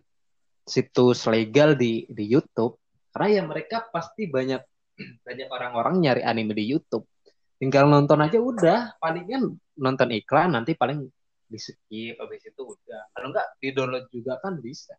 situs 0.70 1.26
legal 1.26 1.74
di 1.74 2.06
di 2.06 2.30
YouTube 2.30 2.78
karena 3.18 3.34
ya 3.34 3.44
mereka 3.50 3.82
pasti 3.90 4.30
banyak 4.30 4.62
banyak 5.26 5.50
orang-orang 5.50 6.06
nyari 6.06 6.22
anime 6.22 6.54
di 6.54 6.70
YouTube. 6.70 7.10
Tinggal 7.58 7.90
nonton 7.90 8.22
aja 8.22 8.38
udah, 8.38 8.94
palingan 9.02 9.58
nonton 9.74 10.14
iklan 10.14 10.54
nanti 10.54 10.78
paling 10.78 11.10
di 11.50 11.58
skip 11.58 12.22
habis 12.22 12.46
itu 12.46 12.62
udah. 12.62 13.10
Kalau 13.18 13.34
enggak 13.34 13.48
di 13.58 13.74
download 13.74 14.06
juga 14.14 14.38
kan 14.38 14.62
bisa. 14.62 14.94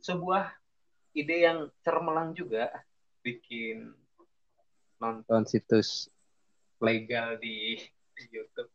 Sebuah 0.00 0.56
ide 1.12 1.36
yang 1.44 1.68
cermelang 1.84 2.32
juga 2.32 2.72
bikin 3.20 3.92
nonton 4.96 5.44
situs 5.44 6.08
legal 6.80 7.36
di, 7.36 7.76
di 8.16 8.24
YouTube. 8.40 8.72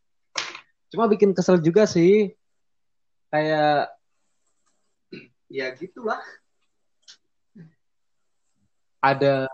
Cuma 0.93 1.09
bikin 1.09 1.33
kesel 1.33 1.57
juga 1.57 1.89
sih. 1.89 2.37
Kayak 3.33 3.97
ya 5.57 5.73
gitulah 5.73 6.21
ada 8.99 9.47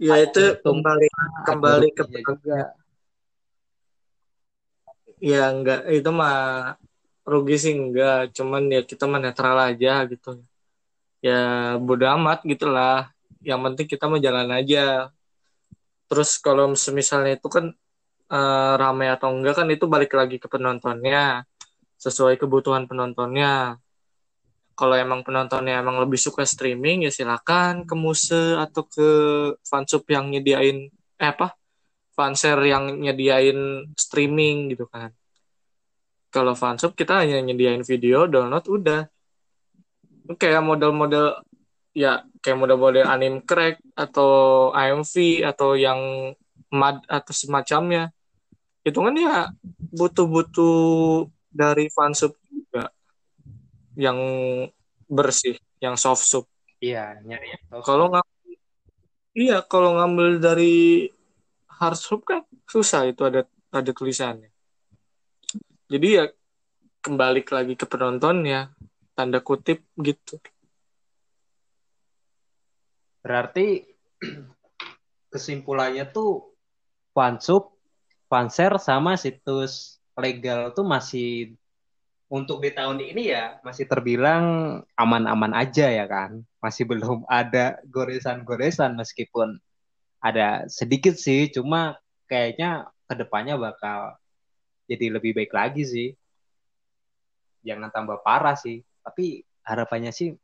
ya 0.00 0.14
itu 0.24 0.60
kembali 0.60 1.06
kembali 1.44 1.88
ke 1.92 2.04
juga. 2.08 2.72
ya 5.24 5.48
enggak 5.48 5.88
itu 5.88 6.10
mah 6.12 6.76
rugi 7.24 7.56
sih 7.56 7.72
enggak. 7.72 8.32
Cuman 8.36 8.68
ya 8.68 8.84
kita 8.84 9.08
mah 9.08 9.20
netral 9.20 9.56
aja 9.56 10.04
gitu. 10.08 10.40
Ya 11.24 11.74
bodo 11.80 12.04
amat 12.20 12.44
gitulah 12.44 13.08
yang 13.40 13.60
penting 13.64 13.88
kita 13.88 14.04
mau 14.08 14.20
jalan 14.20 14.48
aja. 14.52 15.08
Terus 16.08 16.36
kalau 16.40 16.68
misalnya 16.72 17.40
itu 17.40 17.48
kan 17.48 17.72
uh, 18.28 18.74
ramai 18.76 19.08
atau 19.08 19.32
enggak 19.32 19.64
kan 19.64 19.68
itu 19.72 19.88
balik 19.88 20.12
lagi 20.12 20.36
ke 20.36 20.46
penontonnya. 20.48 21.48
Sesuai 21.96 22.36
kebutuhan 22.36 22.84
penontonnya 22.84 23.80
kalau 24.74 24.98
emang 24.98 25.22
penontonnya 25.22 25.78
emang 25.78 26.02
lebih 26.02 26.18
suka 26.18 26.42
streaming 26.42 27.06
ya 27.06 27.12
silakan 27.14 27.86
ke 27.86 27.94
Muse 27.94 28.58
atau 28.58 28.82
ke 28.86 29.08
fansub 29.62 30.02
yang 30.10 30.30
nyediain 30.34 30.90
eh 31.18 31.28
apa? 31.30 31.54
Fanshare 32.14 32.62
yang 32.66 32.98
nyediain 32.98 33.90
streaming 33.94 34.74
gitu 34.74 34.86
kan. 34.90 35.10
Kalau 36.34 36.58
fansub 36.58 36.94
kita 36.98 37.22
hanya 37.22 37.38
nyediain 37.42 37.82
video 37.86 38.26
download 38.26 38.66
udah. 38.66 39.02
Kayak 40.38 40.62
model-model 40.66 41.42
ya 41.94 42.26
kayak 42.42 42.58
model-model 42.58 43.06
anime 43.06 43.46
crack 43.46 43.78
atau 43.94 44.70
AMV 44.74 45.46
atau 45.46 45.78
yang 45.78 46.34
mad 46.74 47.02
atau 47.06 47.30
semacamnya. 47.30 48.10
Itu 48.82 48.98
kan 49.06 49.14
ya 49.14 49.50
butuh-butuh 49.94 51.30
dari 51.54 51.86
fansub 51.94 52.34
juga 52.50 52.90
yang 53.94 54.18
bersih 55.06 55.58
yang 55.78 55.94
soft 55.94 56.26
sub 56.26 56.44
iya 56.82 57.18
nyari 57.22 57.54
kalau 57.82 58.10
nggak 58.10 58.26
iya 59.34 59.62
kalau 59.66 59.98
ngambil 59.98 60.38
dari 60.38 61.08
hard 61.66 61.98
sub 61.98 62.22
kan 62.22 62.46
susah 62.70 63.10
itu 63.10 63.26
ada 63.26 63.44
ada 63.74 63.90
tulisannya. 63.90 64.50
Jadi 65.90 66.08
ya 66.14 66.24
kembali 67.02 67.42
lagi 67.50 67.74
ke 67.74 67.84
penonton 67.84 68.46
ya 68.46 68.70
tanda 69.18 69.42
kutip 69.42 69.82
gitu. 69.98 70.38
Berarti 73.20 73.82
kesimpulannya 75.34 76.06
tuh 76.14 76.54
fansub 77.10 77.74
fanshare 78.30 78.78
sama 78.78 79.18
situs 79.18 79.98
legal 80.14 80.70
tuh 80.70 80.86
masih 80.86 81.58
untuk 82.34 82.58
di 82.58 82.74
tahun 82.74 82.98
ini 82.98 83.30
ya 83.30 83.62
masih 83.62 83.86
terbilang 83.86 84.82
aman-aman 84.98 85.54
aja 85.54 85.86
ya 85.86 86.02
kan. 86.10 86.42
Masih 86.58 86.82
belum 86.82 87.22
ada 87.30 87.78
goresan-goresan 87.86 88.98
meskipun 88.98 89.62
ada 90.18 90.66
sedikit 90.66 91.14
sih 91.14 91.46
cuma 91.54 91.94
kayaknya 92.26 92.90
ke 93.06 93.14
depannya 93.14 93.54
bakal 93.54 94.18
jadi 94.90 95.14
lebih 95.14 95.38
baik 95.38 95.54
lagi 95.54 95.86
sih. 95.86 96.08
Jangan 97.62 97.94
tambah 97.94 98.18
parah 98.26 98.58
sih 98.58 98.82
tapi 99.06 99.46
harapannya 99.62 100.10
sih 100.10 100.34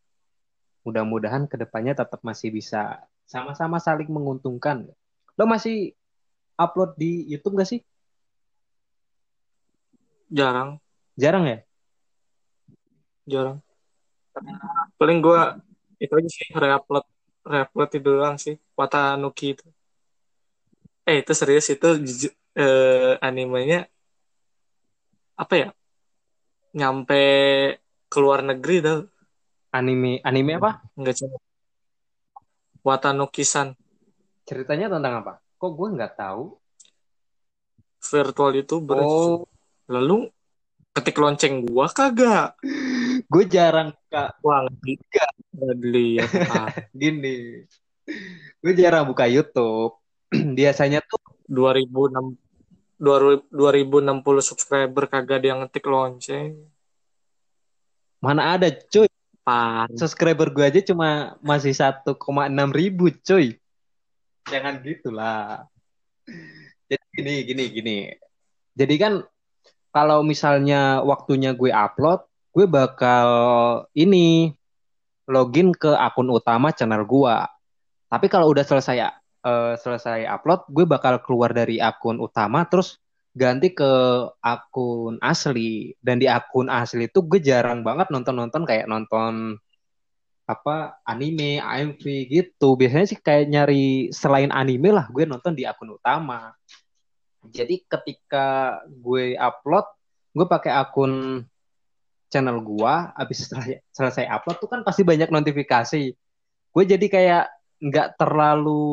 mudah-mudahan 0.87 1.51
ke 1.51 1.59
depannya 1.59 1.99
tetap 1.99 2.23
masih 2.23 2.55
bisa 2.55 3.03
sama-sama 3.27 3.83
saling 3.83 4.07
menguntungkan. 4.07 4.87
Lo 5.35 5.43
masih 5.43 5.99
upload 6.55 6.95
di 6.95 7.27
YouTube 7.27 7.59
gak 7.59 7.67
sih? 7.67 7.83
Jarang. 10.31 10.79
Jarang 11.19 11.51
ya 11.51 11.59
jarang. 13.31 13.59
Paling 14.99 15.19
gue 15.23 15.41
itu 16.03 16.13
aja 16.13 16.31
sih 16.31 16.49
reupload 16.51 17.07
reupload 17.45 17.91
itu 17.95 18.09
doang 18.11 18.37
sih 18.37 18.57
Watanuki 18.75 19.55
itu. 19.55 19.67
Eh 21.07 21.23
itu 21.23 21.33
serius 21.33 21.67
itu 21.71 21.89
eh, 22.59 23.15
animenya 23.23 23.87
apa 25.39 25.55
ya? 25.57 25.69
Nyampe 26.75 27.23
keluar 28.11 28.43
negeri 28.43 28.77
dah 28.83 28.99
anime 29.71 30.19
anime 30.27 30.53
apa? 30.59 30.83
Enggak 30.99 31.23
cuma. 31.23 31.39
Watanuki-san 32.83 33.77
ceritanya 34.49 34.91
tentang 34.91 35.23
apa? 35.23 35.33
Kok 35.61 35.71
gue 35.79 35.89
nggak 35.95 36.15
tahu? 36.19 36.59
Virtual 38.01 38.53
itu 38.57 38.81
oh. 38.81 39.45
lalu 39.87 40.33
ketik 40.97 41.17
lonceng 41.21 41.63
gua 41.69 41.87
kagak 41.93 42.59
gue 43.27 43.45
jarang 43.51 43.93
buka 43.93 44.33
wah 44.41 44.65
enggak. 44.69 45.33
Ya 45.61 46.25
gini. 47.01 47.67
Gue 48.63 48.73
jarang 48.73 49.11
buka 49.11 49.27
YouTube. 49.29 49.99
Biasanya 50.59 51.03
tuh 51.05 51.21
2006 51.51 52.39
2060 53.01 54.45
subscriber 54.45 55.09
kagak 55.09 55.41
ada 55.41 55.47
yang 55.51 55.61
ngetik 55.65 55.85
lonceng. 55.89 56.57
Mana 58.21 58.57
ada 58.57 58.69
cuy. 58.71 59.09
Pan. 59.41 59.89
subscriber 59.97 60.53
gue 60.53 60.69
aja 60.69 60.81
cuma 60.85 61.41
masih 61.41 61.73
1,6 61.73 62.13
ribu 62.77 63.09
cuy. 63.25 63.57
Jangan 64.45 64.85
gitulah. 64.85 65.65
Jadi 66.85 67.05
gini 67.17 67.35
gini 67.49 67.65
gini. 67.73 67.99
Jadi 68.77 68.95
kan 69.01 69.25
kalau 69.91 70.21
misalnya 70.23 71.01
waktunya 71.03 71.57
gue 71.57 71.73
upload 71.73 72.30
gue 72.51 72.67
bakal 72.67 73.29
ini 73.95 74.51
login 75.31 75.71
ke 75.71 75.95
akun 75.95 76.27
utama 76.29 76.75
channel 76.75 77.07
gue. 77.07 77.37
Tapi 78.11 78.27
kalau 78.27 78.51
udah 78.51 78.67
selesai 78.67 78.97
uh, 79.47 79.79
selesai 79.79 80.27
upload, 80.27 80.67
gue 80.67 80.83
bakal 80.83 81.23
keluar 81.23 81.55
dari 81.55 81.79
akun 81.79 82.19
utama 82.19 82.67
terus 82.67 82.99
ganti 83.31 83.71
ke 83.71 83.91
akun 84.43 85.23
asli. 85.23 85.95
Dan 86.03 86.19
di 86.19 86.27
akun 86.27 86.67
asli 86.67 87.07
itu 87.07 87.23
gue 87.23 87.39
jarang 87.39 87.87
banget 87.87 88.11
nonton-nonton 88.11 88.67
kayak 88.67 88.91
nonton 88.91 89.55
apa 90.51 90.99
anime, 91.07 91.63
AMV 91.63 92.03
gitu. 92.27 92.75
Biasanya 92.75 93.07
sih 93.07 93.19
kayak 93.23 93.47
nyari 93.47 94.11
selain 94.11 94.51
anime 94.51 94.91
lah 94.91 95.07
gue 95.07 95.23
nonton 95.23 95.55
di 95.55 95.63
akun 95.63 95.95
utama. 95.95 96.51
Jadi 97.47 97.87
ketika 97.87 98.77
gue 98.91 99.39
upload, 99.39 99.87
gue 100.35 100.47
pakai 100.51 100.75
akun 100.75 101.47
channel 102.31 102.63
gua 102.63 103.11
habis 103.19 103.51
selesai, 103.51 103.83
selesai 103.91 104.25
upload 104.31 104.57
tuh 104.63 104.71
kan 104.71 104.81
pasti 104.87 105.03
banyak 105.03 105.29
notifikasi. 105.29 106.15
Gue 106.71 106.85
jadi 106.87 107.03
kayak 107.11 107.45
nggak 107.83 108.09
terlalu 108.15 108.87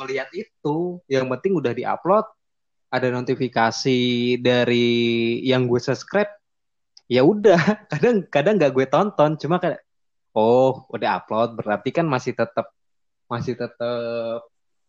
ngelihat 0.00 0.32
itu. 0.32 0.98
Yang 1.06 1.26
penting 1.36 1.52
udah 1.60 1.72
diupload 1.76 2.26
ada 2.88 3.08
notifikasi 3.12 4.00
dari 4.40 4.88
yang 5.44 5.68
gue 5.68 5.78
subscribe 5.78 6.32
ya 7.06 7.22
udah. 7.22 7.60
Kadang 7.92 8.24
kadang 8.32 8.56
nggak 8.56 8.72
gue 8.72 8.86
tonton 8.88 9.36
cuma 9.36 9.60
kayak 9.60 9.84
oh 10.32 10.88
udah 10.92 11.20
upload 11.22 11.56
berarti 11.60 11.92
kan 11.92 12.08
masih 12.08 12.32
tetap 12.32 12.72
masih 13.28 13.54
tetap 13.58 14.40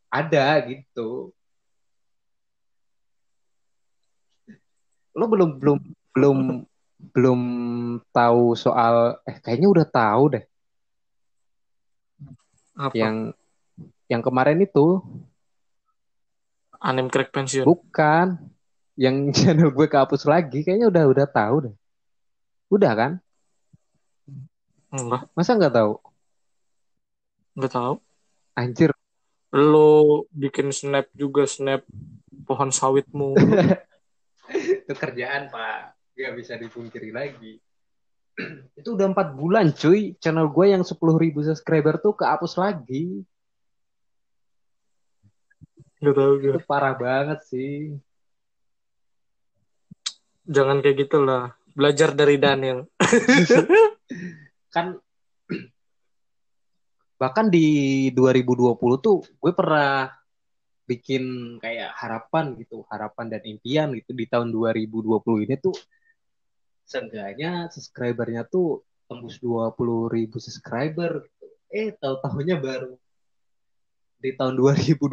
ada 0.08 0.46
gitu. 0.68 1.36
Lo 5.18 5.26
belum 5.28 5.58
belum 5.60 5.78
belum 6.14 6.38
belum 6.98 7.42
tahu 8.10 8.58
soal 8.58 9.22
eh 9.30 9.38
kayaknya 9.38 9.70
udah 9.70 9.86
tahu 9.86 10.24
deh. 10.38 10.46
Apa? 12.78 12.94
Yang 12.94 13.16
yang 14.10 14.22
kemarin 14.26 14.60
itu 14.62 15.02
Anim 16.78 17.10
crack 17.10 17.34
pensiun. 17.34 17.66
Bukan. 17.66 18.38
Yang 18.98 19.16
channel 19.38 19.74
gue 19.74 19.88
kehapus 19.90 20.26
lagi 20.30 20.62
kayaknya 20.66 20.90
udah 20.90 21.04
udah 21.10 21.28
tahu 21.30 21.56
deh. 21.70 21.76
Udah 22.70 22.94
kan? 22.94 23.12
Enggak. 24.94 25.30
Masa 25.34 25.58
nggak 25.58 25.74
tahu? 25.74 25.94
Nggak 27.58 27.74
tahu. 27.74 27.94
Anjir. 28.58 28.92
Lo 29.54 30.26
bikin 30.30 30.70
snap 30.70 31.10
juga 31.18 31.50
snap 31.50 31.82
pohon 32.46 32.70
sawitmu. 32.70 33.34
Itu 34.86 34.94
kerjaan, 34.94 35.50
Pak 35.50 35.97
nggak 36.18 36.34
bisa 36.34 36.58
dipungkiri 36.58 37.14
lagi 37.14 37.62
itu 38.80 38.90
udah 38.90 39.14
empat 39.14 39.38
bulan 39.38 39.70
cuy 39.72 40.18
channel 40.18 40.50
gue 40.50 40.66
yang 40.74 40.82
sepuluh 40.82 41.22
ribu 41.22 41.46
subscriber 41.46 42.02
tuh 42.02 42.18
kehapus 42.18 42.58
lagi 42.58 43.22
Gak 45.98 46.14
tahu 46.14 46.34
gue. 46.38 46.54
Itu 46.54 46.62
parah 46.70 46.94
banget 46.94 47.40
sih. 47.50 47.98
Jangan 50.46 50.80
kayak 50.86 50.98
gitulah. 51.10 51.58
Belajar 51.74 52.14
dari 52.14 52.38
Daniel. 52.38 52.86
kan 54.76 54.94
bahkan 57.18 57.50
di 57.50 57.66
2020 58.14 58.78
tuh 59.02 59.26
gue 59.26 59.52
pernah 59.58 60.06
bikin 60.86 61.58
kayak 61.58 61.98
harapan 61.98 62.54
gitu, 62.62 62.86
harapan 62.94 63.26
dan 63.34 63.42
impian 63.42 63.90
gitu 63.98 64.14
di 64.14 64.30
tahun 64.30 64.54
2020 64.54 65.50
ini 65.50 65.56
tuh 65.58 65.74
seenggaknya 66.88 67.68
subscribernya 67.68 68.48
tuh 68.48 68.88
tembus 69.12 69.38
20 69.44 69.76
ribu 70.08 70.40
subscriber 70.40 71.28
gitu. 71.28 71.46
eh 71.68 71.92
tahu-tahunya 72.00 72.56
baru 72.64 72.96
di 74.18 74.34
tahun 74.34 74.56
2020 74.56 75.04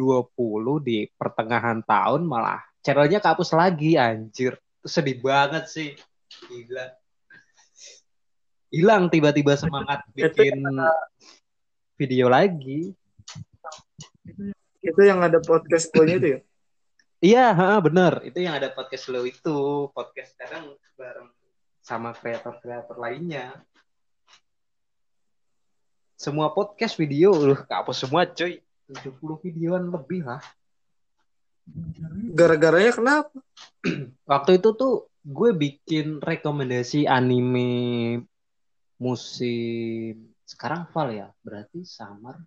di 0.81 1.05
pertengahan 1.13 1.83
tahun 1.83 2.23
malah 2.25 2.63
channelnya 2.81 3.19
kehapus 3.19 3.53
lagi 3.53 3.99
anjir 3.99 4.55
sedih 4.81 5.19
banget 5.19 5.67
sih 5.67 5.91
Gila. 6.45 6.85
Hilang 8.73 9.07
tiba-tiba 9.07 9.55
semangat 9.55 10.03
bikin 10.15 10.59
video 11.95 12.27
lagi. 12.27 12.91
Itu 14.83 15.01
yang 15.01 15.23
ada 15.23 15.39
podcast 15.41 15.89
gue 15.89 16.05
itu 16.05 16.27
ya? 16.37 16.39
Iya, 17.23 17.45
ha, 17.57 17.67
bener. 17.81 18.21
Itu 18.27 18.37
yang 18.43 18.59
ada 18.59 18.69
podcast 18.69 19.09
lo 19.09 19.23
itu. 19.25 19.89
Podcast 19.95 20.35
sekarang 20.37 20.75
bareng 20.99 21.31
sama 21.85 22.17
kreator-kreator 22.17 22.97
lainnya. 22.97 23.53
Semua 26.17 26.49
podcast 26.49 26.97
video, 26.97 27.37
loh, 27.37 27.61
kehapus 27.61 28.09
semua 28.09 28.25
coy. 28.25 28.57
70 28.89 29.45
videoan 29.45 29.93
lebih 29.93 30.25
lah. 30.25 30.41
Gara-garanya 32.33 32.93
kenapa? 32.93 33.37
Waktu 34.31 34.57
itu 34.57 34.69
tuh 34.73 35.09
gue 35.25 35.51
bikin 35.53 36.21
rekomendasi 36.21 37.05
anime 37.09 38.21
musim 39.01 40.29
sekarang 40.45 40.85
fall 40.93 41.09
ya 41.09 41.33
berarti 41.41 41.81
summer 41.81 42.37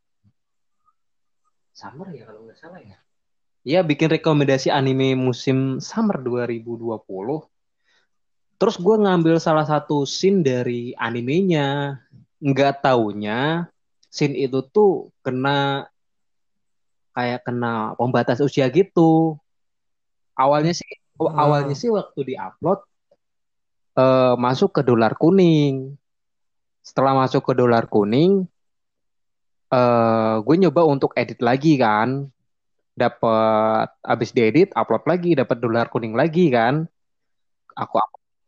summer 1.74 2.14
ya 2.14 2.22
kalau 2.24 2.46
nggak 2.46 2.56
salah 2.56 2.78
ya 2.78 2.96
Iya 3.66 3.82
bikin 3.84 4.08
rekomendasi 4.08 4.70
anime 4.70 5.18
musim 5.18 5.82
summer 5.82 6.22
2020 6.22 7.57
terus 8.58 8.76
gue 8.76 8.96
ngambil 8.98 9.38
salah 9.38 9.64
satu 9.64 10.02
scene 10.04 10.42
dari 10.42 10.92
animenya. 10.98 11.98
Nggak 12.38 12.86
taunya 12.86 13.66
scene 14.08 14.34
itu 14.38 14.58
tuh 14.74 15.12
kena 15.24 15.86
kayak 17.14 17.40
kena 17.46 17.94
pembatas 17.98 18.38
usia 18.42 18.66
gitu. 18.70 19.36
Awalnya 20.38 20.72
sih 20.74 20.86
Hmm. 21.18 21.34
awalnya 21.34 21.74
sih 21.74 21.90
waktu 21.90 22.34
diupload 22.34 22.80
eh, 23.98 24.34
masuk 24.38 24.70
ke 24.78 24.82
dolar 24.86 25.18
kuning. 25.18 25.98
Setelah 26.82 27.12
masuk 27.26 27.42
ke 27.42 27.52
dolar 27.58 27.84
kuning 27.90 28.46
eh 29.68 30.34
gue 30.40 30.56
nyoba 30.62 30.82
untuk 30.88 31.12
edit 31.18 31.38
lagi 31.44 31.76
kan. 31.78 32.30
Dapat 32.98 33.88
abis 34.02 34.30
diedit 34.34 34.74
upload 34.74 35.04
lagi 35.06 35.30
dapat 35.38 35.56
dolar 35.62 35.86
kuning 35.92 36.14
lagi 36.18 36.50
kan. 36.50 36.86
Aku 37.78 37.96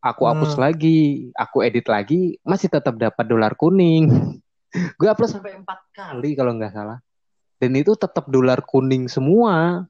aku 0.01 0.22
hapus 0.24 0.57
Hmm. 0.57 0.62
lagi 0.68 1.28
aku 1.36 1.61
edit 1.61 1.86
lagi 1.86 2.40
masih 2.42 2.72
tetap 2.72 2.96
dapat 2.96 3.24
dolar 3.28 3.53
kuning. 3.55 4.09
Gue 4.98 5.09
upload 5.11 5.30
sampai 5.30 5.57
empat 5.61 5.78
kali 5.92 6.32
kalau 6.34 6.57
nggak 6.57 6.72
salah. 6.72 6.98
Dan 7.61 7.76
itu 7.76 7.92
tetap 7.92 8.24
dolar 8.32 8.64
kuning 8.64 9.07
semua. 9.11 9.84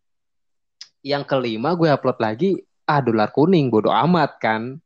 Yang 1.01 1.25
kelima 1.33 1.73
gue 1.79 1.89
upload 1.89 2.19
lagi 2.19 2.61
ah 2.85 2.99
dolar 3.01 3.31
kuning 3.31 3.71
bodo 3.71 3.95
amat 3.95 4.37
kan? 4.43 4.77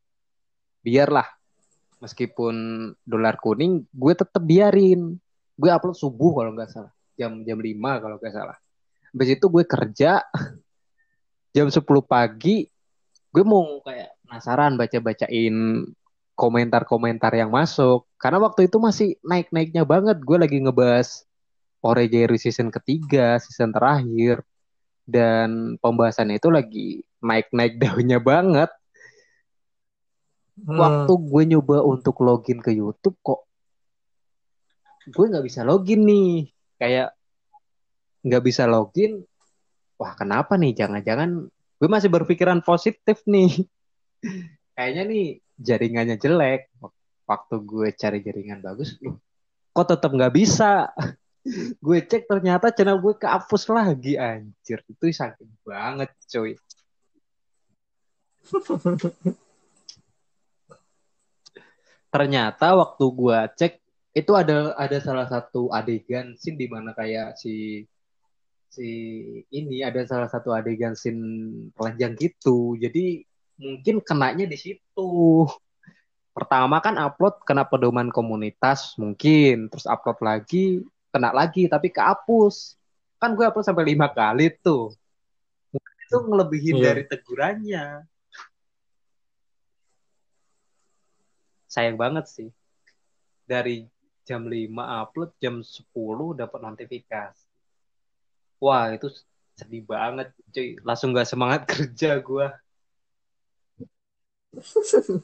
Biarlah 0.85 1.25
meskipun 2.05 2.55
dolar 3.07 3.41
kuning 3.41 3.89
gue 3.89 4.13
tetap 4.13 4.43
biarin. 4.45 5.17
Gue 5.57 5.71
upload 5.73 5.97
subuh 5.97 6.43
kalau 6.43 6.53
nggak 6.53 6.71
salah 6.71 6.93
jam 7.15 7.47
jam 7.47 7.57
5 7.57 8.03
kalau 8.03 8.17
nggak 8.21 8.35
salah. 8.35 8.59
Habis 9.15 9.29
itu 9.39 9.47
gue 9.47 9.65
kerja 9.65 10.21
jam 11.55 11.71
10 11.71 11.81
pagi 12.03 12.67
gue 13.35 13.43
mau 13.47 13.83
kayak 13.83 14.14
penasaran 14.35 14.75
baca-bacain 14.75 15.87
komentar-komentar 16.35 17.31
yang 17.39 17.55
masuk. 17.55 18.03
Karena 18.19 18.43
waktu 18.43 18.67
itu 18.67 18.83
masih 18.83 19.15
naik-naiknya 19.23 19.87
banget. 19.87 20.19
Gue 20.27 20.43
lagi 20.43 20.59
ngebahas 20.59 21.23
Oregairu 21.87 22.35
season 22.35 22.75
ketiga 22.75 23.39
season 23.39 23.71
terakhir. 23.71 24.43
Dan 25.07 25.79
pembahasannya 25.79 26.43
itu 26.43 26.51
lagi 26.51 26.89
naik-naik 27.23 27.79
daunnya 27.79 28.19
banget. 28.19 28.75
Hmm. 30.55 30.79
waktu 30.79 31.11
gue 31.19 31.43
nyoba 31.51 31.83
untuk 31.83 32.23
login 32.23 32.63
ke 32.63 32.71
YouTube 32.71 33.19
kok 33.27 33.43
gue 35.11 35.27
nggak 35.27 35.43
bisa 35.43 35.67
login 35.67 36.07
nih. 36.07 36.47
Kayak 36.79 37.11
nggak 38.23 38.43
bisa 38.43 38.65
login. 38.71 39.27
Wah 39.99 40.15
kenapa 40.15 40.55
nih? 40.55 40.79
Jangan-jangan 40.79 41.51
gue 41.51 41.89
masih 41.91 42.07
berpikiran 42.07 42.63
positif 42.63 43.21
nih 43.27 43.67
kayaknya 44.75 45.03
nih 45.07 45.27
jaringannya 45.59 46.17
jelek. 46.21 46.73
Waktu 47.25 47.55
gue 47.65 47.89
cari 47.97 48.19
jaringan 48.21 48.61
bagus 48.61 49.01
loh 49.01 49.17
kok 49.75 49.91
tetap 49.91 50.15
nggak 50.15 50.35
bisa? 50.35 50.95
Gue 51.85 52.01
cek 52.01 52.25
ternyata 52.25 52.73
channel 52.73 53.03
gue 53.05 53.21
kehapus 53.21 53.69
lagi 53.69 54.17
anjir. 54.17 54.81
Itu 54.89 55.13
sakit 55.13 55.67
banget 55.67 56.09
cuy. 56.31 56.57
Ternyata 62.15 62.79
waktu 62.79 63.05
gua 63.11 63.51
cek 63.51 63.83
itu 64.15 64.33
ada 64.39 64.71
ada 64.79 65.03
salah 65.03 65.27
satu 65.27 65.75
adegan 65.75 66.39
scene 66.39 66.55
di 66.55 66.71
mana 66.71 66.95
kayak 66.95 67.35
si 67.35 67.83
si 68.71 68.87
ini 69.51 69.83
ada 69.83 70.07
salah 70.07 70.31
satu 70.31 70.55
adegan 70.55 70.95
scene 70.95 71.21
telanjang 71.75 72.15
gitu. 72.15 72.79
Jadi 72.79 73.27
mungkin 73.57 74.03
kenanya 74.03 74.45
di 74.45 74.59
situ. 74.59 75.11
Pertama 76.35 76.83
kan 76.83 76.99
upload 76.99 77.47
kena 77.47 77.63
pedoman 77.63 78.11
komunitas 78.11 78.99
mungkin, 78.99 79.71
terus 79.71 79.87
upload 79.87 80.19
lagi 80.19 80.83
kena 81.15 81.31
lagi 81.31 81.71
tapi 81.71 81.95
kehapus. 81.95 82.75
Kan 83.23 83.39
gue 83.39 83.47
upload 83.47 83.67
sampai 83.67 83.95
lima 83.95 84.11
kali 84.11 84.51
tuh. 84.59 84.91
Mungkin 85.71 85.95
itu 86.03 86.17
ngelebihin 86.27 86.75
Iya. 86.79 86.85
dari 86.91 87.03
tegurannya. 87.07 87.87
sayang 91.75 91.99
banget 91.99 92.31
sih. 92.31 92.49
Dari 93.43 93.91
jam 94.23 94.47
5 94.47 95.03
upload, 95.03 95.35
jam 95.43 95.59
10 95.59 96.39
dapat 96.39 96.63
notifikasi. 96.63 97.45
Wah, 98.63 98.95
itu 98.95 99.11
sedih 99.59 99.83
banget, 99.83 100.31
cuy. 100.55 100.79
Langsung 100.87 101.11
gak 101.11 101.27
semangat 101.27 101.67
kerja 101.71 102.23
gua. 102.23 102.55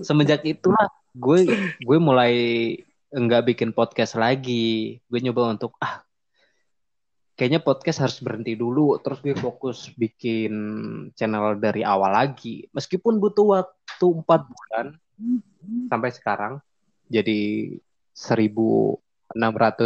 Semenjak 0.00 0.42
itulah 0.46 0.88
gue 1.14 1.46
gue 1.82 1.98
mulai 1.98 2.34
enggak 3.10 3.54
bikin 3.54 3.70
podcast 3.74 4.14
lagi. 4.18 4.98
Gue 5.06 5.20
nyoba 5.22 5.54
untuk 5.54 5.74
ah 5.82 6.02
kayaknya 7.40 7.64
podcast 7.64 8.04
harus 8.04 8.20
berhenti 8.20 8.52
dulu 8.52 9.00
terus 9.00 9.24
gue 9.24 9.32
fokus 9.32 9.88
bikin 9.96 10.52
channel 11.16 11.56
dari 11.56 11.80
awal 11.80 12.12
lagi. 12.12 12.68
Meskipun 12.76 13.16
butuh 13.16 13.46
waktu 13.56 14.06
4 14.06 14.24
bulan 14.26 14.86
sampai 15.88 16.10
sekarang 16.12 16.54
jadi 17.08 17.74
1600 18.14 19.00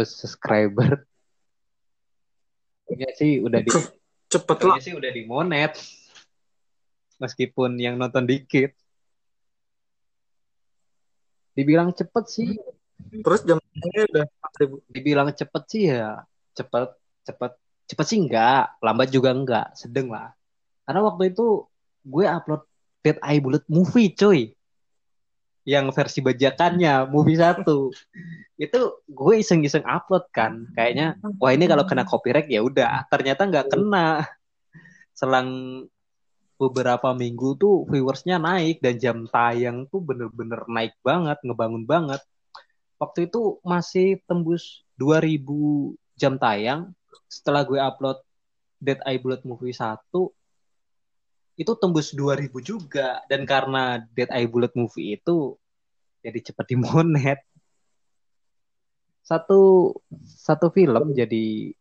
subscriber. 0.03 1.07
Ya 2.91 3.09
sih 3.17 3.41
udah 3.41 3.59
di 3.65 3.71
Cepet 4.25 4.57
lah. 4.65 4.77
sih 4.81 4.93
udah 4.93 5.11
di 5.15 5.23
monet. 5.23 5.79
Meskipun 7.23 7.79
yang 7.79 7.95
nonton 7.95 8.27
dikit. 8.27 8.75
Dibilang 11.55 11.95
cepet 11.95 12.25
sih, 12.27 12.51
Terus 12.95 13.41
jam 13.47 13.59
ini 13.59 14.07
udah 14.11 14.25
4000. 14.55 14.79
dibilang 14.91 15.29
cepet 15.31 15.63
sih 15.67 15.83
ya 15.91 16.23
cepet 16.55 16.89
cepet 17.27 17.51
cepet 17.85 18.05
sih 18.07 18.19
enggak, 18.25 18.81
lambat 18.81 19.13
juga 19.13 19.29
enggak, 19.35 19.77
sedang 19.77 20.09
lah. 20.09 20.33
Karena 20.89 21.05
waktu 21.05 21.33
itu 21.33 21.69
gue 22.01 22.25
upload 22.25 22.65
Dead 23.05 23.17
Eye 23.21 23.41
Bullet 23.41 23.65
movie 23.69 24.09
cuy. 24.13 24.41
Yang 25.65 25.97
versi 25.97 26.19
bajakannya, 26.21 27.09
movie 27.09 27.37
satu. 27.41 27.89
Itu 28.57 29.01
gue 29.09 29.33
iseng-iseng 29.41 29.85
upload 29.85 30.29
kan. 30.29 30.69
Kayaknya, 30.77 31.17
wah 31.41 31.53
ini 31.53 31.65
kalau 31.65 31.85
kena 31.89 32.05
copyright 32.05 32.49
ya 32.49 32.61
udah. 32.61 33.05
Ternyata 33.09 33.49
nggak 33.49 33.73
kena. 33.73 34.25
Selang 35.13 35.49
beberapa 36.55 37.11
minggu 37.11 37.59
tuh 37.59 37.83
viewersnya 37.91 38.39
naik 38.39 38.79
dan 38.79 38.95
jam 38.95 39.17
tayang 39.27 39.87
tuh 39.91 39.99
bener-bener 39.99 40.63
naik 40.71 40.95
banget, 41.03 41.37
ngebangun 41.43 41.83
banget. 41.83 42.21
Waktu 42.95 43.27
itu 43.27 43.59
masih 43.63 44.23
tembus 44.23 44.87
2000 44.95 45.95
jam 46.15 46.39
tayang. 46.39 46.95
Setelah 47.27 47.67
gue 47.67 47.79
upload 47.79 48.23
Dead 48.79 48.99
Eye 49.03 49.19
Bullet 49.19 49.43
movie 49.43 49.75
1 49.75 49.99
itu 51.55 51.71
tembus 51.79 52.11
2000 52.11 52.51
juga 52.59 53.23
dan 53.31 53.47
karena 53.47 54.03
Dead 54.11 54.27
Eye 54.27 54.47
Bullet 54.47 54.75
movie 54.75 55.15
itu 55.15 55.55
jadi 56.19 56.39
cepat 56.51 56.67
dimonet 56.67 57.39
satu 59.23 59.93
satu 60.21 60.67
film 60.69 61.15
jadi 61.15 61.71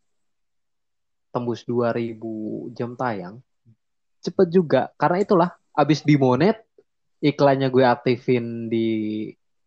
tembus 1.35 1.67
2000 1.67 2.71
jam 2.79 2.95
tayang 2.95 3.43
cepet 4.25 4.49
juga 4.49 4.89
karena 4.97 5.21
itulah 5.21 5.51
abis 5.77 6.01
dimonet 6.01 6.65
iklannya 7.21 7.69
gue 7.69 7.85
aktifin 7.85 8.73
di 8.73 8.89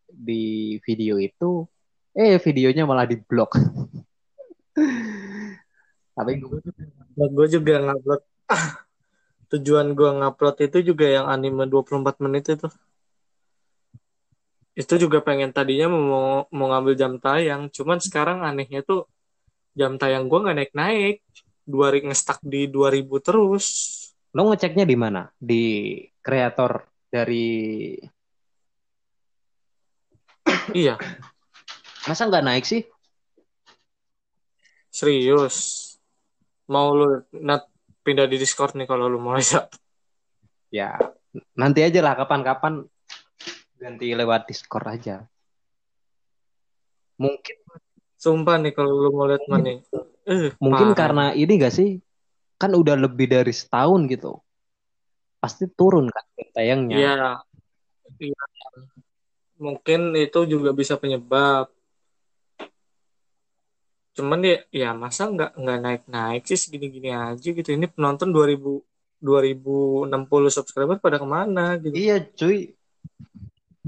di 0.10 0.76
video 0.82 1.22
itu 1.22 1.70
eh 2.18 2.42
videonya 2.42 2.90
malah 2.90 3.06
di 3.06 3.22
blok 3.22 3.54
tapi 6.18 6.42
gue 7.18 7.48
juga 7.50 7.82
ngupload. 7.82 8.22
Tujuan 9.48 9.96
gue 9.96 10.10
ngupload 10.12 10.58
itu 10.66 10.78
juga 10.94 11.06
yang 11.08 11.26
anime 11.32 11.70
24 11.70 12.26
menit 12.26 12.46
itu. 12.52 12.68
itu 14.78 14.94
juga 15.02 15.26
pengen 15.26 15.50
tadinya 15.50 15.90
mau 15.90 16.46
mau 16.54 16.68
ngambil 16.70 16.94
jam 16.94 17.18
tayang 17.18 17.66
cuman 17.74 17.98
sekarang 17.98 18.46
anehnya 18.46 18.86
tuh 18.86 19.10
jam 19.74 19.98
tayang 19.98 20.30
gue 20.30 20.38
nggak 20.38 20.54
naik 20.54 20.74
naik 20.78 21.16
dua 21.66 21.90
ngestak 21.98 22.38
di 22.46 22.70
2000 22.70 23.10
terus 23.26 23.66
Lo 24.38 24.54
ngeceknya 24.54 24.86
di 24.86 24.94
mana? 24.94 25.26
Di 25.34 25.98
kreator 26.22 26.86
dari 27.10 27.98
iya 30.78 30.94
masa 32.06 32.30
nggak 32.30 32.46
naik 32.46 32.66
sih? 32.68 32.84
serius 34.94 35.58
mau 36.70 36.94
lu 36.94 37.26
nat 37.42 37.66
pindah 38.06 38.30
di 38.30 38.38
discord 38.38 38.78
nih 38.78 38.86
kalau 38.86 39.10
lu 39.10 39.18
mau 39.18 39.34
lihat 39.36 39.74
Ya 40.68 41.00
nanti 41.56 41.80
aja 41.84 42.00
lah 42.04 42.14
kapan-kapan 42.18 42.84
ganti 43.78 44.12
lewat 44.12 44.50
Discord 44.50 44.88
aja. 44.90 45.16
Mungkin 47.18 47.58
sumpah 48.18 48.58
nih 48.62 48.74
kalau 48.74 48.94
lu 48.94 49.10
mau 49.14 49.30
lihat 49.30 49.46
mana 49.48 49.80
eh, 50.28 50.52
mungkin 50.58 50.92
parah. 50.92 50.98
karena 50.98 51.26
ini 51.38 51.54
gak 51.62 51.74
sih? 51.74 52.02
Kan 52.58 52.74
udah 52.74 52.98
lebih 52.98 53.30
dari 53.30 53.54
setahun 53.54 54.10
gitu. 54.10 54.42
Pasti 55.38 55.70
turun 55.70 56.10
kan 56.10 56.26
tayangnya. 56.54 56.98
Iya. 56.98 57.16
Iya. 58.18 58.44
Mungkin 59.58 60.14
itu 60.18 60.40
juga 60.50 60.74
bisa 60.74 60.98
penyebab. 60.98 61.70
Cuman 64.18 64.42
ya, 64.42 64.58
ya 64.74 64.90
masa 64.98 65.30
nggak 65.30 65.54
nggak 65.54 65.80
naik 65.82 66.04
naik 66.10 66.44
sih 66.50 66.58
segini-gini 66.58 67.14
aja 67.14 67.48
gitu. 67.54 67.70
Ini 67.70 67.86
penonton 67.94 68.34
2000 68.34 68.82
2060 69.18 70.54
subscriber 70.54 70.98
pada 71.02 71.18
ke 71.18 71.28
mana 71.28 71.78
gitu. 71.82 71.94
Iya 71.94 72.22
cuy. 72.22 72.78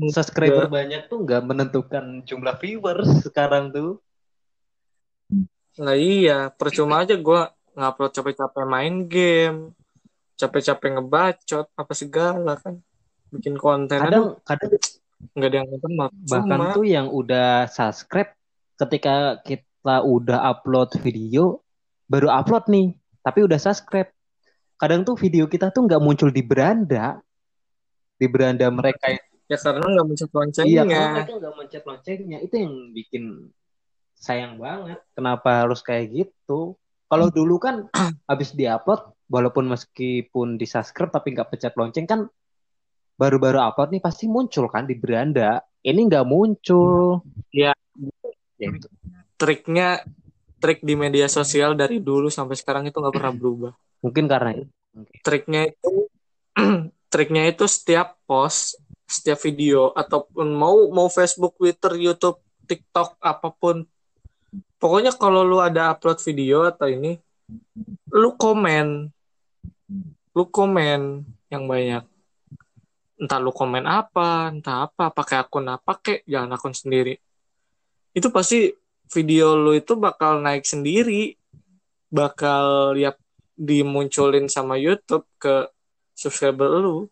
Subscriber 0.10 0.72
banyak 0.72 1.12
tuh 1.12 1.22
nggak 1.22 1.42
menentukan 1.44 2.24
jumlah 2.26 2.56
viewers 2.58 3.10
sekarang 3.26 3.70
tuh. 3.70 4.02
Nah 5.80 5.96
iya, 5.96 6.50
percuma 6.50 7.04
aja 7.06 7.14
gue 7.14 7.42
ngupload 7.80 8.12
capek-capek 8.12 8.66
main 8.68 9.08
game, 9.08 9.72
capek-capek 10.36 11.00
ngebacot 11.00 11.66
apa 11.72 11.94
segala 11.96 12.60
kan, 12.60 12.76
bikin 13.32 13.56
konten. 13.56 14.00
Kadang 14.04 14.36
kadang 14.44 14.72
nggak 15.36 15.50
ada 15.52 15.58
yang 15.64 15.68
nonton 15.68 15.92
bahkan 16.28 16.60
Cuma, 16.60 16.76
tuh 16.76 16.86
yang 16.88 17.08
udah 17.12 17.68
subscribe 17.68 18.32
ketika 18.80 19.44
kita 19.44 20.04
udah 20.08 20.40
upload 20.48 20.96
video 21.04 21.60
baru 22.08 22.32
upload 22.32 22.72
nih 22.72 22.96
tapi 23.24 23.44
udah 23.44 23.60
subscribe. 23.60 24.12
Kadang 24.80 25.04
tuh 25.04 25.20
video 25.20 25.44
kita 25.48 25.76
tuh 25.76 25.88
nggak 25.88 26.00
muncul 26.00 26.32
di 26.32 26.40
beranda. 26.40 27.20
Di 28.16 28.28
beranda 28.28 28.68
mereka 28.72 29.12
ya 29.50 29.58
karena 29.60 29.82
nggak 29.82 30.08
mencet 30.08 30.30
iya 30.30 30.36
loncengnya. 30.40 30.84
karena 30.84 31.12
mereka 31.16 31.34
nggak 31.36 31.56
mencet 31.56 31.84
loncengnya. 31.84 32.38
Itu 32.40 32.56
yang 32.60 32.74
bikin 32.96 33.24
sayang 34.16 34.56
banget. 34.56 35.00
Kenapa 35.16 35.68
harus 35.68 35.84
kayak 35.84 36.12
gitu 36.16 36.80
kalau 37.10 37.28
dulu 37.34 37.58
kan 37.58 37.90
habis 38.30 38.54
diupload 38.54 39.18
walaupun 39.28 39.66
meskipun 39.70 40.56
di 40.56 40.70
subscribe 40.70 41.10
tapi 41.10 41.34
nggak 41.34 41.50
pencet 41.50 41.74
lonceng 41.74 42.06
kan 42.06 42.30
baru-baru 43.20 43.60
upload 43.60 43.98
nih 43.98 44.02
pasti 44.02 44.32
muncul 44.32 44.72
kan 44.72 44.88
di 44.88 44.96
beranda 44.96 45.60
ini 45.84 46.08
nggak 46.08 46.24
muncul 46.24 47.26
Iya. 47.50 47.74
Ya. 48.60 48.70
Triknya, 49.40 50.04
trik 50.60 50.84
di 50.84 50.94
media 51.00 51.32
sosial 51.32 51.74
dari 51.74 52.04
dulu 52.04 52.28
sampai 52.28 52.60
sekarang 52.60 52.84
itu 52.92 53.00
nggak 53.00 53.16
pernah 53.16 53.34
berubah. 53.36 53.74
mungkin 54.00 54.32
karena 54.32 54.56
itu 54.56 54.72
Triknya 55.24 55.68
itu, 55.68 56.08
triknya 57.12 57.52
itu 57.52 57.68
setiap 57.68 58.16
post, 58.24 58.80
setiap 59.04 59.40
video 59.44 59.92
ataupun 59.92 60.56
mau 60.56 60.88
mau 60.92 61.08
Facebook, 61.12 61.60
Twitter, 61.60 62.00
YouTube, 62.00 62.40
TikTok 62.68 63.20
apa 63.20 63.52
pun, 63.56 63.84
pokoknya 64.80 65.12
kalau 65.16 65.44
lu 65.44 65.60
ada 65.60 65.94
upload 65.94 66.20
video 66.24 66.66
atau 66.66 66.88
ini, 66.88 67.20
lu 68.14 68.34
komen, 68.38 69.10
lu 70.34 70.44
komen 70.50 71.26
yang 71.50 71.64
banyak. 71.66 72.04
Entah 73.20 73.40
lu 73.44 73.52
komen 73.52 73.84
apa, 73.84 74.48
entah 74.54 74.88
apa, 74.88 75.12
pakai 75.12 75.44
akun 75.44 75.68
apa, 75.68 76.00
kek, 76.00 76.24
jangan 76.24 76.56
akun 76.56 76.72
sendiri. 76.72 77.20
Itu 78.16 78.32
pasti 78.32 78.72
video 79.12 79.60
lu 79.60 79.76
itu 79.76 80.00
bakal 80.00 80.40
naik 80.40 80.64
sendiri, 80.64 81.36
bakal 82.08 82.96
ya 82.96 83.12
dimunculin 83.60 84.48
sama 84.48 84.80
YouTube 84.80 85.28
ke 85.36 85.68
subscriber 86.16 86.80
lu, 86.80 87.12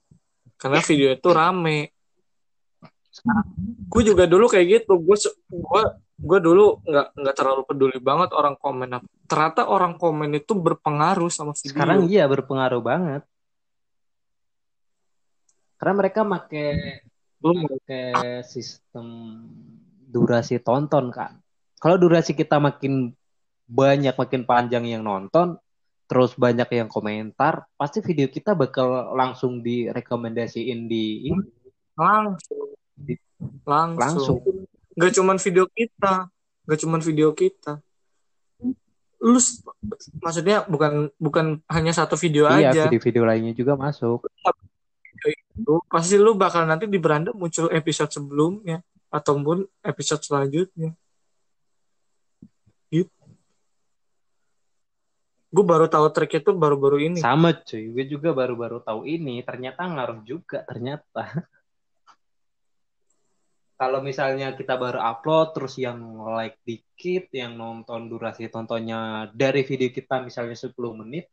karena 0.55 0.79
video 0.79 1.11
itu 1.11 1.27
rame. 1.33 1.91
Gue 3.91 4.01
juga 4.05 4.29
dulu 4.29 4.47
kayak 4.47 4.85
gitu, 4.85 4.93
gue 4.95 5.17
gue 5.51 5.83
gue 6.17 6.39
dulu 6.41 6.81
nggak 6.81 7.07
nggak 7.13 7.35
terlalu 7.37 7.61
peduli 7.69 7.97
banget 8.01 8.33
orang 8.33 8.57
komen. 8.57 8.97
Ternyata 9.29 9.69
orang 9.69 10.01
komen 10.01 10.33
itu 10.33 10.57
berpengaruh 10.57 11.29
sama 11.29 11.53
video. 11.53 11.69
sekarang 11.69 11.99
iya 12.09 12.25
berpengaruh 12.25 12.81
banget. 12.81 13.21
Karena 15.77 15.93
mereka 15.93 16.25
make 16.25 16.65
Lu 17.37 17.53
pakai 17.53 18.41
sistem 18.41 19.05
durasi 20.09 20.57
tonton 20.57 21.13
kan 21.13 21.37
kalau 21.77 22.01
durasi 22.01 22.33
kita 22.33 22.57
makin 22.57 23.13
banyak 23.69 24.15
makin 24.17 24.41
panjang 24.47 24.89
yang 24.89 25.05
nonton 25.05 25.59
terus 26.07 26.33
banyak 26.33 26.65
yang 26.71 26.89
komentar 26.89 27.67
pasti 27.75 27.99
video 28.01 28.31
kita 28.31 28.55
bakal 28.55 29.11
langsung 29.13 29.59
direkomendasiin 29.59 30.87
di 30.87 31.27
ini, 31.29 31.43
langsung. 31.99 32.73
Langsung. 33.67 34.39
Langsung 34.39 34.39
nggak 34.97 35.13
cuman 35.13 35.37
video 35.37 35.65
kita. 35.69 36.13
Nggak 36.65 36.79
cuman 36.81 37.01
video 37.05 37.29
kita. 37.37 37.73
Lu 39.21 39.39
maksudnya 40.21 40.65
bukan 40.65 41.13
bukan 41.21 41.45
hanya 41.69 41.93
satu 41.93 42.17
video 42.17 42.49
iya 42.49 42.73
aja. 42.73 42.89
video-video 42.89 43.23
lainnya 43.23 43.53
juga 43.53 43.77
masuk. 43.77 44.25
Lu- 45.61 45.85
pasti 45.89 46.17
lu 46.17 46.33
bakal 46.37 46.65
nanti 46.65 46.85
di 46.89 46.97
beranda 47.01 47.33
muncul 47.33 47.69
episode 47.73 48.09
sebelumnya 48.13 48.81
ataupun 49.09 49.65
episode 49.85 50.21
selanjutnya. 50.21 50.93
Gitu. 52.89 53.09
Gue 55.47 55.63
baru 55.65 55.89
tahu 55.89 56.11
trik 56.13 56.43
itu 56.43 56.51
baru-baru 56.53 57.09
ini. 57.09 57.17
Sama 57.17 57.55
cuy. 57.55 57.89
Gue 57.89 58.05
juga 58.05 58.35
baru-baru 58.35 58.83
tahu 58.83 59.07
ini. 59.09 59.41
Ternyata 59.41 59.87
ngaruh 59.87 60.21
juga 60.27 60.61
ternyata 60.67 61.25
kalau 63.77 64.01
misalnya 64.01 64.57
kita 64.57 64.73
baru 64.73 64.97
upload 64.97 65.53
terus 65.53 65.77
yang 65.77 66.01
like 66.33 66.57
dikit 66.65 67.29
yang 67.29 67.53
nonton 67.53 68.09
durasi 68.09 68.49
tontonnya 68.49 69.29
dari 69.31 69.61
video 69.61 69.93
kita 69.93 70.25
misalnya 70.25 70.57
10 70.57 70.73
menit 70.97 71.29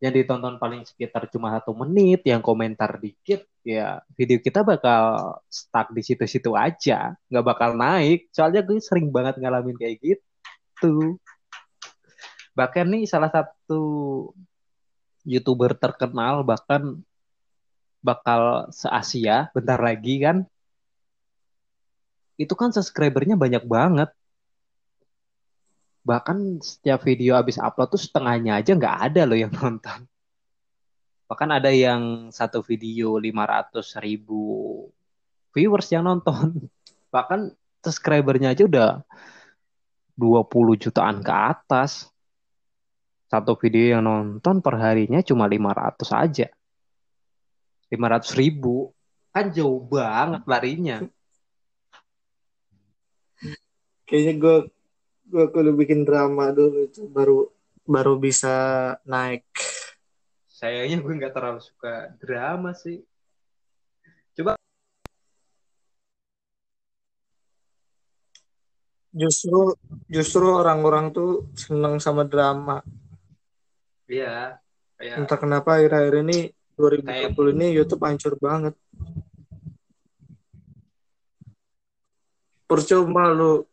yang 0.00 0.12
ditonton 0.16 0.56
paling 0.56 0.84
sekitar 0.84 1.28
cuma 1.28 1.52
satu 1.56 1.76
menit 1.76 2.24
yang 2.24 2.40
komentar 2.40 2.96
dikit 2.96 3.44
ya 3.60 4.00
video 4.16 4.40
kita 4.40 4.64
bakal 4.64 5.36
stuck 5.48 5.92
di 5.92 6.00
situ-situ 6.00 6.56
aja 6.56 7.16
nggak 7.28 7.44
bakal 7.44 7.76
naik. 7.76 8.32
Soalnya 8.32 8.64
gue 8.64 8.80
sering 8.80 9.12
banget 9.12 9.36
ngalamin 9.36 9.76
kayak 9.76 10.00
gitu. 10.00 11.20
Bahkan 12.56 12.86
nih 12.96 13.04
salah 13.04 13.28
satu 13.28 13.82
youtuber 15.28 15.76
terkenal 15.76 16.48
bahkan 16.48 17.04
bakal 18.00 18.72
se 18.72 18.88
Asia 18.88 19.52
bentar 19.52 19.76
lagi 19.76 20.16
kan 20.24 20.48
itu 22.40 22.56
kan 22.56 22.72
subscribernya 22.72 23.36
banyak 23.36 23.68
banget. 23.68 24.08
Bahkan 26.00 26.64
setiap 26.64 27.04
video 27.04 27.36
habis 27.36 27.60
upload 27.60 27.92
tuh 27.92 28.00
setengahnya 28.00 28.64
aja 28.64 28.72
nggak 28.72 28.96
ada 29.12 29.28
loh 29.28 29.36
yang 29.36 29.52
nonton. 29.60 30.08
Bahkan 31.28 31.48
ada 31.52 31.68
yang 31.68 32.32
satu 32.32 32.64
video 32.64 33.20
500 33.20 34.00
ribu 34.00 34.40
viewers 35.52 35.92
yang 35.92 36.08
nonton. 36.08 36.72
Bahkan 37.14 37.52
subscribernya 37.84 38.56
aja 38.56 38.64
udah 38.64 38.90
20 40.16 40.80
jutaan 40.80 41.20
ke 41.20 41.32
atas. 41.36 42.08
Satu 43.28 43.54
video 43.60 44.00
yang 44.00 44.02
nonton 44.08 44.64
per 44.64 44.80
harinya 44.80 45.20
cuma 45.20 45.44
500 45.44 46.08
aja. 46.16 46.48
500 47.92 48.40
ribu. 48.40 48.90
Kan 49.30 49.54
jauh 49.54 49.78
banget 49.86 50.42
larinya 50.48 51.06
kayaknya 54.10 54.34
gue 54.42 54.56
gue 55.30 55.44
kudu 55.54 55.70
bikin 55.78 56.02
drama 56.02 56.50
dulu 56.50 56.90
itu 56.90 57.06
baru 57.06 57.46
baru 57.86 58.18
bisa 58.18 58.50
naik. 59.06 59.46
Sayangnya 60.50 60.98
gue 60.98 61.12
nggak 61.14 61.30
terlalu 61.30 61.62
suka 61.62 62.10
drama 62.18 62.74
sih. 62.74 63.06
Justru 69.10 69.74
justru 70.06 70.46
orang-orang 70.46 71.10
tuh 71.10 71.50
seneng 71.58 71.98
sama 72.02 72.26
drama. 72.26 72.82
Iya 74.10 74.58
kayak 75.00 75.16
entah 75.24 75.38
kenapa 75.40 75.80
akhir-akhir 75.80 76.14
ini 76.28 76.38
2020 76.76 77.56
ini 77.56 77.66
YouTube 77.72 78.04
hancur 78.04 78.34
banget. 78.36 78.74
Percuma 82.68 83.32
lu 83.34 83.69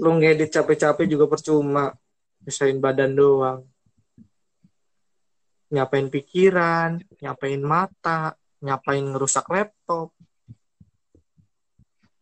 lu 0.00 0.10
ngedit 0.18 0.50
capek-capek 0.50 1.06
juga 1.06 1.26
percuma. 1.30 1.94
Misain 2.44 2.76
badan 2.76 3.12
doang. 3.14 3.60
Nyapain 5.72 6.06
pikiran 6.12 7.02
nyapain 7.18 7.58
mata 7.58 8.36
nyapain 8.62 9.04
ngerusak 9.04 9.48
laptop. 9.50 10.12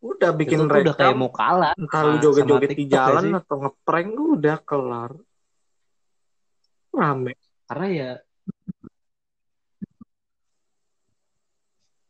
Udah 0.02 0.34
bikin 0.34 0.66
Itu 0.66 0.66
tuh 0.66 0.82
udah 0.82 0.94
kayak 0.98 1.14
rekam 1.14 1.20
mau 1.22 1.30
kalah. 1.30 1.72
Entah 1.78 2.02
lu 2.02 2.16
joget-joget 2.18 2.70
di 2.74 2.86
jalan 2.90 3.38
atau 3.38 3.56
ngeprank 3.62 4.10
udah 4.18 4.58
kelar. 4.66 5.12
Rame. 6.90 7.38
Karena 7.66 7.86
ya 7.88 8.10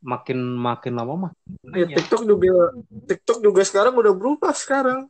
makin 0.03 0.39
makin 0.59 0.93
lama 0.99 1.15
mah 1.15 1.33
Ya, 1.73 1.87
TikTok 1.87 2.27
juga 2.27 2.75
TikTok 3.07 3.39
juga 3.39 3.63
sekarang 3.63 3.95
udah 3.95 4.13
berubah 4.13 4.51
sekarang. 4.53 5.07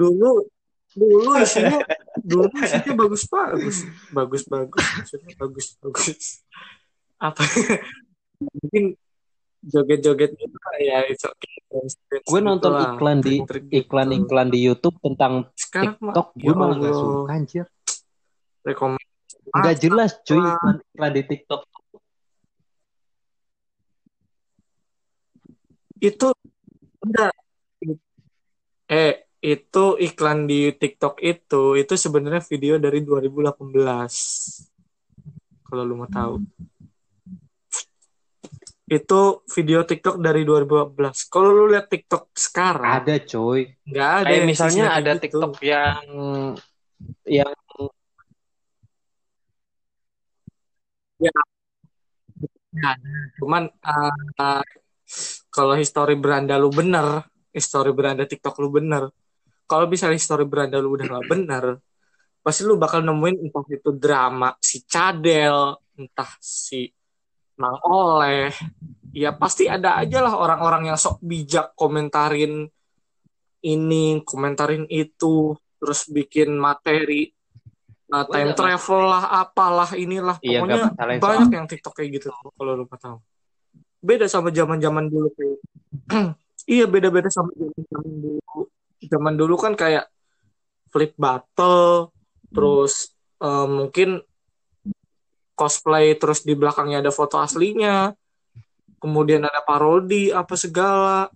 Dulu 0.00 0.48
dulu 0.90 1.30
isinya 1.44 1.78
dulu 2.18 2.50
isinya 2.58 2.92
bagus 2.98 3.22
bagus 3.30 3.76
bagus 4.10 4.42
bagus 4.50 4.84
maksudnya 4.98 5.34
bagus 5.38 5.66
bagus 5.78 6.18
apa 7.22 7.42
mungkin 8.42 8.98
joget-joget 9.60 10.34
gitu 10.40 10.56
ya 10.80 11.04
it's 11.04 11.22
okay. 11.22 11.60
gue 12.24 12.40
nonton 12.40 12.72
Itulah, 12.74 12.96
iklan 12.96 13.18
di 13.20 13.44
gitu. 13.44 13.54
iklan-iklan 13.70 14.48
di 14.48 14.58
YouTube 14.64 14.96
tentang 15.04 15.46
sekarang 15.54 15.94
TikTok 16.00 16.28
gue 16.34 16.48
ya 16.48 16.56
malah 16.56 16.76
gak 16.80 16.90
Allah, 16.90 16.98
suka 16.98 17.32
anjir. 17.36 17.66
Rekomendasi. 18.60 19.52
Nggak 19.52 19.76
jelas 19.84 20.10
cuy 20.24 20.40
iklan, 20.40 20.76
iklan 20.80 21.12
di 21.12 21.22
TikTok. 21.28 21.60
Itu 26.00 26.28
enggak. 27.04 27.32
Eh 28.90 29.29
itu 29.40 29.96
iklan 29.96 30.44
di 30.44 30.68
TikTok 30.76 31.16
itu 31.24 31.72
itu 31.80 31.94
sebenarnya 31.96 32.44
video 32.44 32.76
dari 32.76 33.00
2018 33.00 33.56
kalau 35.64 35.82
lu 35.86 35.96
mau 35.96 36.10
tahu. 36.10 36.44
Itu 38.90 39.46
video 39.48 39.86
TikTok 39.86 40.20
dari 40.20 40.44
2018 40.44 41.32
kalau 41.32 41.50
lu 41.56 41.64
lihat 41.72 41.88
TikTok 41.88 42.36
sekarang 42.36 43.00
ada 43.00 43.16
coy. 43.24 43.64
nggak 43.88 44.10
ada 44.12 44.24
kayak 44.28 44.36
yang 44.36 44.48
misalnya 44.50 44.84
ada 44.92 45.12
gitu. 45.16 45.22
TikTok 45.24 45.52
yang 45.64 46.04
yang 47.24 47.54
cuman 53.40 53.66
uh, 53.82 54.62
kalau 55.50 55.74
history 55.74 56.14
beranda 56.14 56.54
lu 56.54 56.70
bener 56.70 57.26
history 57.50 57.90
beranda 57.90 58.28
TikTok 58.28 58.54
lu 58.62 58.70
bener 58.70 59.10
kalau 59.70 59.86
misalnya 59.86 60.18
history 60.18 60.42
beranda 60.50 60.82
lu 60.82 60.98
udah 60.98 61.06
nggak 61.06 61.26
bener 61.30 61.64
pasti 62.42 62.66
lu 62.66 62.74
bakal 62.80 63.04
nemuin 63.04 63.46
entah 63.46 63.64
itu 63.70 63.90
drama 63.94 64.50
si 64.58 64.82
Cadel 64.88 65.76
entah 65.94 66.30
si 66.40 66.90
Mang 67.60 67.76
Oleh. 67.84 68.48
Ya 69.12 69.36
pasti 69.36 69.68
ada 69.68 70.00
aja 70.00 70.24
lah 70.24 70.32
orang-orang 70.32 70.88
yang 70.88 70.96
sok 70.96 71.20
bijak 71.20 71.76
komentarin 71.76 72.64
ini 73.60 74.24
komentarin 74.24 74.88
itu 74.88 75.52
terus 75.76 76.08
bikin 76.08 76.56
materi 76.56 77.28
uh, 78.08 78.24
Gua 78.24 78.32
time 78.32 78.52
travel 78.56 79.02
lah 79.04 79.24
apalah 79.44 79.90
inilah. 79.92 80.40
Iya, 80.40 80.64
pokoknya 80.64 80.84
banyak 81.20 81.48
soal- 81.52 81.56
yang 81.60 81.66
TikTok 81.68 81.92
kayak 82.00 82.10
gitu 82.16 82.28
kalau 82.56 82.72
lu 82.80 82.88
tahu. 82.88 83.20
Beda 84.00 84.24
sama 84.24 84.48
zaman-zaman 84.48 85.12
dulu 85.12 85.28
kayak 85.36 85.58
iya 86.80 86.88
beda-beda 86.88 87.28
sama 87.28 87.52
zaman-zaman 87.52 88.08
dulu 88.24 88.40
zaman 89.02 89.34
dulu 89.34 89.56
kan 89.56 89.72
kayak 89.72 90.04
flip 90.90 91.14
battle 91.16 92.12
terus 92.50 93.14
eh, 93.38 93.66
mungkin 93.66 94.20
cosplay 95.54 96.16
terus 96.16 96.40
di 96.40 96.56
belakangnya 96.56 97.04
ada 97.04 97.12
foto 97.12 97.36
aslinya 97.36 98.12
kemudian 99.00 99.40
ada 99.40 99.64
parodi 99.64 100.28
apa 100.28 100.52
segala. 100.56 101.32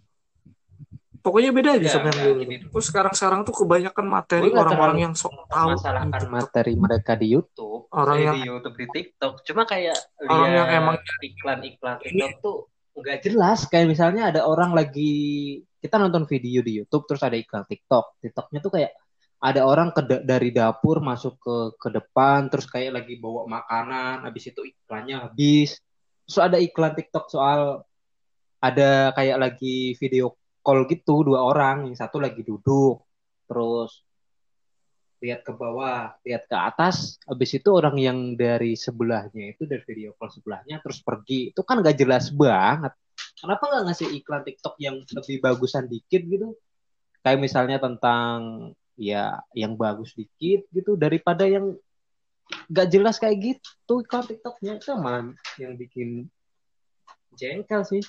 Pokoknya 1.24 1.56
beda 1.56 1.80
aja 1.80 1.88
Ya, 1.88 1.92
sama 1.96 2.12
yang 2.12 2.20
ya, 2.20 2.24
dulu. 2.36 2.68
Terus 2.76 2.86
sekarang-sekarang 2.92 3.48
tuh 3.48 3.56
kebanyakan 3.64 4.04
materi 4.04 4.52
orang-orang 4.52 5.08
yang 5.08 5.14
sok 5.16 5.48
tahu 5.48 5.72
masalahkan 5.72 6.28
materi 6.28 6.76
mereka 6.76 7.16
di 7.16 7.32
YouTube 7.32 7.88
Orang 7.88 8.20
eh, 8.20 8.24
yang- 8.28 8.36
di 8.36 8.44
YouTube 8.44 8.76
di 8.76 8.86
TikTok. 8.92 9.40
Cuma 9.40 9.64
kayak 9.64 9.96
Orang 10.20 10.52
yang 10.52 10.68
emang- 10.68 11.00
iklan-iklan 11.24 11.96
TikTok 12.04 12.32
tuh 12.44 12.58
nggak 12.94 13.18
jelas 13.26 13.66
kayak 13.66 13.90
misalnya 13.90 14.30
ada 14.30 14.46
orang 14.46 14.70
lagi 14.70 15.12
kita 15.82 15.98
nonton 15.98 16.24
video 16.30 16.62
di 16.62 16.80
YouTube 16.80 17.04
terus 17.10 17.22
ada 17.26 17.34
iklan 17.34 17.66
TikTok. 17.66 18.22
TikToknya 18.22 18.58
tuh 18.62 18.72
kayak 18.78 18.92
ada 19.44 19.66
orang 19.68 19.92
ke 19.92 20.00
da- 20.06 20.24
dari 20.24 20.48
dapur 20.54 21.04
masuk 21.04 21.36
ke 21.36 21.56
ke 21.76 21.88
depan 21.92 22.48
terus 22.48 22.64
kayak 22.64 23.02
lagi 23.02 23.20
bawa 23.20 23.44
makanan 23.50 24.24
habis 24.24 24.48
itu 24.48 24.64
iklannya 24.64 25.28
habis. 25.28 25.76
Terus 26.24 26.38
ada 26.40 26.56
iklan 26.56 26.96
TikTok 26.96 27.28
soal 27.28 27.84
ada 28.64 29.12
kayak 29.12 29.36
lagi 29.36 29.92
video 30.00 30.32
call 30.64 30.88
gitu 30.88 31.20
dua 31.20 31.44
orang 31.44 31.84
yang 31.84 31.96
satu 32.00 32.16
lagi 32.16 32.40
duduk 32.40 33.04
terus 33.44 34.00
lihat 35.24 35.40
ke 35.40 35.56
bawah 35.56 36.12
lihat 36.20 36.44
ke 36.44 36.52
atas 36.52 37.16
habis 37.24 37.56
itu 37.56 37.72
orang 37.72 37.96
yang 37.96 38.18
dari 38.36 38.76
sebelahnya 38.76 39.56
itu 39.56 39.64
dari 39.64 39.80
video 39.88 40.12
call 40.20 40.28
sebelahnya 40.28 40.84
terus 40.84 41.00
pergi. 41.00 41.56
Itu 41.56 41.64
kan 41.64 41.80
gak 41.80 41.96
jelas 41.96 42.28
banget. 42.28 42.92
Kenapa 43.40 43.64
nggak 43.72 43.84
ngasih 43.88 44.08
iklan 44.20 44.44
TikTok 44.44 44.76
yang 44.76 45.00
lebih 45.00 45.36
bagusan 45.40 45.88
dikit 45.88 46.22
gitu? 46.28 46.52
Kayak 47.24 47.40
misalnya 47.40 47.80
tentang 47.80 48.36
ya 49.00 49.40
yang 49.56 49.80
bagus 49.80 50.12
dikit 50.12 50.68
gitu 50.68 51.00
daripada 51.00 51.48
yang 51.48 51.72
gak 52.68 52.92
jelas 52.92 53.16
kayak 53.16 53.40
gitu 53.40 54.04
iklan 54.04 54.28
TikToknya. 54.28 54.76
Itu 54.76 54.92
malah 55.00 55.32
yang 55.56 55.80
bikin 55.80 56.28
jengkel 57.32 57.82
sih 57.88 58.04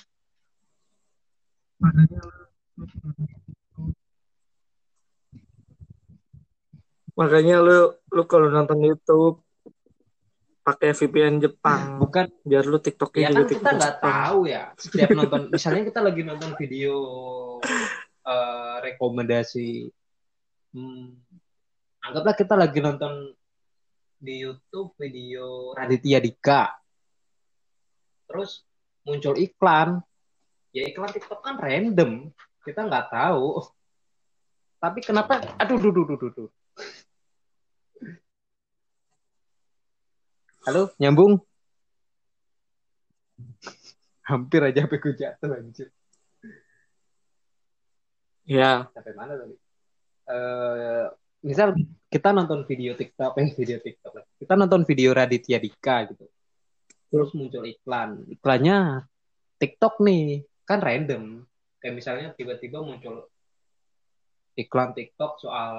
makanya 7.16 7.64
lu 7.64 7.96
lu 8.12 8.22
kalau 8.28 8.52
nonton 8.52 8.78
YouTube 8.84 9.40
pakai 10.66 10.90
VPN 10.90 11.38
Jepang. 11.38 12.02
Bukan. 12.02 12.26
Biar 12.42 12.66
lu 12.66 12.82
TikToknya 12.82 13.22
ya 13.22 13.28
juga 13.30 13.38
kan 13.38 13.46
kita 13.46 13.50
TikTok 13.54 13.74
nggak 13.78 13.94
Jepang. 13.94 14.10
tahu 14.10 14.38
ya. 14.50 14.62
Setiap 14.74 15.08
nonton 15.18 15.40
misalnya 15.54 15.82
kita 15.86 16.00
lagi 16.02 16.22
nonton 16.26 16.50
video 16.58 16.94
eh, 18.26 18.76
rekomendasi 18.82 19.70
hmm, 20.74 21.06
anggaplah 22.02 22.34
kita 22.34 22.54
lagi 22.58 22.78
nonton 22.82 23.12
di 24.18 24.42
YouTube 24.42 24.98
video 24.98 25.70
Raditya 25.78 26.18
Dika. 26.18 26.74
Terus 28.26 28.66
muncul 29.06 29.38
iklan. 29.38 30.02
Ya 30.74 30.82
iklan 30.82 31.14
TikTok 31.14 31.46
kan 31.46 31.62
random. 31.62 32.34
Kita 32.66 32.82
nggak 32.82 33.14
tahu. 33.14 33.62
Tapi 34.82 34.98
kenapa 35.00 35.40
aduh 35.56 35.78
duh 35.78 35.94
duh 35.94 36.04
duh 36.04 36.18
duh, 36.18 36.50
halo? 40.66 40.90
Nyambung? 40.98 41.38
Hampir 44.30 44.60
aja 44.66 44.82
sampai 44.82 44.98
gue 44.98 45.14
jatuh 45.14 45.50
anjir. 45.54 45.88
Ya 48.42 48.90
sampai 48.90 49.14
mana 49.14 49.38
tadi? 49.38 49.54
Eh 50.26 51.06
misal 51.46 51.78
kita 52.10 52.34
nonton 52.34 52.66
video 52.66 52.98
TikTok 52.98 53.38
eh 53.38 53.54
video 53.54 53.78
TikTok 53.78 54.12
lah. 54.18 54.26
kita 54.42 54.58
nonton 54.58 54.82
video 54.82 55.14
Raditya 55.14 55.62
Dika 55.62 56.10
gitu. 56.10 56.26
Terus 57.14 57.30
muncul 57.38 57.62
iklan. 57.70 58.26
Iklannya 58.26 59.06
TikTok 59.62 60.02
nih. 60.02 60.42
Kan 60.66 60.82
random. 60.82 61.46
Kayak 61.78 61.94
misalnya 61.94 62.28
tiba-tiba 62.34 62.82
muncul 62.82 63.30
iklan 64.58 64.90
TikTok 64.98 65.38
soal 65.38 65.70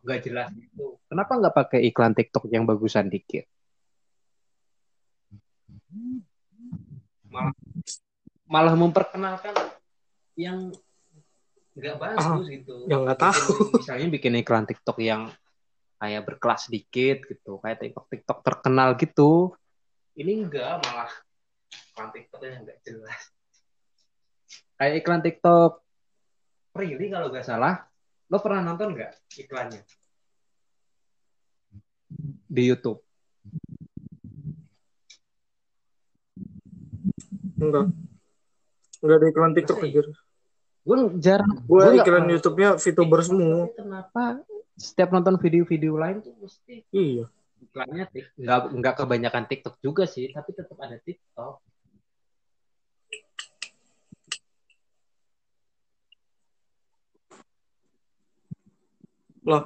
gak 0.00 0.24
jelas 0.24 0.48
gitu. 0.56 0.96
Kenapa 1.12 1.36
nggak 1.36 1.52
pakai 1.52 1.84
iklan 1.92 2.16
TikTok 2.16 2.48
yang 2.48 2.64
bagusan 2.64 3.12
dikit 3.12 3.44
malah 7.30 7.54
malah 8.50 8.74
memperkenalkan 8.74 9.54
yang 10.34 10.74
nggak 11.78 11.96
bagus 11.96 12.46
gitu. 12.50 12.90
yang 12.90 13.06
nggak 13.06 13.20
tahu. 13.22 13.54
misalnya 13.80 14.06
bikin 14.10 14.42
iklan 14.42 14.66
TikTok 14.66 14.98
yang 14.98 15.30
kayak 16.02 16.26
berkelas 16.26 16.66
dikit 16.66 17.22
gitu 17.30 17.62
kayak 17.62 17.78
TikTok 17.78 18.06
TikTok 18.10 18.38
terkenal 18.42 18.98
gitu. 18.98 19.54
Ini 20.18 20.44
enggak 20.44 20.82
malah 20.82 21.12
iklan 21.94 22.10
TikTok 22.10 22.40
yang 22.42 22.66
nggak 22.66 22.78
jelas. 22.82 23.22
Kayak 24.74 24.94
iklan 25.06 25.22
TikTok 25.22 25.72
Prilly 26.74 27.06
kalau 27.08 27.30
nggak 27.30 27.46
salah. 27.46 27.86
Lo 28.26 28.42
pernah 28.42 28.66
nonton 28.66 28.98
nggak 28.98 29.12
iklannya? 29.38 29.82
Di 32.50 32.62
YouTube 32.66 33.09
enggak 37.60 37.84
enggak 39.00 39.16
ada 39.16 39.26
iklan 39.28 39.52
TikTok 39.54 39.78
aja 39.80 40.02
gue 40.80 40.96
jarang 41.20 41.52
Gue 41.62 41.82
iklan 41.94 42.24
pernah- 42.24 42.32
YouTube-nya 42.32 42.68
VTuber 42.80 43.20
semua. 43.20 43.68
Kenapa 43.70 44.40
setiap 44.74 45.12
nonton 45.12 45.36
video-video 45.36 45.92
lain 45.94 46.24
tuh 46.24 46.32
mesti 46.40 46.88
Iya. 46.90 47.28
iklannya 47.60 48.04
tik 48.08 48.32
nggak 48.34 48.60
nggak 48.72 48.94
kebanyakan 48.96 49.44
TikTok 49.44 49.76
juga 49.78 50.08
sih 50.08 50.32
tapi 50.32 50.56
tetap 50.56 50.80
ada 50.80 50.96
TikTok 50.96 51.60
Lah. 59.44 59.64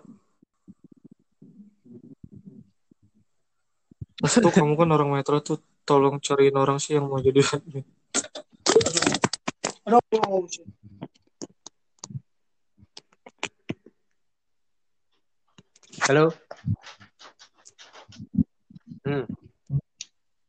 Tuh 4.24 4.52
kamu 4.54 4.74
kan 4.78 4.88
orang 4.88 5.10
metro 5.12 5.36
tuh 5.42 5.58
tolong 5.84 6.16
cariin 6.20 6.56
orang 6.56 6.80
sih 6.80 6.96
yang 6.96 7.06
mau 7.08 7.20
jadi 7.20 7.40
admin. 7.44 7.84
Aduh. 9.84 10.00
halo 16.04 16.28
hmm. 19.08 19.24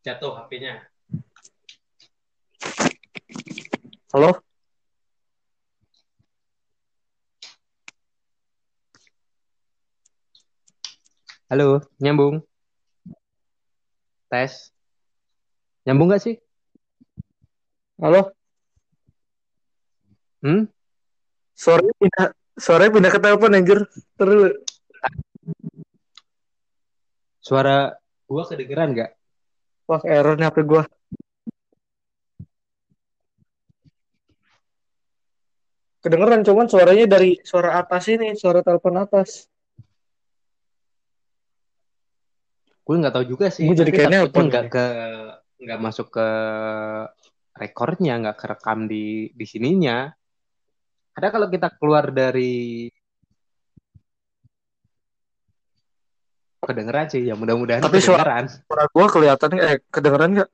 jatuh 0.03 0.35
HP-nya 0.35 0.83
Halo? 4.11 4.35
halo 11.47 11.87
nyambung 12.03 12.43
tes 14.27 14.74
nyambung 15.85 16.09
nggak 16.11 16.23
sih 16.25 16.35
Halo? 17.95 18.27
hmm 20.43 20.67
Suaranya 21.55 21.95
pindah, 21.95 22.27
suaranya 22.59 22.91
pindah 22.91 23.11
ke 23.15 23.19
telepon 23.23 23.55
anjir. 23.55 23.79
Terus 24.19 24.59
suara 27.39 27.95
gua 28.27 28.43
kedengeran 28.43 28.91
nggak 28.91 29.11
wah 29.87 30.01
error 30.03 30.35
nih 30.35 30.51
HP 30.51 30.57
gua. 30.67 30.83
Kedengeran 36.03 36.43
cuman 36.43 36.67
suaranya 36.67 37.05
dari 37.07 37.39
suara 37.41 37.79
atas 37.79 38.03
ini, 38.11 38.35
suara 38.35 38.59
telepon 38.59 38.99
atas. 38.99 39.47
gue 42.85 42.95
nggak 43.01 43.15
tahu 43.17 43.25
juga 43.25 43.49
sih 43.49 43.65
Gua 43.65 43.73
jadi 43.73 43.89
Tapi 43.89 43.97
kayak 43.97 44.09
takutnya 44.13 44.21
nelpon 44.29 44.45
nggak 44.45 44.65
ini. 44.69 44.73
ke 44.77 44.85
nggak 45.55 45.79
masuk 45.79 46.07
ke 46.11 46.27
rekornya 47.55 48.19
nggak 48.19 48.37
kerekam 48.37 48.85
di 48.85 49.03
di 49.31 49.45
sininya 49.47 50.11
ada 51.15 51.27
kalau 51.31 51.47
kita 51.47 51.71
keluar 51.79 52.11
dari 52.11 52.91
kedengeran 56.59 57.05
sih 57.07 57.21
ya 57.23 57.37
mudah-mudahan 57.37 57.79
Tapi 57.79 58.01
suara- 58.01 58.25
kedengeran 58.25 58.45
Suara 58.65 58.83
gua 58.89 59.05
kelihatan 59.07 59.49
eh 59.61 59.77
kedengeran 59.87 60.29
nggak? 60.35 60.49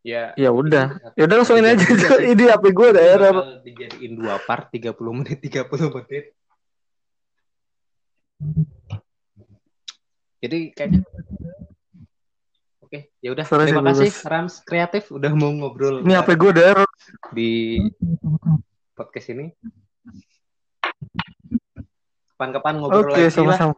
ya 0.00 0.32
Ya 0.32 0.48
udah. 0.48 0.96
Ya 1.12 1.28
udah 1.28 1.36
langsung 1.44 1.60
ini 1.60 1.76
aja. 1.76 1.84
Ini 2.32 2.44
HP 2.48 2.64
gua 2.72 2.88
ada 2.94 3.02
error. 3.04 3.36
dijadiin 3.60 4.16
dua 4.16 4.40
part 4.40 4.72
30 4.72 4.96
menit 5.12 5.44
30 5.44 5.92
menit 5.92 6.32
jadi 10.40 10.58
kayaknya 10.72 11.00
oke 12.80 12.98
ya 13.18 13.28
udah 13.30 13.44
terima 13.44 13.62
sih 13.62 13.74
kasih 13.76 14.10
bagus. 14.10 14.16
Rams 14.24 14.54
kreatif 14.60 15.04
udah 15.08 15.30
mau 15.30 15.50
ngobrol 15.50 16.00
Ini 16.00 16.16
HP 16.16 16.28
gua 16.34 16.50
ada 16.50 16.62
error. 16.66 16.90
di 17.30 17.78
podcast 18.92 19.28
ini 19.30 19.52
kapan-kapan 22.30 22.74
ngobrol 22.76 23.04
Oke, 23.06 23.20
lagi 23.20 23.24
lah 23.24 23.32
sama-sama. 23.32 23.74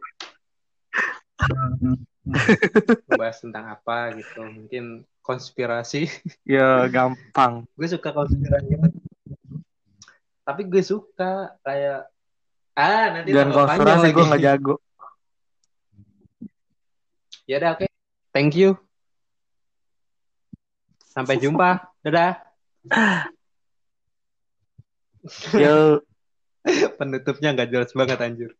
bahas 3.11 3.37
tentang 3.37 3.67
apa 3.67 4.15
gitu 4.15 4.39
mungkin 4.45 4.83
konspirasi 5.19 6.07
Ya 6.43 6.87
gampang. 6.87 7.67
gue 7.75 7.87
suka 7.89 8.09
konspirasi 8.09 8.79
tapi 10.43 10.61
gue 10.63 10.79
suka 10.79 11.55
kayak 11.59 12.07
ah 12.73 13.05
nanti 13.11 13.31
panjang 13.31 13.51
konspirasi 13.53 14.07
gua 14.09 14.23
nggak 14.27 14.41
jago. 14.41 14.75
Ya 17.49 17.59
udah 17.59 17.71
oke. 17.77 17.87
Thank 18.33 18.57
you. 18.57 18.79
Sampai 21.13 21.37
jumpa. 21.37 21.93
Dadah. 22.01 22.41
Yo. 25.53 26.01
penutupnya 26.99 27.51
nggak 27.51 27.69
jelas 27.71 27.91
banget 27.91 28.19
anjir 28.23 28.51